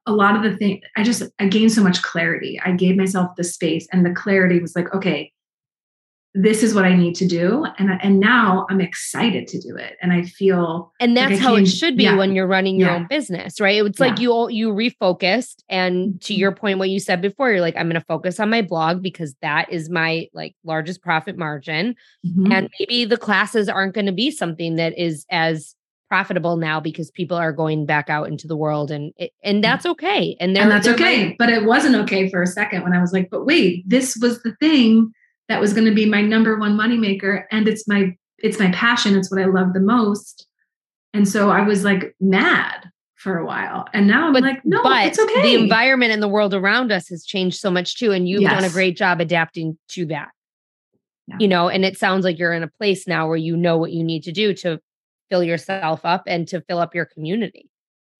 a 0.07 0.13
lot 0.13 0.37
of 0.37 0.43
the 0.43 0.57
thing, 0.59 0.83
I 0.97 1.03
just, 1.03 1.23
I 1.39 1.47
gained 1.47 1.73
so 1.73 1.83
much 1.83 2.03
clarity. 2.03 2.61
I 2.63 2.73
gave 2.73 2.97
myself 2.97 3.37
the 3.37 3.45
space 3.45 3.89
and 3.91 4.05
the 4.05 4.13
clarity 4.13 4.61
was 4.61 4.77
like, 4.77 4.93
okay, 4.95 5.33
this 6.37 6.64
is 6.64 6.75
what 6.75 6.85
I 6.85 6.97
need 6.97 7.14
to 7.14 7.29
do. 7.29 7.64
And, 7.79 7.90
and 8.03 8.18
now 8.18 8.66
I'm 8.68 8.81
excited 8.81 9.47
to 9.49 9.61
do 9.61 9.77
it. 9.77 9.94
And 10.03 10.12
I 10.12 10.23
feel 10.23 10.92
And 10.99 11.16
that's 11.16 11.35
I 11.35 11.37
how 11.37 11.55
it 11.55 11.66
should 11.66 11.97
be 11.97 12.03
yeah. 12.05 12.16
when 12.16 12.35
you're 12.35 12.49
running 12.49 12.77
your 12.81 12.88
Yeah. 12.88 12.97
own 12.97 13.07
business, 13.09 13.61
right? 13.61 13.81
It's 13.85 14.01
like 14.01 14.18
you 14.18 14.33
all- 14.33 14.51
you 14.51 14.70
refocused 14.73 15.62
and 15.68 16.20
to 16.23 16.35
Mhm. 16.35 16.38
your 16.38 16.53
point 16.53 16.81
what 16.81 16.90
you 16.90 16.99
said 16.99 17.23
before, 17.23 17.53
you're 17.53 17.61
like 17.61 17.77
I'm 17.77 17.87
going 17.88 18.01
to 18.01 18.07
focus 18.07 18.40
on 18.40 18.51
my 18.51 18.62
blog 18.62 19.01
because 19.01 19.37
that 19.42 19.73
is 19.73 19.88
my 19.88 20.27
like 20.35 20.57
largest 20.64 21.03
profit 21.03 21.38
margin 21.38 21.94
Mhm. 22.27 22.53
and 22.53 22.68
maybe 22.81 23.05
the 23.05 23.16
classes 23.16 23.68
aren't 23.68 23.94
going 23.94 24.07
to 24.07 24.12
be 24.12 24.33
something 24.33 24.75
that 24.75 24.99
is 24.99 25.25
as 25.31 25.77
profitable 26.11 26.57
now 26.57 26.81
because 26.81 27.11
people 27.12 27.37
are 27.37 27.53
going 27.53 27.87
back 27.87 28.11
out 28.11 28.29
into 28.29 28.47
the 28.49 28.57
world 28.57 28.90
and 28.90 29.12
and 29.44 29.62
that's 29.62 29.87
okay. 29.87 30.37
And, 30.40 30.57
and 30.59 30.68
that's 30.70 30.88
okay. 30.88 31.37
But 31.38 31.51
it 31.51 31.64
wasn't 31.64 31.94
okay 31.94 32.29
for 32.29 32.42
a 32.42 32.47
second 32.49 32.83
when 32.83 32.92
I 32.92 33.01
was 33.01 33.12
like, 33.12 33.29
but 33.31 33.44
wait, 33.47 33.88
this 33.88 34.16
was 34.20 34.42
the 34.42 34.55
thing 34.61 35.12
that 35.49 35.61
was 35.61 35.73
going 35.73 35.87
to 35.87 35.95
be 35.95 36.07
my 36.07 36.21
number 36.23 36.59
one 36.59 36.77
moneymaker. 36.77 37.45
And 37.51 37.69
it's 37.69 37.87
my, 37.87 38.17
it's 38.39 38.59
my 38.59 38.71
passion. 38.73 39.17
It's 39.17 39.31
what 39.31 39.41
I 39.41 39.47
love 39.47 39.73
the 39.75 39.81
most. 39.81 40.47
And 41.13 41.29
so 41.29 41.51
I 41.51 41.63
was 41.63 41.85
like 41.85 42.15
mad 42.21 42.91
for 43.15 43.39
a 43.39 43.47
while. 43.47 43.87
And 43.95 44.07
now 44.07 44.27
I'm 44.27 44.33
but 44.33 44.43
like, 44.43 44.65
no, 44.65 44.83
but 44.83 45.07
it's 45.07 45.19
okay. 45.19 45.43
the 45.43 45.63
environment 45.63 46.13
and 46.13 46.23
the 46.23 46.29
world 46.29 46.53
around 46.55 46.93
us 46.93 47.09
has 47.09 47.25
changed 47.25 47.59
so 47.59 47.71
much 47.71 47.97
too 47.97 48.11
and 48.13 48.29
you've 48.29 48.43
done 48.43 48.65
a 48.65 48.69
great 48.71 48.97
job 48.97 49.21
adapting 49.21 49.79
to 49.89 50.05
that 50.07 50.29
Yeah. 51.27 51.37
you 51.41 51.49
know 51.49 51.69
and 51.71 51.87
it 51.87 51.97
sounds 51.97 52.25
like 52.25 52.39
you're 52.39 52.53
in 52.53 52.63
a 52.63 52.69
place 52.69 53.07
now 53.07 53.27
where 53.29 53.37
you 53.39 53.57
know 53.57 53.79
what 53.79 53.93
you 53.93 54.05
need 54.05 54.25
to 54.25 54.33
do 54.33 54.53
to 54.55 54.79
fill 55.31 55.43
yourself 55.43 56.01
up 56.05 56.25
and 56.27 56.47
to 56.49 56.61
fill 56.63 56.79
up 56.79 56.95
your 56.95 57.07
community 57.07 57.71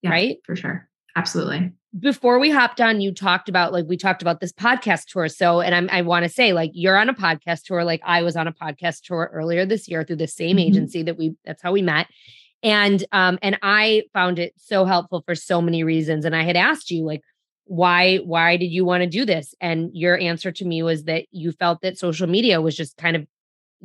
Yeah, 0.01 0.09
right 0.09 0.37
For 0.43 0.55
sure. 0.55 0.89
Absolutely. 1.15 1.71
Before 1.99 2.39
we 2.39 2.49
hopped 2.49 2.81
on 2.81 2.99
you 2.99 3.13
talked 3.13 3.47
about 3.47 3.71
like 3.71 3.85
we 3.87 3.95
talked 3.97 4.21
about 4.21 4.39
this 4.41 4.51
podcast 4.51 5.05
tour. 5.07 5.29
So 5.29 5.61
and 5.61 5.73
I'm, 5.73 5.89
i 5.91 6.01
want 6.01 6.23
to 6.23 6.29
say 6.29 6.51
like 6.53 6.71
you're 6.73 6.97
on 6.97 7.07
a 7.09 7.13
podcast 7.13 7.63
tour 7.63 7.83
like 7.85 8.01
i 8.05 8.21
was 8.21 8.35
on 8.35 8.47
a 8.47 8.51
podcast 8.53 9.01
tour 9.03 9.29
earlier 9.33 9.65
this 9.65 9.87
year 9.87 10.03
through 10.03 10.17
the 10.17 10.27
same 10.27 10.57
Mhm. 10.57 10.67
agency 10.67 11.03
that 11.03 11.17
we 11.17 11.35
that's 11.45 11.61
how 11.61 11.71
we 11.71 11.81
met. 11.81 12.07
And 12.63 13.05
um 13.11 13.39
and 13.41 13.57
i 13.61 14.03
found 14.13 14.39
it 14.39 14.53
so 14.57 14.83
helpful 14.85 15.23
for 15.25 15.35
so 15.35 15.61
many 15.61 15.83
reasons. 15.83 16.25
And 16.25 16.35
i 16.35 16.43
had 16.43 16.57
asked 16.57 16.91
you 16.91 17.05
like 17.05 17.21
why 17.65 18.17
why 18.17 18.57
did 18.57 18.67
you 18.71 18.83
want 18.85 19.01
to 19.03 19.09
do 19.09 19.25
this? 19.25 19.55
And 19.61 19.89
your 19.93 20.19
answer 20.19 20.51
to 20.51 20.65
me 20.65 20.83
was 20.83 21.05
that 21.05 21.25
you 21.31 21.51
felt 21.53 21.81
that 21.81 21.97
social 21.97 22.27
media 22.27 22.61
was 22.61 22.75
just 22.75 22.97
kind 22.97 23.15
of 23.15 23.25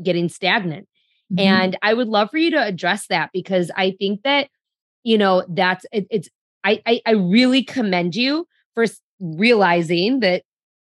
getting 0.03 0.29
stagnant. 0.29 0.87
Mhm. 1.33 1.41
and 1.45 1.79
I 1.81 1.95
would 1.95 2.09
love 2.09 2.31
for 2.31 2.39
you 2.39 2.51
to 2.51 2.63
address 2.63 3.07
that 3.07 3.31
because 3.33 3.71
I 3.77 3.93
think 4.01 4.23
that, 4.25 4.49
you 5.05 5.17
know, 5.17 5.45
that's 5.49 5.87
it, 5.93 6.09
it's, 6.11 6.29
I, 6.65 6.83
I, 6.87 7.01
I 7.07 7.11
really 7.13 7.63
commend 7.65 8.15
you 8.17 8.47
for 8.75 8.87
realizing 9.21 10.21
that 10.21 10.43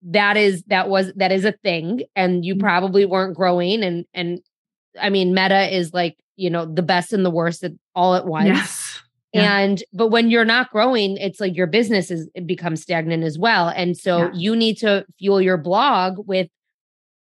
that 0.02 0.36
is, 0.36 0.62
that 0.68 0.88
was, 0.88 1.12
that 1.16 1.32
is 1.32 1.44
a 1.44 1.52
thing 1.52 2.02
and 2.14 2.44
you 2.44 2.54
Mhm. 2.54 2.60
probably 2.60 3.04
weren't 3.06 3.36
growing. 3.36 3.82
And, 3.82 4.04
and 4.14 4.40
I 5.00 5.10
mean, 5.10 5.34
meta 5.34 5.74
is 5.74 5.92
like, 5.92 6.16
you 6.36 6.50
know, 6.50 6.64
the 6.66 6.82
best 6.82 7.12
and 7.12 7.24
the 7.24 7.30
worst 7.30 7.64
at 7.64 7.72
all 7.94 8.14
at 8.14 8.26
once. 8.26 8.46
yes. 8.48 9.02
Yeah. 9.32 9.58
And 9.58 9.82
but 9.92 10.08
when 10.08 10.30
you're 10.30 10.44
not 10.46 10.70
growing, 10.70 11.16
it's 11.18 11.40
like 11.40 11.56
your 11.56 11.66
business 11.66 12.10
is 12.10 12.28
it 12.34 12.46
becomes 12.46 12.80
stagnant 12.82 13.22
as 13.24 13.38
well. 13.38 13.68
And 13.68 13.96
so 13.96 14.18
Yeah. 14.18 14.30
you 14.34 14.56
need 14.56 14.76
to 14.78 15.04
fuel 15.18 15.42
your 15.42 15.58
blog 15.58 16.26
with 16.26 16.48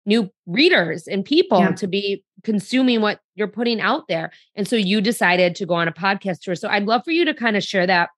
new 0.06 0.30
readers 0.46 1.06
and 1.06 1.24
people 1.24 1.58
Yeah. 1.60 1.72
to 1.72 1.86
be 1.86 2.24
consuming 2.42 3.02
what 3.02 3.20
you're 3.34 3.48
putting 3.48 3.80
out 3.82 4.08
there. 4.08 4.30
And 4.54 4.66
so 4.66 4.76
you 4.76 5.00
decided 5.02 5.54
to 5.56 5.66
go 5.66 5.74
on 5.74 5.88
a 5.88 5.92
podcast 5.92 6.40
tour. 6.40 6.54
So 6.54 6.68
I'd 6.68 6.86
love 6.86 7.02
for 7.04 7.10
you 7.10 7.24
to 7.26 7.34
kind 7.34 7.56
of 7.56 7.62
share 7.62 7.86
that 7.86 8.08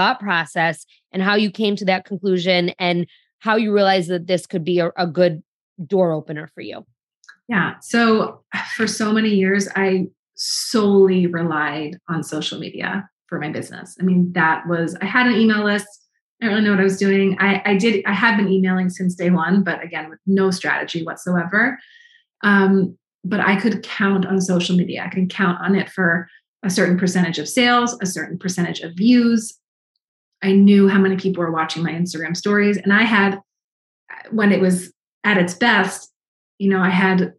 thought 0.00 0.18
process 0.18 0.86
and 1.12 1.22
how 1.22 1.34
you 1.34 1.50
came 1.50 1.76
to 1.76 1.84
that 1.84 2.06
conclusion 2.06 2.70
and 2.78 3.06
how 3.40 3.56
you 3.56 3.70
realized 3.70 4.08
that 4.08 4.26
this 4.26 4.46
could 4.46 4.64
be 4.64 4.78
a, 4.78 4.90
a 4.96 5.06
good 5.06 5.42
door 5.86 6.12
opener 6.12 6.46
for 6.54 6.62
you. 6.62 6.86
Yeah. 7.48 7.74
So 7.82 8.42
for 8.76 8.86
so 8.86 9.12
many 9.12 9.28
years, 9.28 9.68
I 9.76 10.06
solely 10.36 11.26
relied 11.26 11.98
on 12.08 12.22
social 12.22 12.58
media 12.58 13.06
for 13.26 13.38
my 13.38 13.50
business. 13.50 13.94
I 14.00 14.04
mean, 14.04 14.32
that 14.32 14.66
was, 14.66 14.96
I 15.02 15.04
had 15.04 15.26
an 15.26 15.34
email 15.34 15.64
list. 15.64 15.86
I 16.40 16.46
don't 16.46 16.54
really 16.54 16.64
know 16.64 16.70
what 16.70 16.80
I 16.80 16.84
was 16.84 16.96
doing. 16.96 17.36
I, 17.38 17.60
I 17.66 17.76
did, 17.76 18.02
I 18.06 18.14
have 18.14 18.38
been 18.38 18.50
emailing 18.50 18.88
since 18.88 19.14
day 19.14 19.28
one, 19.28 19.62
but 19.62 19.84
again, 19.84 20.08
with 20.08 20.20
no 20.26 20.50
strategy 20.50 21.04
whatsoever. 21.04 21.78
Um, 22.42 22.96
but 23.22 23.40
I 23.40 23.60
could 23.60 23.82
count 23.82 24.24
on 24.24 24.40
social 24.40 24.76
media. 24.76 25.04
I 25.04 25.10
can 25.10 25.28
count 25.28 25.58
on 25.60 25.74
it 25.74 25.90
for 25.90 26.26
a 26.62 26.70
certain 26.70 26.98
percentage 26.98 27.38
of 27.38 27.48
sales, 27.48 27.98
a 28.00 28.06
certain 28.06 28.38
percentage 28.38 28.80
of 28.80 28.94
views. 28.94 29.59
I 30.42 30.52
knew 30.52 30.88
how 30.88 30.98
many 30.98 31.16
people 31.16 31.42
were 31.42 31.52
watching 31.52 31.82
my 31.82 31.92
Instagram 31.92 32.36
stories. 32.36 32.76
And 32.78 32.92
I 32.92 33.02
had, 33.02 33.40
when 34.30 34.52
it 34.52 34.60
was 34.60 34.92
at 35.24 35.38
its 35.38 35.54
best, 35.54 36.10
you 36.58 36.70
know, 36.70 36.80
I 36.80 36.90
had 36.90 37.34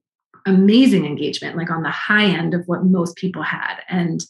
amazing 0.45 1.05
engagement, 1.05 1.57
like 1.57 1.69
on 1.69 1.83
the 1.83 1.89
high 1.89 2.25
end 2.25 2.53
of 2.53 2.63
what 2.65 2.85
most 2.85 3.15
people 3.15 3.43
had. 3.43 3.77
And 3.89 4.23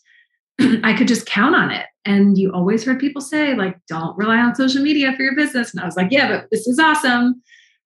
I 0.83 0.93
could 0.93 1.07
just 1.07 1.25
count 1.25 1.55
on 1.55 1.71
it. 1.71 1.85
And 2.03 2.37
you 2.37 2.51
always 2.51 2.83
heard 2.83 2.99
people 2.99 3.21
say, 3.21 3.55
like, 3.55 3.77
don't 3.87 4.17
rely 4.17 4.37
on 4.37 4.55
social 4.55 4.81
media 4.81 5.13
for 5.15 5.23
your 5.23 5.35
business. 5.35 5.71
And 5.71 5.81
I 5.81 5.85
was 5.85 5.95
like, 5.95 6.11
yeah, 6.11 6.27
but 6.27 6.49
this 6.49 6.67
is 6.67 6.79
awesome. 6.79 7.41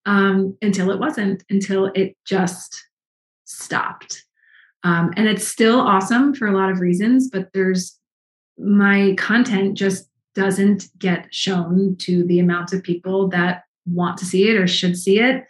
Um, 0.06 0.58
until 0.62 0.92
it 0.92 1.00
wasn't, 1.00 1.44
until 1.50 1.88
it 1.96 2.16
just 2.26 2.84
stopped. 3.46 4.24
Um, 4.84 5.14
and 5.18 5.28
it's 5.28 5.48
still 5.48 5.80
awesome 5.80 6.34
for 6.34 6.48
a 6.48 6.56
lot 6.56 6.70
of 6.70 6.80
reasons, 6.80 7.30
but 7.30 7.50
there's 7.54 7.98
my 8.58 9.16
content 9.18 9.76
just 9.76 10.08
doesn't 10.36 10.88
get 11.00 11.34
shown 11.34 11.96
to 12.02 12.24
the 12.26 12.40
amount 12.40 12.74
of 12.74 12.84
people 12.84 13.28
that 13.30 13.64
want 13.86 14.18
to 14.18 14.26
see 14.26 14.50
it 14.50 14.56
or 14.56 14.68
should 14.68 14.98
see 14.98 15.20
it. 15.20 15.46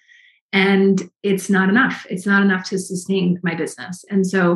And 0.54 1.10
it's 1.24 1.50
not 1.50 1.70
enough. 1.70 2.06
It's 2.10 2.26
not 2.26 2.42
enough 2.42 2.70
to 2.70 2.80
sustain 2.80 3.40
my 3.44 3.56
business. 3.56 4.06
And 4.10 4.26
so 4.26 4.56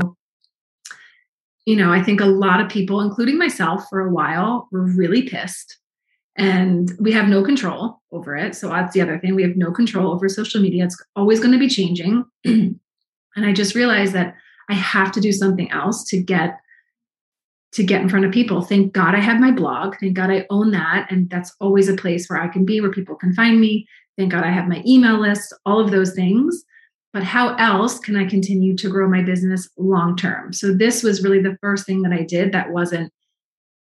you 1.65 1.75
know 1.75 1.91
i 1.91 2.01
think 2.01 2.21
a 2.21 2.25
lot 2.25 2.61
of 2.61 2.69
people 2.69 3.01
including 3.01 3.37
myself 3.37 3.83
for 3.89 3.99
a 3.99 4.11
while 4.11 4.67
were 4.71 4.85
really 4.85 5.23
pissed. 5.27 5.77
And 6.37 6.91
we 6.99 7.11
have 7.11 7.27
no 7.27 7.43
control 7.43 8.01
over 8.13 8.37
it. 8.37 8.55
So 8.55 8.69
that's 8.69 8.93
the 8.93 9.01
other 9.01 9.19
thing. 9.19 9.35
We 9.35 9.43
have 9.43 9.57
no 9.57 9.71
control 9.71 10.13
over 10.13 10.29
social 10.29 10.61
media. 10.61 10.85
It's 10.85 11.03
always 11.17 11.41
going 11.41 11.51
to 11.51 11.59
be 11.59 11.67
changing. 11.67 12.23
And 13.35 13.45
i 13.45 13.53
just 13.53 13.75
realized 13.75 14.13
that 14.13 14.35
i 14.69 14.73
have 14.73 15.11
to 15.13 15.21
do 15.21 15.31
something 15.31 15.71
else 15.71 16.03
to 16.05 16.21
get 16.21 16.59
to 17.71 17.83
get 17.83 18.01
in 18.01 18.09
front 18.09 18.25
of 18.25 18.31
people 18.31 18.61
thank 18.61 18.93
god 18.93 19.15
i 19.15 19.19
have 19.19 19.39
my 19.39 19.51
blog 19.51 19.95
thank 19.99 20.15
god 20.15 20.29
i 20.29 20.45
own 20.49 20.71
that 20.71 21.07
and 21.11 21.29
that's 21.29 21.55
always 21.59 21.87
a 21.87 21.95
place 21.95 22.27
where 22.27 22.41
i 22.41 22.47
can 22.47 22.65
be 22.65 22.81
where 22.81 22.91
people 22.91 23.15
can 23.15 23.33
find 23.33 23.59
me 23.59 23.87
Thank 24.19 24.33
God 24.33 24.43
I 24.43 24.51
have 24.51 24.67
my 24.67 24.83
email 24.85 25.17
list, 25.17 25.53
all 25.65 25.79
of 25.79 25.91
those 25.91 26.13
things. 26.13 26.65
But 27.13 27.23
how 27.23 27.55
else 27.55 27.99
can 27.99 28.17
I 28.17 28.25
continue 28.25 28.75
to 28.75 28.89
grow 28.89 29.09
my 29.09 29.21
business 29.21 29.69
long 29.77 30.17
term? 30.17 30.51
So, 30.51 30.73
this 30.73 31.03
was 31.03 31.23
really 31.23 31.41
the 31.41 31.57
first 31.61 31.85
thing 31.85 32.01
that 32.01 32.11
I 32.11 32.23
did 32.23 32.51
that 32.51 32.71
wasn't 32.71 33.13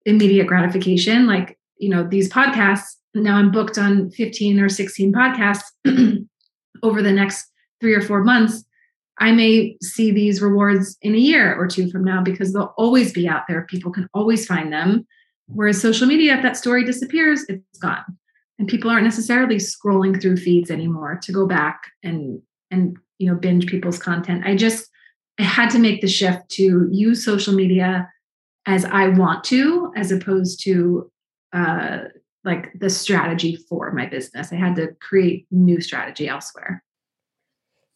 immediate 0.06 0.46
gratification. 0.46 1.26
Like, 1.26 1.58
you 1.76 1.90
know, 1.90 2.02
these 2.02 2.30
podcasts, 2.30 2.96
now 3.14 3.36
I'm 3.36 3.50
booked 3.50 3.76
on 3.76 4.10
15 4.12 4.58
or 4.58 4.70
16 4.70 5.12
podcasts 5.12 5.64
over 6.82 7.02
the 7.02 7.12
next 7.12 7.44
three 7.82 7.94
or 7.94 8.00
four 8.00 8.24
months. 8.24 8.64
I 9.22 9.32
may 9.32 9.76
see 9.82 10.10
these 10.10 10.42
rewards 10.42 10.96
in 11.00 11.14
a 11.14 11.18
year 11.18 11.54
or 11.54 11.66
two 11.66 11.90
from 11.90 12.04
now 12.04 12.22
because 12.22 12.52
they'll 12.52 12.74
always 12.76 13.12
be 13.12 13.28
out 13.28 13.44
there. 13.48 13.62
People 13.62 13.92
can 13.92 14.08
always 14.12 14.46
find 14.46 14.72
them. 14.72 15.06
Whereas 15.46 15.80
social 15.80 16.06
media, 16.06 16.36
if 16.36 16.42
that 16.42 16.56
story 16.56 16.84
disappears, 16.84 17.44
it's 17.48 17.78
gone 17.78 18.04
and 18.62 18.68
people 18.68 18.90
aren't 18.90 19.02
necessarily 19.02 19.56
scrolling 19.56 20.22
through 20.22 20.36
feeds 20.36 20.70
anymore 20.70 21.18
to 21.20 21.32
go 21.32 21.46
back 21.46 21.82
and 22.04 22.40
and 22.70 22.96
you 23.18 23.28
know 23.28 23.36
binge 23.36 23.66
people's 23.66 23.98
content 23.98 24.46
i 24.46 24.54
just 24.54 24.88
i 25.40 25.42
had 25.42 25.68
to 25.68 25.80
make 25.80 26.00
the 26.00 26.06
shift 26.06 26.48
to 26.48 26.88
use 26.92 27.24
social 27.24 27.52
media 27.52 28.08
as 28.66 28.84
i 28.84 29.08
want 29.08 29.42
to 29.42 29.92
as 29.96 30.12
opposed 30.12 30.62
to 30.62 31.10
uh 31.52 31.98
like 32.44 32.72
the 32.78 32.88
strategy 32.88 33.56
for 33.68 33.90
my 33.90 34.06
business 34.06 34.52
i 34.52 34.56
had 34.56 34.76
to 34.76 34.88
create 35.00 35.44
new 35.50 35.80
strategy 35.80 36.28
elsewhere 36.28 36.84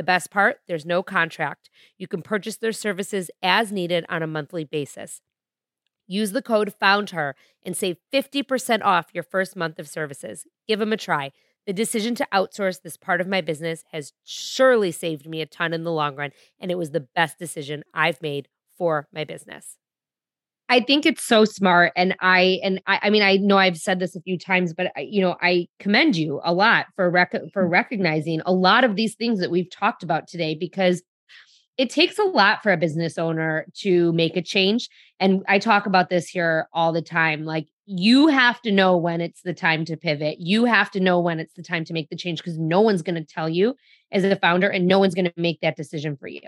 The 0.00 0.04
best 0.04 0.30
part 0.30 0.60
there's 0.66 0.86
no 0.86 1.02
contract. 1.02 1.68
You 1.98 2.08
can 2.08 2.22
purchase 2.22 2.56
their 2.56 2.72
services 2.72 3.30
as 3.42 3.70
needed 3.70 4.06
on 4.08 4.22
a 4.22 4.26
monthly 4.26 4.64
basis. 4.64 5.20
Use 6.06 6.32
the 6.32 6.40
code 6.40 6.72
FOUNDHER 6.72 7.34
and 7.66 7.76
save 7.76 7.98
50% 8.10 8.82
off 8.82 9.10
your 9.12 9.22
first 9.22 9.56
month 9.56 9.78
of 9.78 9.86
services. 9.86 10.46
Give 10.66 10.78
them 10.78 10.94
a 10.94 10.96
try. 10.96 11.32
The 11.66 11.74
decision 11.74 12.14
to 12.14 12.26
outsource 12.32 12.80
this 12.80 12.96
part 12.96 13.20
of 13.20 13.28
my 13.28 13.42
business 13.42 13.84
has 13.92 14.14
surely 14.24 14.90
saved 14.90 15.28
me 15.28 15.42
a 15.42 15.46
ton 15.46 15.74
in 15.74 15.84
the 15.84 15.92
long 15.92 16.16
run, 16.16 16.30
and 16.58 16.70
it 16.70 16.78
was 16.78 16.92
the 16.92 17.06
best 17.14 17.38
decision 17.38 17.84
I've 17.92 18.22
made 18.22 18.48
for 18.78 19.06
my 19.12 19.24
business. 19.24 19.76
I 20.70 20.78
think 20.78 21.04
it's 21.04 21.24
so 21.24 21.44
smart, 21.44 21.92
and 21.96 22.16
I 22.20 22.60
and 22.62 22.80
I, 22.86 23.00
I 23.02 23.10
mean 23.10 23.22
I 23.22 23.36
know 23.38 23.58
I've 23.58 23.76
said 23.76 23.98
this 23.98 24.14
a 24.14 24.20
few 24.20 24.38
times, 24.38 24.72
but 24.72 24.92
I, 24.96 25.00
you 25.00 25.20
know 25.20 25.36
I 25.42 25.66
commend 25.80 26.14
you 26.14 26.40
a 26.44 26.54
lot 26.54 26.86
for 26.94 27.10
rec- 27.10 27.52
for 27.52 27.66
mm. 27.66 27.70
recognizing 27.70 28.40
a 28.46 28.52
lot 28.52 28.84
of 28.84 28.94
these 28.94 29.16
things 29.16 29.40
that 29.40 29.50
we've 29.50 29.70
talked 29.70 30.04
about 30.04 30.28
today 30.28 30.54
because 30.54 31.02
it 31.76 31.90
takes 31.90 32.18
a 32.20 32.24
lot 32.24 32.62
for 32.62 32.70
a 32.70 32.76
business 32.76 33.18
owner 33.18 33.66
to 33.80 34.12
make 34.12 34.36
a 34.36 34.42
change, 34.42 34.88
and 35.18 35.42
I 35.48 35.58
talk 35.58 35.86
about 35.86 36.08
this 36.08 36.28
here 36.28 36.68
all 36.72 36.92
the 36.92 37.02
time. 37.02 37.44
Like 37.44 37.66
you 37.86 38.28
have 38.28 38.62
to 38.62 38.70
know 38.70 38.96
when 38.96 39.20
it's 39.20 39.42
the 39.42 39.54
time 39.54 39.84
to 39.86 39.96
pivot. 39.96 40.36
You 40.38 40.66
have 40.66 40.92
to 40.92 41.00
know 41.00 41.18
when 41.18 41.40
it's 41.40 41.54
the 41.54 41.64
time 41.64 41.84
to 41.86 41.92
make 41.92 42.10
the 42.10 42.16
change 42.16 42.38
because 42.38 42.58
no 42.58 42.80
one's 42.80 43.02
going 43.02 43.16
to 43.16 43.24
tell 43.24 43.48
you 43.48 43.74
as 44.12 44.22
a 44.22 44.36
founder, 44.36 44.68
and 44.68 44.86
no 44.86 45.00
one's 45.00 45.16
going 45.16 45.24
to 45.24 45.32
make 45.36 45.60
that 45.62 45.76
decision 45.76 46.16
for 46.16 46.28
you. 46.28 46.40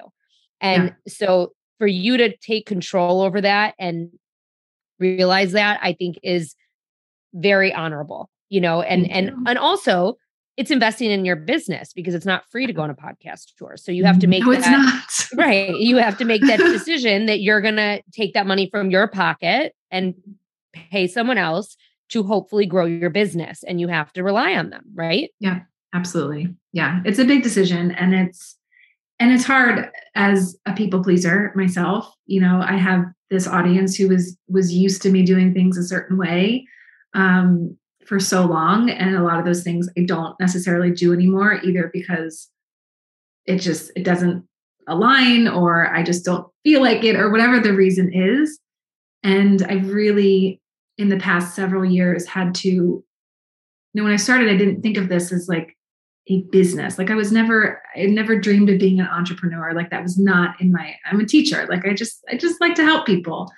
And 0.61 0.85
yeah. 0.85 1.12
so 1.12 1.55
for 1.83 1.89
you 1.89 2.16
to 2.16 2.37
take 2.37 2.64
control 2.64 3.22
over 3.22 3.41
that 3.41 3.74
and 3.76 4.09
realize 5.01 5.51
that 5.51 5.80
i 5.83 5.93
think 5.93 6.16
is 6.22 6.55
very 7.35 7.74
honorable 7.74 8.30
you 8.51 8.61
know 8.61 8.83
and 8.83 9.11
and 9.11 9.33
and 9.49 9.59
also 9.59 10.14
it's 10.57 10.70
investing 10.70 11.11
in 11.11 11.24
your 11.24 11.35
business 11.35 11.93
because 11.93 12.14
it's 12.14 12.24
not 12.24 12.45
free 12.53 12.68
to 12.68 12.72
go 12.72 12.83
on 12.83 12.91
a 12.91 12.95
podcast 12.95 13.57
tour. 13.57 13.74
So 13.76 13.91
you 13.91 14.05
have 14.05 14.20
to 14.20 14.26
make 14.26 14.45
no, 14.45 14.55
that, 14.55 15.28
right 15.35 15.74
you 15.76 15.97
have 15.97 16.18
to 16.18 16.24
make 16.24 16.43
that 16.43 16.59
decision 16.59 17.26
that 17.26 17.41
you're 17.41 17.61
going 17.61 17.76
to 17.76 18.01
take 18.12 18.35
that 18.35 18.47
money 18.47 18.68
from 18.70 18.91
your 18.91 19.09
pocket 19.09 19.74
and 19.91 20.14
pay 20.72 21.09
someone 21.09 21.39
else 21.39 21.76
to 22.11 22.22
hopefully 22.22 22.66
grow 22.66 22.85
your 22.85 23.11
business 23.11 23.64
and 23.64 23.80
you 23.80 23.89
have 23.89 24.12
to 24.12 24.22
rely 24.22 24.55
on 24.55 24.70
them 24.70 24.85
right? 24.95 25.30
Yeah 25.41 25.61
absolutely. 25.95 26.55
Yeah 26.72 27.01
it's 27.05 27.18
a 27.18 27.24
big 27.24 27.43
decision 27.43 27.91
and 27.91 28.14
it's 28.14 28.57
and 29.23 29.33
it's 29.33 29.45
hard 29.45 29.89
as 30.14 30.57
a 30.66 30.73
people 30.75 31.03
pleaser 31.03 31.53
myself 31.55 32.12
you 32.27 32.41
know 32.41 32.62
i 32.66 32.77
have 32.77 33.05
this 33.31 33.49
audience 33.49 33.97
who 33.97 34.09
was 34.09 34.37
was 34.49 34.73
used 34.73 35.01
to 35.03 35.11
me 35.11 35.23
doing 35.23 35.55
things 35.55 35.79
a 35.79 35.83
certain 35.83 36.18
way 36.18 36.66
um, 37.14 37.77
for 38.05 38.20
so 38.20 38.45
long. 38.45 38.91
And 38.91 39.16
a 39.16 39.23
lot 39.23 39.39
of 39.39 39.45
those 39.45 39.62
things 39.62 39.89
i 39.97 40.03
don't 40.03 40.39
necessarily 40.39 40.91
do 40.91 41.12
anymore 41.12 41.61
either 41.64 41.91
because 41.93 42.51
it 43.47 43.59
just 43.59 43.91
it 43.97 44.05
doesn't 44.05 44.47
align 44.89 45.49
or 45.49 45.89
i 45.95 46.03
just 46.03 46.25
don't 46.25 46.47
feel 46.64 46.83
like 46.83 47.05
it 47.05 47.16
or 47.16 47.31
whatever 47.31 47.59
the 47.59 47.73
reason 47.73 48.12
is. 48.12 48.59
And 49.23 49.62
i've 49.62 49.91
really 49.91 50.61
in 50.99 51.09
the 51.09 51.18
past 51.18 51.57
several 51.57 51.85
years 51.85 52.27
had 52.27 52.55
to 52.57 52.68
you 52.68 53.05
know 53.95 54.05
when 54.05 54.12
i 54.12 54.16
started 54.16 54.51
i 54.51 54.57
didn't 54.57 54.83
think 54.83 54.99
of 54.99 55.09
this 55.09 55.33
as 55.33 55.49
like 55.49 55.77
a 56.29 56.43
business. 56.53 56.99
Like 56.99 57.11
I 57.11 57.14
was 57.14 57.33
never, 57.33 57.83
I 57.97 58.05
never 58.05 58.39
dreamed 58.39 58.70
of 58.70 58.79
being 58.79 59.01
an 59.01 59.09
entrepreneur. 59.09 59.73
Like 59.75 59.91
that 59.91 60.03
was 60.03 60.18
not 60.18 60.61
in 60.61 60.70
my, 60.70 60.95
I'm 61.05 61.20
a 61.20 61.27
teacher. 61.27 61.66
Like 61.68 61.87
I 61.87 61.95
just, 61.95 62.23
I 62.31 62.37
just 62.37 62.61
like 62.61 62.75
to 62.77 62.85
help 62.85 63.07
people. 63.07 63.51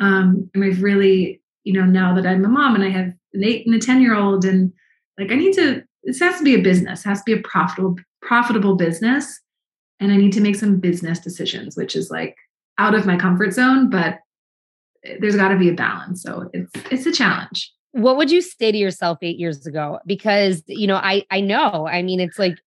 Um, 0.00 0.50
and 0.54 0.64
I've 0.64 0.82
really, 0.82 1.42
you 1.64 1.72
know, 1.72 1.84
now 1.84 2.14
that 2.14 2.26
I'm 2.26 2.44
a 2.44 2.48
mom 2.48 2.74
and 2.74 2.84
I 2.84 2.88
have 2.88 3.12
an 3.34 3.44
eight 3.44 3.66
and 3.66 3.74
a 3.74 3.78
10 3.78 4.00
year 4.00 4.14
old 4.14 4.44
and 4.44 4.72
like, 5.18 5.30
I 5.30 5.34
need 5.34 5.54
to, 5.54 5.82
this 6.04 6.20
has 6.20 6.38
to 6.38 6.44
be 6.44 6.54
a 6.54 6.62
business, 6.62 7.04
it 7.04 7.08
has 7.08 7.18
to 7.18 7.24
be 7.24 7.38
a 7.38 7.42
profitable, 7.42 7.96
profitable 8.22 8.76
business. 8.76 9.40
And 10.00 10.12
I 10.12 10.16
need 10.16 10.32
to 10.34 10.40
make 10.40 10.56
some 10.56 10.78
business 10.78 11.18
decisions, 11.18 11.76
which 11.76 11.96
is 11.96 12.10
like 12.10 12.36
out 12.78 12.94
of 12.94 13.06
my 13.06 13.16
comfort 13.16 13.52
zone, 13.52 13.90
but 13.90 14.20
there's 15.20 15.36
got 15.36 15.48
to 15.48 15.56
be 15.56 15.68
a 15.68 15.74
balance. 15.74 16.22
So 16.22 16.50
it's, 16.52 16.72
it's 16.90 17.06
a 17.06 17.12
challenge 17.12 17.72
what 17.96 18.16
would 18.16 18.30
you 18.30 18.42
say 18.42 18.70
to 18.70 18.78
yourself 18.78 19.18
eight 19.22 19.38
years 19.38 19.66
ago? 19.66 19.98
Because 20.06 20.62
you 20.66 20.86
know 20.86 20.96
i 20.96 21.24
i 21.30 21.40
know 21.40 21.86
i 21.86 22.02
mean 22.02 22.20
it's 22.20 22.38
like 22.38 22.58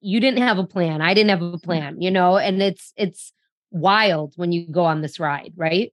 you 0.00 0.20
didn't 0.20 0.42
have 0.42 0.58
a 0.58 0.66
plan 0.66 1.02
i 1.02 1.12
didn't 1.12 1.30
have 1.30 1.42
a 1.42 1.58
plan 1.58 2.00
you 2.00 2.10
know 2.10 2.38
and 2.38 2.62
it's 2.62 2.92
it's 2.96 3.32
wild 3.70 4.32
when 4.36 4.52
you 4.52 4.66
go 4.66 4.84
on 4.84 5.02
this 5.02 5.20
ride 5.20 5.52
right? 5.56 5.92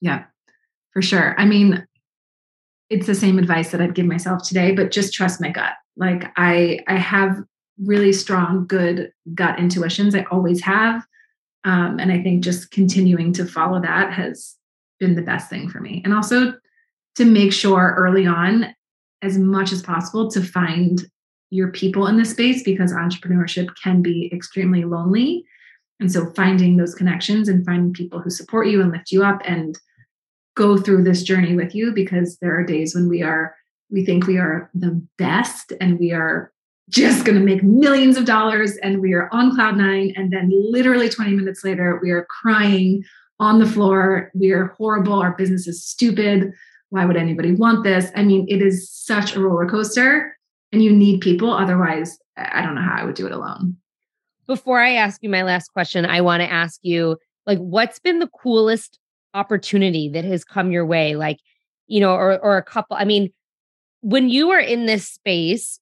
Yeah 0.00 0.24
for 0.92 1.02
sure 1.02 1.34
i 1.38 1.44
mean 1.44 1.86
it's 2.88 3.06
the 3.06 3.14
same 3.14 3.38
advice 3.38 3.70
that 3.70 3.80
i'd 3.80 3.94
give 3.94 4.06
myself 4.06 4.42
today 4.42 4.72
but 4.72 4.90
just 4.90 5.14
trust 5.14 5.40
my 5.40 5.48
gut 5.48 5.74
like 5.96 6.32
i 6.36 6.80
i 6.88 6.96
have 6.96 7.36
really 7.84 8.12
strong 8.12 8.66
good 8.66 9.12
gut 9.34 9.58
intuitions 9.58 10.14
i 10.14 10.24
always 10.30 10.60
have 10.60 11.06
um, 11.64 11.98
and 11.98 12.12
i 12.12 12.22
think 12.22 12.42
just 12.42 12.70
continuing 12.70 13.32
to 13.32 13.44
follow 13.44 13.80
that 13.80 14.12
has 14.12 14.56
been 14.98 15.14
the 15.14 15.22
best 15.22 15.48
thing 15.48 15.68
for 15.68 15.80
me 15.80 16.02
and 16.04 16.12
also 16.12 16.52
to 17.20 17.26
make 17.26 17.52
sure 17.52 17.94
early 17.98 18.26
on, 18.26 18.74
as 19.20 19.36
much 19.36 19.72
as 19.72 19.82
possible, 19.82 20.30
to 20.30 20.42
find 20.42 21.04
your 21.50 21.70
people 21.70 22.06
in 22.06 22.16
this 22.16 22.30
space 22.30 22.62
because 22.62 22.94
entrepreneurship 22.94 23.68
can 23.82 24.00
be 24.00 24.30
extremely 24.32 24.84
lonely. 24.84 25.44
And 26.00 26.10
so 26.10 26.30
finding 26.30 26.78
those 26.78 26.94
connections 26.94 27.46
and 27.46 27.66
finding 27.66 27.92
people 27.92 28.20
who 28.20 28.30
support 28.30 28.68
you 28.68 28.80
and 28.80 28.90
lift 28.90 29.12
you 29.12 29.22
up 29.22 29.42
and 29.44 29.78
go 30.56 30.78
through 30.78 31.04
this 31.04 31.22
journey 31.22 31.54
with 31.54 31.74
you 31.74 31.92
because 31.92 32.38
there 32.38 32.58
are 32.58 32.64
days 32.64 32.94
when 32.94 33.06
we 33.06 33.22
are 33.22 33.54
we 33.90 34.02
think 34.02 34.26
we 34.26 34.38
are 34.38 34.70
the 34.72 35.06
best 35.18 35.74
and 35.78 35.98
we 35.98 36.12
are 36.12 36.52
just 36.88 37.26
going 37.26 37.36
to 37.36 37.44
make 37.44 37.62
millions 37.62 38.16
of 38.16 38.24
dollars 38.24 38.78
and 38.78 39.02
we 39.02 39.12
are 39.12 39.28
on 39.30 39.54
cloud 39.54 39.76
nine. 39.76 40.14
And 40.16 40.32
then 40.32 40.50
literally 40.50 41.10
20 41.10 41.32
minutes 41.32 41.64
later 41.64 42.00
we 42.02 42.12
are 42.12 42.26
crying 42.30 43.04
on 43.40 43.58
the 43.58 43.66
floor. 43.66 44.30
We 44.32 44.52
are 44.52 44.68
horrible. 44.78 45.20
Our 45.20 45.32
business 45.32 45.66
is 45.66 45.84
stupid 45.84 46.54
why 46.90 47.04
would 47.04 47.16
anybody 47.16 47.52
want 47.52 47.84
this? 47.84 48.10
I 48.14 48.22
mean, 48.22 48.46
it 48.48 48.60
is 48.60 48.90
such 48.90 49.34
a 49.34 49.40
roller 49.40 49.68
coaster 49.68 50.36
and 50.72 50.82
you 50.82 50.92
need 50.92 51.20
people. 51.20 51.50
Otherwise, 51.50 52.18
I 52.36 52.62
don't 52.62 52.74
know 52.74 52.82
how 52.82 52.96
I 52.96 53.04
would 53.04 53.14
do 53.14 53.26
it 53.26 53.32
alone. 53.32 53.76
Before 54.46 54.80
I 54.80 54.94
ask 54.94 55.22
you 55.22 55.30
my 55.30 55.42
last 55.42 55.72
question, 55.72 56.04
I 56.04 56.20
want 56.20 56.42
to 56.42 56.50
ask 56.50 56.80
you 56.82 57.16
like, 57.46 57.58
what's 57.58 57.98
been 57.98 58.18
the 58.18 58.28
coolest 58.28 58.98
opportunity 59.34 60.08
that 60.08 60.24
has 60.24 60.44
come 60.44 60.72
your 60.72 60.84
way? 60.84 61.14
Like, 61.14 61.38
you 61.86 62.00
know, 62.00 62.12
or, 62.12 62.38
or 62.40 62.56
a 62.56 62.62
couple, 62.62 62.96
I 62.96 63.04
mean, 63.04 63.32
when 64.00 64.28
you 64.28 64.50
are 64.50 64.60
in 64.60 64.86
this 64.86 65.06
space, 65.06 65.78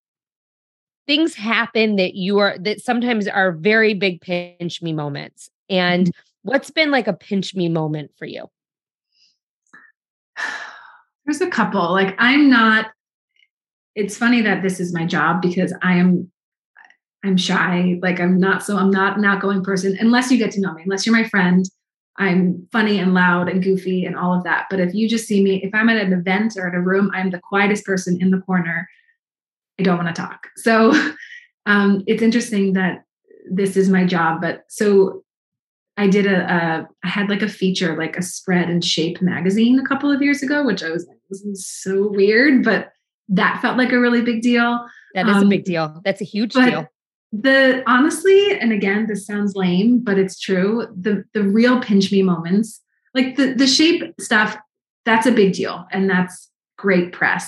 things 1.06 1.34
happen 1.34 1.96
that 1.96 2.14
you 2.14 2.38
are, 2.38 2.58
that 2.58 2.80
sometimes 2.80 3.26
are 3.26 3.52
very 3.52 3.94
big 3.94 4.20
pinch 4.20 4.82
me 4.82 4.92
moments. 4.92 5.48
And 5.70 6.08
mm-hmm. 6.08 6.50
what's 6.50 6.70
been 6.70 6.90
like 6.90 7.06
a 7.06 7.14
pinch 7.14 7.54
me 7.54 7.68
moment 7.68 8.10
for 8.18 8.26
you? 8.26 8.50
There's 11.28 11.42
a 11.42 11.50
couple. 11.50 11.92
Like 11.92 12.14
I'm 12.18 12.48
not 12.48 12.86
it's 13.94 14.16
funny 14.16 14.40
that 14.40 14.62
this 14.62 14.80
is 14.80 14.94
my 14.94 15.04
job 15.04 15.42
because 15.42 15.74
I 15.82 15.96
am 15.98 16.32
I'm 17.22 17.36
shy. 17.36 17.98
Like 18.00 18.18
I'm 18.18 18.40
not 18.40 18.62
so 18.62 18.78
I'm 18.78 18.90
not 18.90 19.18
an 19.18 19.26
outgoing 19.26 19.62
person 19.62 19.94
unless 20.00 20.30
you 20.30 20.38
get 20.38 20.52
to 20.52 20.60
know 20.62 20.72
me, 20.72 20.84
unless 20.84 21.04
you're 21.04 21.14
my 21.14 21.28
friend. 21.28 21.66
I'm 22.16 22.66
funny 22.72 22.98
and 22.98 23.12
loud 23.12 23.50
and 23.50 23.62
goofy 23.62 24.06
and 24.06 24.16
all 24.16 24.32
of 24.32 24.42
that. 24.44 24.68
But 24.70 24.80
if 24.80 24.94
you 24.94 25.06
just 25.06 25.28
see 25.28 25.42
me, 25.42 25.62
if 25.62 25.74
I'm 25.74 25.90
at 25.90 25.98
an 25.98 26.14
event 26.14 26.54
or 26.56 26.66
at 26.66 26.74
a 26.74 26.80
room, 26.80 27.10
I'm 27.12 27.28
the 27.28 27.40
quietest 27.40 27.84
person 27.84 28.16
in 28.22 28.30
the 28.30 28.40
corner. 28.40 28.88
I 29.78 29.82
don't 29.82 30.02
want 30.02 30.14
to 30.14 30.18
talk. 30.18 30.46
So 30.56 30.94
um, 31.66 32.04
it's 32.06 32.22
interesting 32.22 32.72
that 32.72 33.04
this 33.50 33.76
is 33.76 33.90
my 33.90 34.06
job. 34.06 34.40
But 34.40 34.64
so 34.68 35.24
I 35.98 36.06
did 36.06 36.24
a, 36.24 36.50
a 36.50 36.88
I 37.04 37.08
had 37.08 37.28
like 37.28 37.42
a 37.42 37.48
feature, 37.48 37.98
like 37.98 38.16
a 38.16 38.22
spread 38.22 38.70
and 38.70 38.82
shape 38.82 39.20
magazine 39.20 39.78
a 39.78 39.86
couple 39.86 40.10
of 40.10 40.22
years 40.22 40.42
ago, 40.42 40.64
which 40.64 40.82
I 40.82 40.90
was 40.90 41.06
this 41.28 41.42
is 41.42 41.66
so 41.66 42.08
weird, 42.08 42.64
but 42.64 42.92
that 43.28 43.60
felt 43.60 43.76
like 43.76 43.92
a 43.92 43.98
really 43.98 44.22
big 44.22 44.42
deal. 44.42 44.86
That 45.14 45.28
is 45.28 45.36
um, 45.36 45.44
a 45.44 45.48
big 45.48 45.64
deal. 45.64 46.00
That's 46.04 46.20
a 46.20 46.24
huge 46.24 46.52
deal. 46.54 46.86
The 47.32 47.82
honestly, 47.86 48.58
and 48.58 48.72
again, 48.72 49.06
this 49.06 49.26
sounds 49.26 49.54
lame, 49.54 50.00
but 50.02 50.18
it's 50.18 50.38
true. 50.38 50.86
The 50.98 51.24
the 51.34 51.42
real 51.42 51.80
pinch 51.80 52.10
me 52.10 52.22
moments, 52.22 52.80
like 53.14 53.36
the 53.36 53.52
the 53.52 53.66
shape 53.66 54.14
stuff, 54.18 54.56
that's 55.04 55.26
a 55.26 55.32
big 55.32 55.52
deal, 55.52 55.86
and 55.92 56.08
that's 56.08 56.50
great 56.78 57.12
press. 57.12 57.46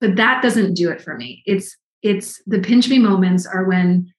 But 0.00 0.16
that 0.16 0.42
doesn't 0.42 0.74
do 0.74 0.90
it 0.90 1.00
for 1.00 1.16
me. 1.16 1.42
It's 1.46 1.76
it's 2.02 2.42
the 2.46 2.60
pinch 2.60 2.88
me 2.88 2.98
moments 2.98 3.46
are 3.46 3.64
when 3.64 4.12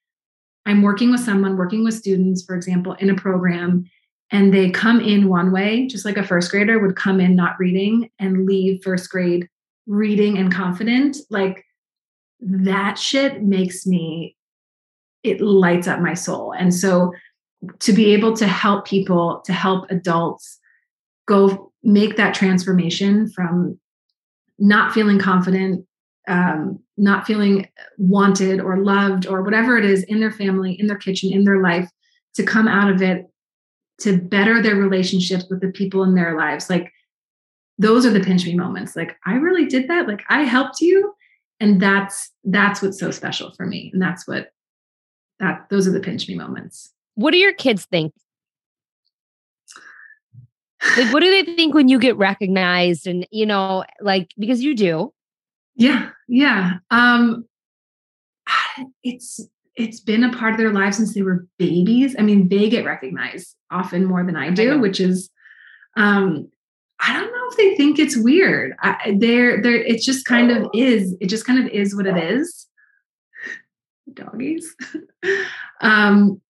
I'm 0.65 0.81
working 0.81 1.11
with 1.11 1.21
someone, 1.21 1.57
working 1.57 1.83
with 1.83 1.95
students, 1.95 2.43
for 2.43 2.55
example, 2.55 2.93
in 2.93 3.09
a 3.09 3.15
program, 3.15 3.85
and 4.31 4.53
they 4.53 4.69
come 4.69 4.99
in 4.99 5.27
one 5.27 5.51
way, 5.51 5.87
just 5.87 6.05
like 6.05 6.17
a 6.17 6.23
first 6.23 6.51
grader 6.51 6.79
would 6.79 6.95
come 6.95 7.19
in 7.19 7.35
not 7.35 7.59
reading 7.59 8.09
and 8.19 8.45
leave 8.45 8.83
first 8.83 9.09
grade 9.09 9.47
reading 9.87 10.37
and 10.37 10.53
confident, 10.53 11.17
like 11.29 11.65
that 12.39 12.97
shit 12.99 13.41
makes 13.43 13.87
me, 13.87 14.35
it 15.23 15.41
lights 15.41 15.87
up 15.87 15.99
my 15.99 16.13
soul. 16.13 16.53
And 16.53 16.73
so 16.73 17.11
to 17.79 17.91
be 17.91 18.13
able 18.13 18.35
to 18.37 18.47
help 18.47 18.85
people, 18.85 19.41
to 19.45 19.51
help 19.51 19.89
adults 19.89 20.59
go 21.27 21.71
make 21.83 22.15
that 22.17 22.33
transformation 22.33 23.29
from 23.31 23.79
not 24.59 24.93
feeling 24.93 25.19
confident, 25.19 25.85
um, 26.27 26.79
not 26.97 27.25
feeling 27.25 27.67
wanted 27.97 28.59
or 28.59 28.77
loved 28.77 29.25
or 29.25 29.41
whatever 29.41 29.77
it 29.77 29.85
is 29.85 30.03
in 30.03 30.19
their 30.19 30.31
family, 30.31 30.79
in 30.79 30.87
their 30.87 30.97
kitchen, 30.97 31.33
in 31.33 31.43
their 31.43 31.61
life, 31.61 31.89
to 32.35 32.43
come 32.43 32.67
out 32.67 32.91
of 32.91 33.01
it 33.01 33.25
to 34.01 34.17
better 34.17 34.61
their 34.61 34.75
relationships 34.75 35.45
with 35.49 35.61
the 35.61 35.71
people 35.71 36.03
in 36.03 36.15
their 36.15 36.37
lives. 36.37 36.69
Like 36.69 36.91
those 37.77 38.05
are 38.05 38.11
the 38.11 38.19
pinch 38.19 38.45
me 38.45 38.55
moments. 38.55 38.95
Like 38.95 39.17
I 39.25 39.35
really 39.35 39.65
did 39.65 39.87
that. 39.87 40.07
Like 40.07 40.23
I 40.29 40.43
helped 40.43 40.81
you. 40.81 41.13
And 41.59 41.81
that's 41.81 42.31
that's 42.43 42.81
what's 42.81 42.99
so 42.99 43.11
special 43.11 43.51
for 43.51 43.65
me. 43.65 43.89
And 43.93 44.01
that's 44.01 44.27
what 44.27 44.51
that 45.39 45.67
those 45.69 45.87
are 45.87 45.91
the 45.91 45.99
pinch 45.99 46.27
me 46.27 46.35
moments. 46.35 46.93
What 47.15 47.31
do 47.31 47.37
your 47.37 47.53
kids 47.53 47.85
think? 47.85 48.13
Like 50.97 51.11
what 51.11 51.19
do 51.21 51.29
they 51.29 51.55
think 51.55 51.73
when 51.73 51.89
you 51.89 51.99
get 51.99 52.15
recognized 52.17 53.07
and 53.07 53.27
you 53.31 53.45
know, 53.45 53.83
like 53.99 54.31
because 54.37 54.61
you 54.61 54.75
do. 54.75 55.13
Yeah. 55.75 56.09
Yeah. 56.27 56.75
Um 56.91 57.45
it's 59.03 59.41
it's 59.79 60.01
been 60.01 60.25
a 60.25 60.37
part 60.37 60.51
of 60.51 60.57
their 60.57 60.73
lives 60.73 60.97
since 60.97 61.13
they 61.13 61.21
were 61.21 61.47
babies. 61.57 62.15
I 62.19 62.21
mean, 62.21 62.49
they 62.49 62.69
get 62.69 62.85
recognized 62.85 63.55
often 63.71 64.05
more 64.05 64.23
than 64.23 64.35
I 64.35 64.49
do, 64.51 64.79
which 64.79 64.99
is 64.99 65.29
um 65.95 66.49
I 67.01 67.13
don't 67.13 67.31
know 67.31 67.47
if 67.49 67.57
they 67.57 67.77
think 67.77 67.97
it's 67.97 68.17
weird. 68.17 68.75
I, 68.81 69.15
they're 69.17 69.61
they're 69.61 69.81
it 69.81 70.01
just 70.01 70.25
kind 70.25 70.51
of 70.51 70.69
is. 70.73 71.15
It 71.21 71.27
just 71.27 71.45
kind 71.45 71.59
of 71.65 71.71
is 71.71 71.95
what 71.95 72.07
it 72.07 72.17
is. 72.17 72.67
Doggies. 74.13 74.75
um 75.81 76.41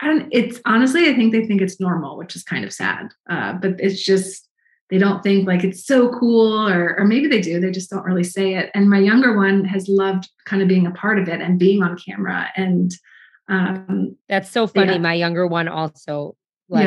I 0.00 0.06
don't 0.06 0.28
it's 0.30 0.60
honestly 0.64 1.08
I 1.08 1.14
think 1.14 1.32
they 1.32 1.44
think 1.44 1.60
it's 1.60 1.80
normal, 1.80 2.16
which 2.16 2.36
is 2.36 2.44
kind 2.44 2.64
of 2.64 2.72
sad. 2.72 3.08
Uh, 3.28 3.54
but 3.54 3.80
it's 3.80 4.02
just 4.02 4.48
they 4.92 4.98
don't 4.98 5.22
think 5.22 5.46
like 5.46 5.64
it's 5.64 5.86
so 5.86 6.10
cool 6.10 6.68
or 6.68 6.94
or 6.98 7.06
maybe 7.06 7.26
they 7.26 7.40
do 7.40 7.58
they 7.58 7.70
just 7.70 7.88
don't 7.88 8.04
really 8.04 8.22
say 8.22 8.56
it. 8.56 8.70
And 8.74 8.90
my 8.90 8.98
younger 8.98 9.34
one 9.34 9.64
has 9.64 9.88
loved 9.88 10.28
kind 10.44 10.60
of 10.60 10.68
being 10.68 10.86
a 10.86 10.90
part 10.90 11.18
of 11.18 11.28
it 11.28 11.40
and 11.40 11.58
being 11.58 11.82
on 11.82 11.96
camera 11.96 12.48
and 12.56 12.92
um 13.48 14.14
that's 14.28 14.50
so 14.50 14.66
funny 14.66 14.92
yeah. 14.92 14.98
my 14.98 15.14
younger 15.14 15.46
one 15.46 15.66
also 15.66 16.36
like 16.68 16.84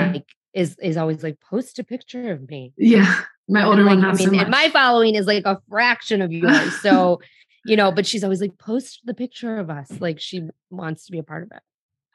yeah. 0.54 0.62
is 0.62 0.78
is 0.84 0.98
always 0.98 1.24
like 1.24 1.40
post 1.42 1.80
a 1.80 1.84
picture 1.84 2.32
of 2.32 2.48
me. 2.48 2.74
Yeah 2.78 3.22
my 3.50 3.64
older 3.64 3.84
like, 3.84 3.98
one 3.98 4.06
I 4.06 4.14
mean, 4.14 4.30
so 4.30 4.40
and 4.40 4.50
my 4.50 4.70
following 4.70 5.16
is 5.16 5.26
like 5.26 5.46
a 5.46 5.60
fraction 5.68 6.22
of 6.22 6.32
yours. 6.32 6.80
So 6.82 7.22
you 7.66 7.76
know 7.76 7.92
but 7.92 8.06
she's 8.06 8.24
always 8.24 8.40
like 8.40 8.56
post 8.60 9.02
the 9.06 9.16
picture 9.16 9.58
of 9.58 9.72
us. 9.72 9.90
Like 10.00 10.20
she 10.20 10.44
wants 10.70 11.08
to 11.08 11.12
be 11.12 11.18
a 11.18 11.24
part 11.24 11.42
of 11.42 11.50
it 11.52 11.64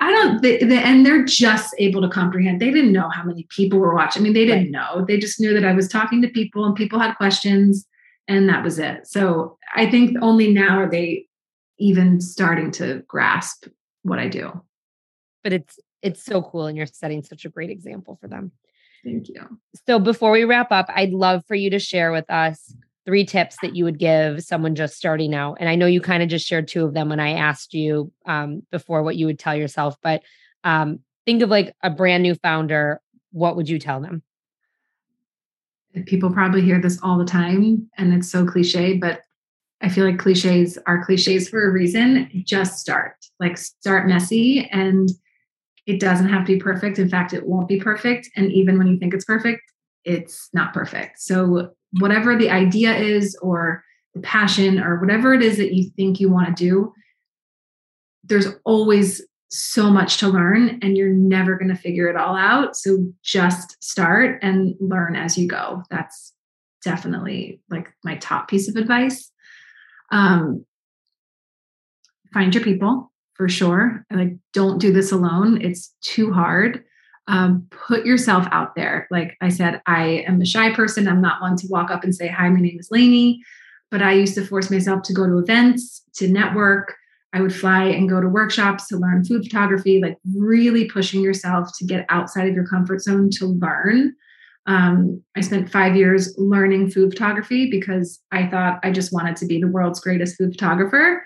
I 0.03 0.11
don't, 0.11 0.40
they, 0.40 0.59
they, 0.59 0.82
and 0.82 1.05
they're 1.05 1.24
just 1.24 1.74
able 1.78 2.01
to 2.01 2.09
comprehend. 2.09 2.61
They 2.61 2.70
didn't 2.70 2.92
know 2.92 3.11
how 3.11 3.22
many 3.22 3.46
people 3.51 3.78
were 3.78 3.94
watching. 3.94 4.22
I 4.22 4.24
mean, 4.24 4.32
they 4.32 4.46
didn't 4.46 4.72
right. 4.72 4.96
know. 4.96 5.05
They 5.05 5.18
just 5.18 5.38
knew 5.38 5.53
that 5.53 5.64
I 5.64 5.72
was 5.74 5.88
talking 5.88 6.22
to 6.22 6.28
people 6.28 6.64
and 6.64 6.74
people 6.74 6.98
had 6.98 7.14
questions, 7.14 7.86
and 8.26 8.48
that 8.48 8.64
was 8.64 8.78
it. 8.78 9.07
So 9.07 9.59
I 9.74 9.90
think 9.90 10.16
only 10.22 10.53
now 10.53 10.78
are 10.78 10.90
they 10.90 11.26
even 11.78 12.20
starting 12.20 12.70
to 12.72 13.03
grasp 13.09 13.66
what 14.03 14.18
I 14.18 14.28
do. 14.28 14.62
But 15.44 15.53
it's 15.53 15.78
it's 16.03 16.24
so 16.24 16.42
cool, 16.42 16.66
and 16.66 16.76
you're 16.76 16.86
setting 16.86 17.22
such 17.22 17.44
a 17.44 17.51
great 17.51 17.70
example 17.70 18.16
for 18.20 18.28
them. 18.28 18.53
Thank 19.05 19.28
you. 19.28 19.59
So 19.86 19.98
before 19.98 20.30
we 20.30 20.44
wrap 20.44 20.72
up, 20.72 20.86
I'd 20.88 21.12
love 21.12 21.44
for 21.46 21.55
you 21.55 21.70
to 21.70 21.78
share 21.78 22.12
with 22.12 22.28
us 22.30 22.74
three 23.11 23.24
tips 23.24 23.56
that 23.61 23.74
you 23.74 23.82
would 23.82 23.98
give 23.98 24.40
someone 24.40 24.76
just 24.76 24.94
starting 24.94 25.34
out? 25.34 25.56
And 25.58 25.68
I 25.68 25.74
know 25.74 25.86
you 25.86 26.00
kind 26.00 26.22
of 26.22 26.28
just 26.28 26.46
shared 26.46 26.68
two 26.68 26.84
of 26.84 26.94
them 26.94 27.08
when 27.08 27.18
I 27.18 27.32
asked 27.32 27.74
you 27.74 28.12
um, 28.24 28.62
before 28.70 29.02
what 29.02 29.16
you 29.16 29.26
would 29.26 29.40
tell 29.40 29.56
yourself, 29.56 29.96
but 30.00 30.22
um, 30.62 31.00
think 31.26 31.42
of 31.42 31.50
like 31.50 31.74
a 31.82 31.90
brand 31.90 32.22
new 32.22 32.36
founder. 32.36 33.00
What 33.32 33.56
would 33.56 33.68
you 33.68 33.80
tell 33.80 34.00
them? 34.00 34.22
People 36.06 36.32
probably 36.32 36.62
hear 36.62 36.80
this 36.80 37.00
all 37.02 37.18
the 37.18 37.24
time, 37.24 37.90
and 37.98 38.14
it's 38.14 38.30
so 38.30 38.46
cliche, 38.46 38.96
but 38.96 39.22
I 39.80 39.88
feel 39.88 40.04
like 40.04 40.20
cliches 40.20 40.78
are 40.86 41.04
cliches 41.04 41.48
for 41.48 41.68
a 41.68 41.72
reason. 41.72 42.30
Just 42.46 42.78
start, 42.78 43.16
like, 43.40 43.58
start 43.58 44.06
messy, 44.06 44.68
and 44.70 45.08
it 45.86 45.98
doesn't 45.98 46.28
have 46.28 46.46
to 46.46 46.52
be 46.52 46.61
perfect. 46.61 47.00
In 47.00 47.08
fact, 47.08 47.32
it 47.32 47.44
won't 47.44 47.66
be 47.66 47.80
perfect. 47.80 48.30
And 48.36 48.52
even 48.52 48.78
when 48.78 48.86
you 48.86 49.00
think 49.00 49.14
it's 49.14 49.24
perfect, 49.24 49.62
it's 50.04 50.48
not 50.52 50.72
perfect. 50.72 51.18
So 51.20 51.72
whatever 51.99 52.36
the 52.36 52.51
idea 52.51 52.97
is 52.97 53.36
or 53.43 53.84
the 54.14 54.20
passion 54.20 54.80
or 54.80 55.01
whatever 55.01 55.34
it 55.34 55.43
is 55.43 55.57
that 55.57 55.74
you 55.74 55.91
think 55.97 56.20
you 56.20 56.30
want 56.30 56.47
to 56.49 56.64
do, 56.64 56.93
there's 58.24 58.49
always 58.64 59.22
so 59.49 59.91
much 59.91 60.18
to 60.18 60.28
learn 60.28 60.78
and 60.82 60.97
you're 60.97 61.12
never 61.12 61.57
going 61.57 61.68
to 61.68 61.76
figure 61.76 62.09
it 62.09 62.16
all 62.16 62.36
out. 62.36 62.76
So 62.76 63.12
just 63.22 63.82
start 63.82 64.38
and 64.43 64.74
learn 64.78 65.16
as 65.16 65.36
you 65.36 65.49
go. 65.49 65.82
That's 65.91 66.32
definitely 66.84 67.61
like 67.68 67.88
my 68.05 68.16
top 68.16 68.49
piece 68.49 68.68
of 68.68 68.76
advice. 68.76 69.30
Um, 70.12 70.64
find 72.32 72.55
your 72.55 72.62
people 72.62 73.11
for 73.34 73.49
sure. 73.49 74.07
Like, 74.11 74.36
don't 74.53 74.80
do 74.80 74.93
this 74.93 75.11
alone. 75.11 75.61
It's 75.61 75.95
too 76.01 76.32
hard 76.32 76.84
um, 77.30 77.68
put 77.70 78.04
yourself 78.04 78.46
out 78.50 78.74
there. 78.74 79.06
Like 79.10 79.36
I 79.40 79.50
said, 79.50 79.80
I 79.86 80.24
am 80.26 80.42
a 80.42 80.44
shy 80.44 80.74
person. 80.74 81.06
I'm 81.06 81.22
not 81.22 81.40
one 81.40 81.56
to 81.58 81.68
walk 81.70 81.90
up 81.90 82.02
and 82.02 82.14
say, 82.14 82.26
Hi, 82.26 82.48
my 82.48 82.60
name 82.60 82.76
is 82.78 82.88
Lainey. 82.90 83.40
But 83.88 84.02
I 84.02 84.12
used 84.12 84.34
to 84.34 84.44
force 84.44 84.68
myself 84.68 85.02
to 85.04 85.14
go 85.14 85.26
to 85.26 85.38
events, 85.38 86.02
to 86.14 86.28
network. 86.28 86.94
I 87.32 87.40
would 87.40 87.54
fly 87.54 87.84
and 87.84 88.08
go 88.08 88.20
to 88.20 88.28
workshops 88.28 88.88
to 88.88 88.96
learn 88.96 89.24
food 89.24 89.44
photography, 89.44 90.02
like 90.02 90.18
really 90.34 90.88
pushing 90.88 91.22
yourself 91.22 91.70
to 91.78 91.84
get 91.84 92.04
outside 92.08 92.48
of 92.48 92.54
your 92.54 92.66
comfort 92.66 93.00
zone 93.00 93.30
to 93.34 93.46
learn. 93.46 94.12
Um, 94.66 95.22
I 95.36 95.40
spent 95.40 95.70
five 95.70 95.94
years 95.94 96.34
learning 96.36 96.90
food 96.90 97.12
photography 97.12 97.70
because 97.70 98.20
I 98.32 98.48
thought 98.48 98.80
I 98.82 98.90
just 98.90 99.12
wanted 99.12 99.36
to 99.36 99.46
be 99.46 99.60
the 99.60 99.68
world's 99.68 100.00
greatest 100.00 100.36
food 100.36 100.52
photographer 100.52 101.24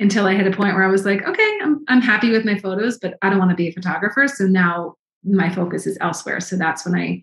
until 0.00 0.26
I 0.26 0.34
hit 0.34 0.46
a 0.46 0.54
point 0.54 0.74
where 0.74 0.84
I 0.84 0.90
was 0.90 1.06
like, 1.06 1.26
okay, 1.26 1.58
I'm, 1.62 1.82
I'm 1.88 2.02
happy 2.02 2.30
with 2.30 2.44
my 2.44 2.58
photos, 2.58 2.98
but 2.98 3.14
I 3.22 3.30
don't 3.30 3.38
want 3.38 3.50
to 3.50 3.56
be 3.56 3.68
a 3.68 3.72
photographer. 3.72 4.28
So 4.28 4.44
now 4.44 4.94
my 5.26 5.52
focus 5.52 5.86
is 5.86 5.98
elsewhere. 6.00 6.40
So 6.40 6.56
that's 6.56 6.86
when 6.86 6.94
I 6.94 7.22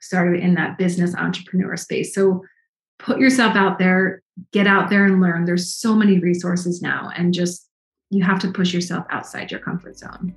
started 0.00 0.40
in 0.40 0.54
that 0.54 0.76
business 0.76 1.14
entrepreneur 1.14 1.76
space. 1.76 2.14
So 2.14 2.42
put 2.98 3.18
yourself 3.18 3.56
out 3.56 3.78
there, 3.78 4.22
get 4.52 4.66
out 4.66 4.90
there 4.90 5.04
and 5.04 5.20
learn. 5.20 5.44
There's 5.44 5.74
so 5.74 5.94
many 5.94 6.18
resources 6.18 6.82
now, 6.82 7.10
and 7.16 7.32
just 7.32 7.68
you 8.10 8.22
have 8.24 8.38
to 8.40 8.50
push 8.50 8.74
yourself 8.74 9.06
outside 9.10 9.50
your 9.50 9.60
comfort 9.60 9.98
zone. 9.98 10.34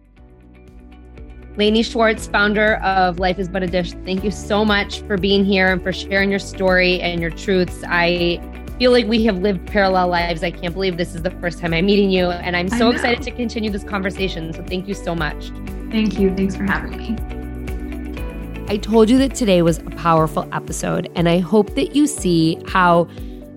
Lainey 1.57 1.82
Schwartz, 1.82 2.28
founder 2.28 2.76
of 2.76 3.18
Life 3.20 3.39
is 3.39 3.49
But 3.49 3.63
a 3.63 3.68
Dish, 3.68 3.91
thank 4.05 4.24
you 4.24 4.30
so 4.30 4.63
much 4.63 5.01
for 5.01 5.18
being 5.18 5.43
here 5.43 5.72
and 5.72 5.82
for 5.82 5.91
sharing 5.91 6.30
your 6.30 6.39
story 6.39 7.01
and 7.01 7.20
your 7.20 7.32
truths. 7.32 7.84
I 7.88 8.39
feel 8.78 8.91
like 8.91 9.07
we 9.07 9.26
have 9.26 9.39
lived 9.39 9.65
parallel 9.65 10.09
lives. 10.09 10.43
I 10.43 10.51
can't 10.51 10.74
believe 10.74 10.97
this 10.97 11.15
is 11.15 11.24
the 11.24 11.32
first 11.32 11.59
time 11.59 11.74
I'm 11.74 11.88
meeting 11.88 12.11
you, 12.11 12.30
and 12.30 12.55
I'm 12.55 12.70
so 12.70 12.91
excited 12.91 13.24
to 13.24 13.32
continue 13.32 13.72
this 13.72 13.84
conversation. 13.84 14.53
So, 14.53 14.63
thank 14.63 14.88
you 14.88 14.93
so 14.93 15.15
much. 15.15 15.51
Thank 15.91 16.19
you. 16.19 16.35
Thanks 16.35 16.55
for 16.55 16.63
having 16.63 16.97
me. 16.97 17.15
I 18.69 18.77
told 18.77 19.09
you 19.09 19.17
that 19.19 19.33
today 19.33 19.61
was 19.61 19.77
a 19.77 19.89
powerful 19.91 20.47
episode, 20.51 21.09
and 21.15 21.29
I 21.29 21.39
hope 21.39 21.75
that 21.75 21.95
you 21.95 22.05
see 22.05 22.61
how 22.67 23.07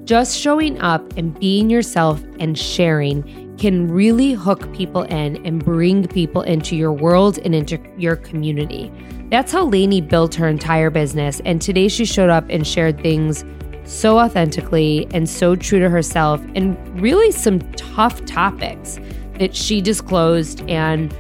just 0.05 0.39
showing 0.39 0.81
up 0.81 1.17
and 1.17 1.39
being 1.39 1.69
yourself 1.69 2.23
and 2.39 2.57
sharing 2.59 3.57
can 3.57 3.89
really 3.89 4.33
hook 4.33 4.73
people 4.73 5.03
in 5.03 5.45
and 5.45 5.65
bring 5.65 6.07
people 6.09 6.43
into 6.43 6.77
your 6.77 6.93
world 6.93 7.39
and 7.39 7.55
into 7.55 7.79
your 7.99 8.17
community. 8.17 8.93
That's 9.31 9.53
how 9.53 9.65
Lainey 9.67 10.01
built 10.01 10.35
her 10.37 10.49
entire 10.49 10.91
business. 10.91 11.41
And 11.45 11.61
today 11.61 11.89
she 11.89 12.05
showed 12.05 12.31
up 12.31 12.49
and 12.49 12.67
shared 12.67 13.01
things 13.03 13.45
so 13.85 14.19
authentically 14.19 15.07
and 15.13 15.29
so 15.29 15.57
true 15.57 15.81
to 15.81 15.89
herself, 15.89 16.41
and 16.55 16.77
really 17.01 17.33
some 17.33 17.61
tough 17.73 18.25
topics 18.25 18.99
that 19.39 19.55
she 19.55 19.81
disclosed 19.81 20.63
and 20.69 21.15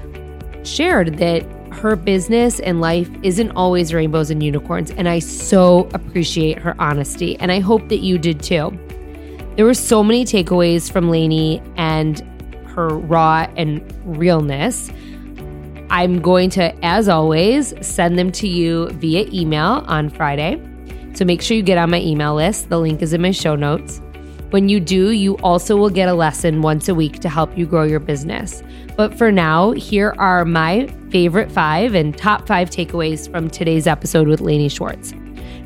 shared 0.64 1.18
that 1.18 1.44
her 1.72 1.96
business 1.96 2.60
and 2.60 2.80
life 2.80 3.08
isn't 3.22 3.50
always 3.52 3.94
rainbows 3.94 4.30
and 4.30 4.42
unicorns. 4.42 4.90
And 4.92 5.08
I 5.08 5.18
so 5.20 5.88
appreciate 5.94 6.58
her 6.58 6.74
honesty. 6.80 7.36
And 7.38 7.52
I 7.52 7.60
hope 7.60 7.88
that 7.88 7.98
you 7.98 8.18
did 8.18 8.42
too. 8.42 8.78
There 9.56 9.64
were 9.64 9.74
so 9.74 10.02
many 10.02 10.24
takeaways 10.24 10.90
from 10.90 11.10
Lainey 11.10 11.62
and 11.76 12.20
her 12.66 12.88
raw 12.88 13.46
and 13.56 13.82
realness. 14.04 14.90
I'm 15.90 16.20
going 16.20 16.50
to, 16.50 16.84
as 16.84 17.08
always, 17.08 17.74
send 17.86 18.18
them 18.18 18.30
to 18.32 18.48
you 18.48 18.90
via 18.90 19.26
email 19.32 19.84
on 19.86 20.08
Friday. 20.08 20.60
So 21.14 21.24
make 21.24 21.42
sure 21.42 21.56
you 21.56 21.62
get 21.62 21.78
on 21.78 21.90
my 21.90 22.00
email 22.00 22.34
list. 22.34 22.68
The 22.68 22.78
link 22.78 23.02
is 23.02 23.12
in 23.12 23.20
my 23.20 23.32
show 23.32 23.56
notes. 23.56 24.00
When 24.50 24.68
you 24.68 24.80
do, 24.80 25.10
you 25.10 25.36
also 25.38 25.76
will 25.76 25.90
get 25.90 26.08
a 26.08 26.14
lesson 26.14 26.60
once 26.60 26.88
a 26.88 26.94
week 26.94 27.20
to 27.20 27.28
help 27.28 27.56
you 27.56 27.66
grow 27.66 27.84
your 27.84 28.00
business. 28.00 28.64
But 28.96 29.16
for 29.16 29.30
now, 29.30 29.70
here 29.70 30.12
are 30.18 30.44
my 30.44 30.88
favorite 31.10 31.52
five 31.52 31.94
and 31.94 32.18
top 32.18 32.48
five 32.48 32.68
takeaways 32.68 33.30
from 33.30 33.48
today's 33.48 33.86
episode 33.86 34.26
with 34.26 34.40
Lainey 34.40 34.68
Schwartz. 34.68 35.14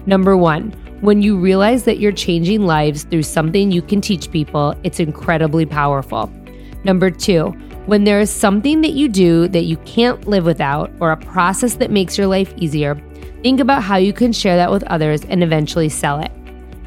Number 0.05 0.37
one, 0.37 0.73
when 1.01 1.23
you 1.23 1.39
realize 1.39 1.85
that 1.85 1.99
you're 1.99 2.13
changing 2.13 2.67
lives 2.67 3.05
through 3.05 3.23
something 3.23 3.73
you 3.73 3.81
can 3.81 4.03
teach 4.03 4.31
people, 4.31 4.75
it's 4.83 5.01
incredibly 5.01 5.65
powerful. 5.65 6.31
Number 6.85 7.11
two, 7.11 7.53
when 7.87 8.05
there 8.05 8.21
is 8.21 8.29
something 8.29 8.83
that 8.83 8.93
you 8.93 9.09
do 9.09 9.49
that 9.49 9.65
you 9.65 9.79
can't 9.79 10.29
live 10.29 10.45
without 10.45 10.93
or 11.01 11.11
a 11.11 11.17
process 11.17 11.77
that 11.77 11.91
makes 11.91 12.19
your 12.19 12.27
life 12.27 12.53
easier, 12.59 13.01
think 13.43 13.61
about 13.61 13.83
how 13.83 13.97
you 13.97 14.13
can 14.13 14.35
share 14.35 14.57
that 14.57 14.71
with 14.71 14.83
others 14.85 15.25
and 15.25 15.43
eventually 15.43 15.89
sell 15.89 16.21
it. 16.21 16.33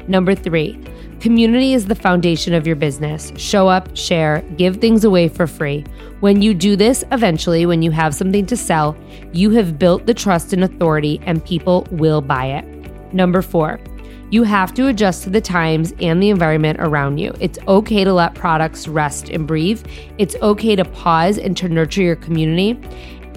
Number 0.06 0.36
three, 0.36 0.80
Community 1.20 1.74
is 1.74 1.86
the 1.86 1.96
foundation 1.96 2.54
of 2.54 2.64
your 2.64 2.76
business. 2.76 3.32
Show 3.36 3.66
up, 3.66 3.96
share, 3.96 4.42
give 4.56 4.76
things 4.76 5.02
away 5.02 5.26
for 5.26 5.48
free. 5.48 5.84
When 6.20 6.42
you 6.42 6.54
do 6.54 6.76
this, 6.76 7.02
eventually, 7.10 7.66
when 7.66 7.82
you 7.82 7.90
have 7.90 8.14
something 8.14 8.46
to 8.46 8.56
sell, 8.56 8.96
you 9.32 9.50
have 9.50 9.80
built 9.80 10.06
the 10.06 10.14
trust 10.14 10.52
and 10.52 10.62
authority, 10.62 11.20
and 11.26 11.44
people 11.44 11.88
will 11.90 12.20
buy 12.20 12.46
it. 12.46 12.64
Number 13.12 13.42
four, 13.42 13.80
you 14.30 14.44
have 14.44 14.72
to 14.74 14.86
adjust 14.86 15.24
to 15.24 15.30
the 15.30 15.40
times 15.40 15.92
and 16.00 16.22
the 16.22 16.30
environment 16.30 16.78
around 16.78 17.18
you. 17.18 17.34
It's 17.40 17.58
okay 17.66 18.04
to 18.04 18.12
let 18.12 18.36
products 18.36 18.86
rest 18.86 19.28
and 19.28 19.44
breathe. 19.44 19.84
It's 20.18 20.36
okay 20.36 20.76
to 20.76 20.84
pause 20.84 21.36
and 21.36 21.56
to 21.56 21.68
nurture 21.68 22.02
your 22.02 22.16
community. 22.16 22.80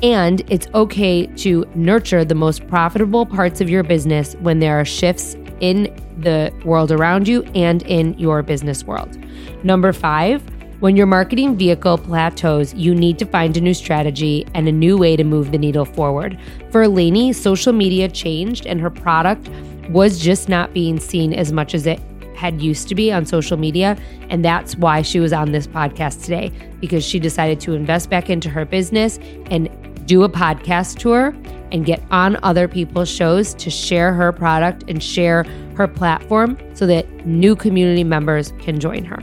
And 0.03 0.43
it's 0.51 0.67
okay 0.75 1.25
to 1.27 1.65
nurture 1.73 2.25
the 2.25 2.35
most 2.35 2.67
profitable 2.67 3.25
parts 3.25 3.59
of 3.59 3.71
your 3.71 3.83
business 3.83 4.35
when 4.41 4.59
there 4.59 4.79
are 4.79 4.85
shifts 4.85 5.35
in 5.61 5.83
the 6.19 6.53
world 6.65 6.91
around 6.91 7.27
you 7.27 7.43
and 7.55 7.81
in 7.83 8.17
your 8.19 8.43
business 8.43 8.83
world. 8.83 9.17
Number 9.63 9.93
five, 9.93 10.43
when 10.81 10.97
your 10.97 11.05
marketing 11.05 11.55
vehicle 11.55 11.99
plateaus, 11.99 12.73
you 12.73 12.95
need 12.95 13.19
to 13.19 13.25
find 13.25 13.55
a 13.55 13.61
new 13.61 13.75
strategy 13.75 14.47
and 14.55 14.67
a 14.67 14.71
new 14.71 14.97
way 14.97 15.15
to 15.15 15.23
move 15.23 15.51
the 15.51 15.59
needle 15.59 15.85
forward. 15.85 16.39
For 16.71 16.87
Lainey, 16.87 17.33
social 17.33 17.71
media 17.71 18.09
changed 18.09 18.65
and 18.65 18.81
her 18.81 18.89
product 18.89 19.49
was 19.89 20.19
just 20.19 20.49
not 20.49 20.73
being 20.73 20.99
seen 20.99 21.33
as 21.33 21.51
much 21.51 21.75
as 21.75 21.85
it 21.85 21.99
had 22.35 22.59
used 22.59 22.87
to 22.87 22.95
be 22.95 23.11
on 23.11 23.23
social 23.27 23.57
media. 23.57 23.95
And 24.29 24.43
that's 24.43 24.75
why 24.75 25.03
she 25.03 25.19
was 25.19 25.31
on 25.31 25.51
this 25.51 25.67
podcast 25.67 26.23
today, 26.23 26.51
because 26.79 27.05
she 27.05 27.19
decided 27.19 27.59
to 27.61 27.73
invest 27.73 28.09
back 28.09 28.31
into 28.31 28.49
her 28.49 28.65
business 28.65 29.19
and 29.51 29.69
do 30.05 30.23
a 30.23 30.29
podcast 30.29 30.99
tour 30.99 31.35
and 31.71 31.85
get 31.85 32.01
on 32.11 32.37
other 32.43 32.67
people's 32.67 33.09
shows 33.09 33.53
to 33.55 33.69
share 33.69 34.13
her 34.13 34.31
product 34.31 34.83
and 34.87 35.01
share 35.01 35.43
her 35.75 35.87
platform 35.87 36.57
so 36.73 36.85
that 36.85 37.07
new 37.25 37.55
community 37.55 38.03
members 38.03 38.51
can 38.59 38.79
join 38.79 39.05
her. 39.05 39.21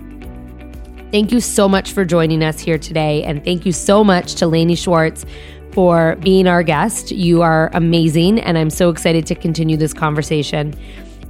Thank 1.11 1.33
you 1.33 1.41
so 1.41 1.69
much 1.69 1.93
for 1.93 2.05
joining 2.05 2.43
us 2.43 2.59
here 2.59 2.79
today. 2.79 3.23
And 3.25 3.43
thank 3.45 3.65
you 3.65 3.73
so 3.73 4.05
much 4.05 4.35
to 4.37 4.47
Lainey 4.47 4.75
Schwartz 4.75 5.25
for 5.73 6.17
being 6.17 6.47
our 6.47 6.63
guest. 6.63 7.11
You 7.13 7.41
are 7.43 7.71
amazing. 7.73 8.41
And 8.41 8.59
I'm 8.59 8.71
so 8.71 8.91
excited 8.91 9.27
to 9.27 9.35
continue 9.35 9.77
this 9.77 9.95
conversation. 9.95 10.75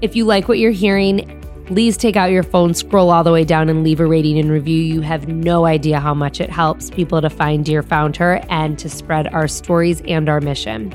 If 0.00 0.16
you 0.16 0.24
like 0.24 0.48
what 0.48 0.58
you're 0.58 0.70
hearing, 0.70 1.40
please 1.68 1.98
take 1.98 2.16
out 2.16 2.30
your 2.30 2.42
phone, 2.42 2.72
scroll 2.72 3.10
all 3.10 3.22
the 3.22 3.30
way 3.30 3.44
down, 3.44 3.68
and 3.68 3.84
leave 3.84 4.00
a 4.00 4.06
rating 4.06 4.38
and 4.38 4.50
review. 4.50 4.80
You 4.80 5.02
have 5.02 5.28
no 5.28 5.66
idea 5.66 6.00
how 6.00 6.14
much 6.14 6.40
it 6.40 6.48
helps 6.48 6.88
people 6.88 7.20
to 7.20 7.28
find 7.28 7.62
Dear 7.62 7.82
Founder 7.82 8.40
and 8.48 8.78
to 8.78 8.88
spread 8.88 9.28
our 9.34 9.46
stories 9.46 10.00
and 10.08 10.30
our 10.30 10.40
mission. 10.40 10.94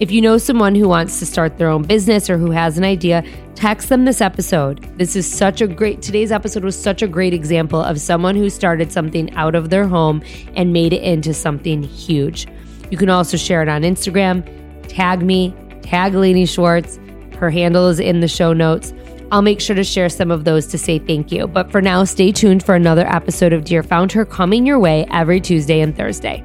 If 0.00 0.10
you 0.10 0.20
know 0.20 0.36
someone 0.36 0.74
who 0.74 0.88
wants 0.88 1.20
to 1.20 1.26
start 1.26 1.58
their 1.58 1.68
own 1.68 1.82
business 1.82 2.28
or 2.28 2.38
who 2.38 2.50
has 2.50 2.76
an 2.76 2.82
idea, 2.82 3.22
text 3.54 3.88
them 3.88 4.04
this 4.04 4.20
episode. 4.20 4.82
This 4.98 5.14
is 5.14 5.32
such 5.32 5.60
a 5.60 5.68
great, 5.68 6.02
today's 6.02 6.32
episode 6.32 6.64
was 6.64 6.76
such 6.76 7.02
a 7.02 7.06
great 7.06 7.32
example 7.32 7.80
of 7.80 8.00
someone 8.00 8.34
who 8.34 8.50
started 8.50 8.90
something 8.90 9.32
out 9.36 9.54
of 9.54 9.70
their 9.70 9.86
home 9.86 10.24
and 10.56 10.72
made 10.72 10.92
it 10.92 11.04
into 11.04 11.32
something 11.32 11.84
huge. 11.84 12.48
You 12.90 12.98
can 12.98 13.10
also 13.10 13.36
share 13.36 13.62
it 13.62 13.68
on 13.68 13.82
Instagram, 13.82 14.44
tag 14.88 15.22
me, 15.22 15.54
tag 15.82 16.14
Lainey 16.14 16.46
Schwartz. 16.46 16.98
Her 17.38 17.48
handle 17.48 17.86
is 17.86 18.00
in 18.00 18.18
the 18.18 18.28
show 18.28 18.52
notes. 18.52 18.92
I'll 19.32 19.42
make 19.42 19.60
sure 19.60 19.76
to 19.76 19.84
share 19.84 20.08
some 20.08 20.30
of 20.30 20.44
those 20.44 20.66
to 20.68 20.78
say 20.78 20.98
thank 20.98 21.30
you. 21.30 21.46
But 21.46 21.70
for 21.70 21.80
now, 21.80 22.04
stay 22.04 22.32
tuned 22.32 22.62
for 22.62 22.74
another 22.74 23.06
episode 23.06 23.52
of 23.52 23.64
Dear 23.64 23.82
Founder 23.82 24.24
coming 24.24 24.66
your 24.66 24.78
way 24.78 25.06
every 25.10 25.40
Tuesday 25.40 25.80
and 25.80 25.96
Thursday. 25.96 26.44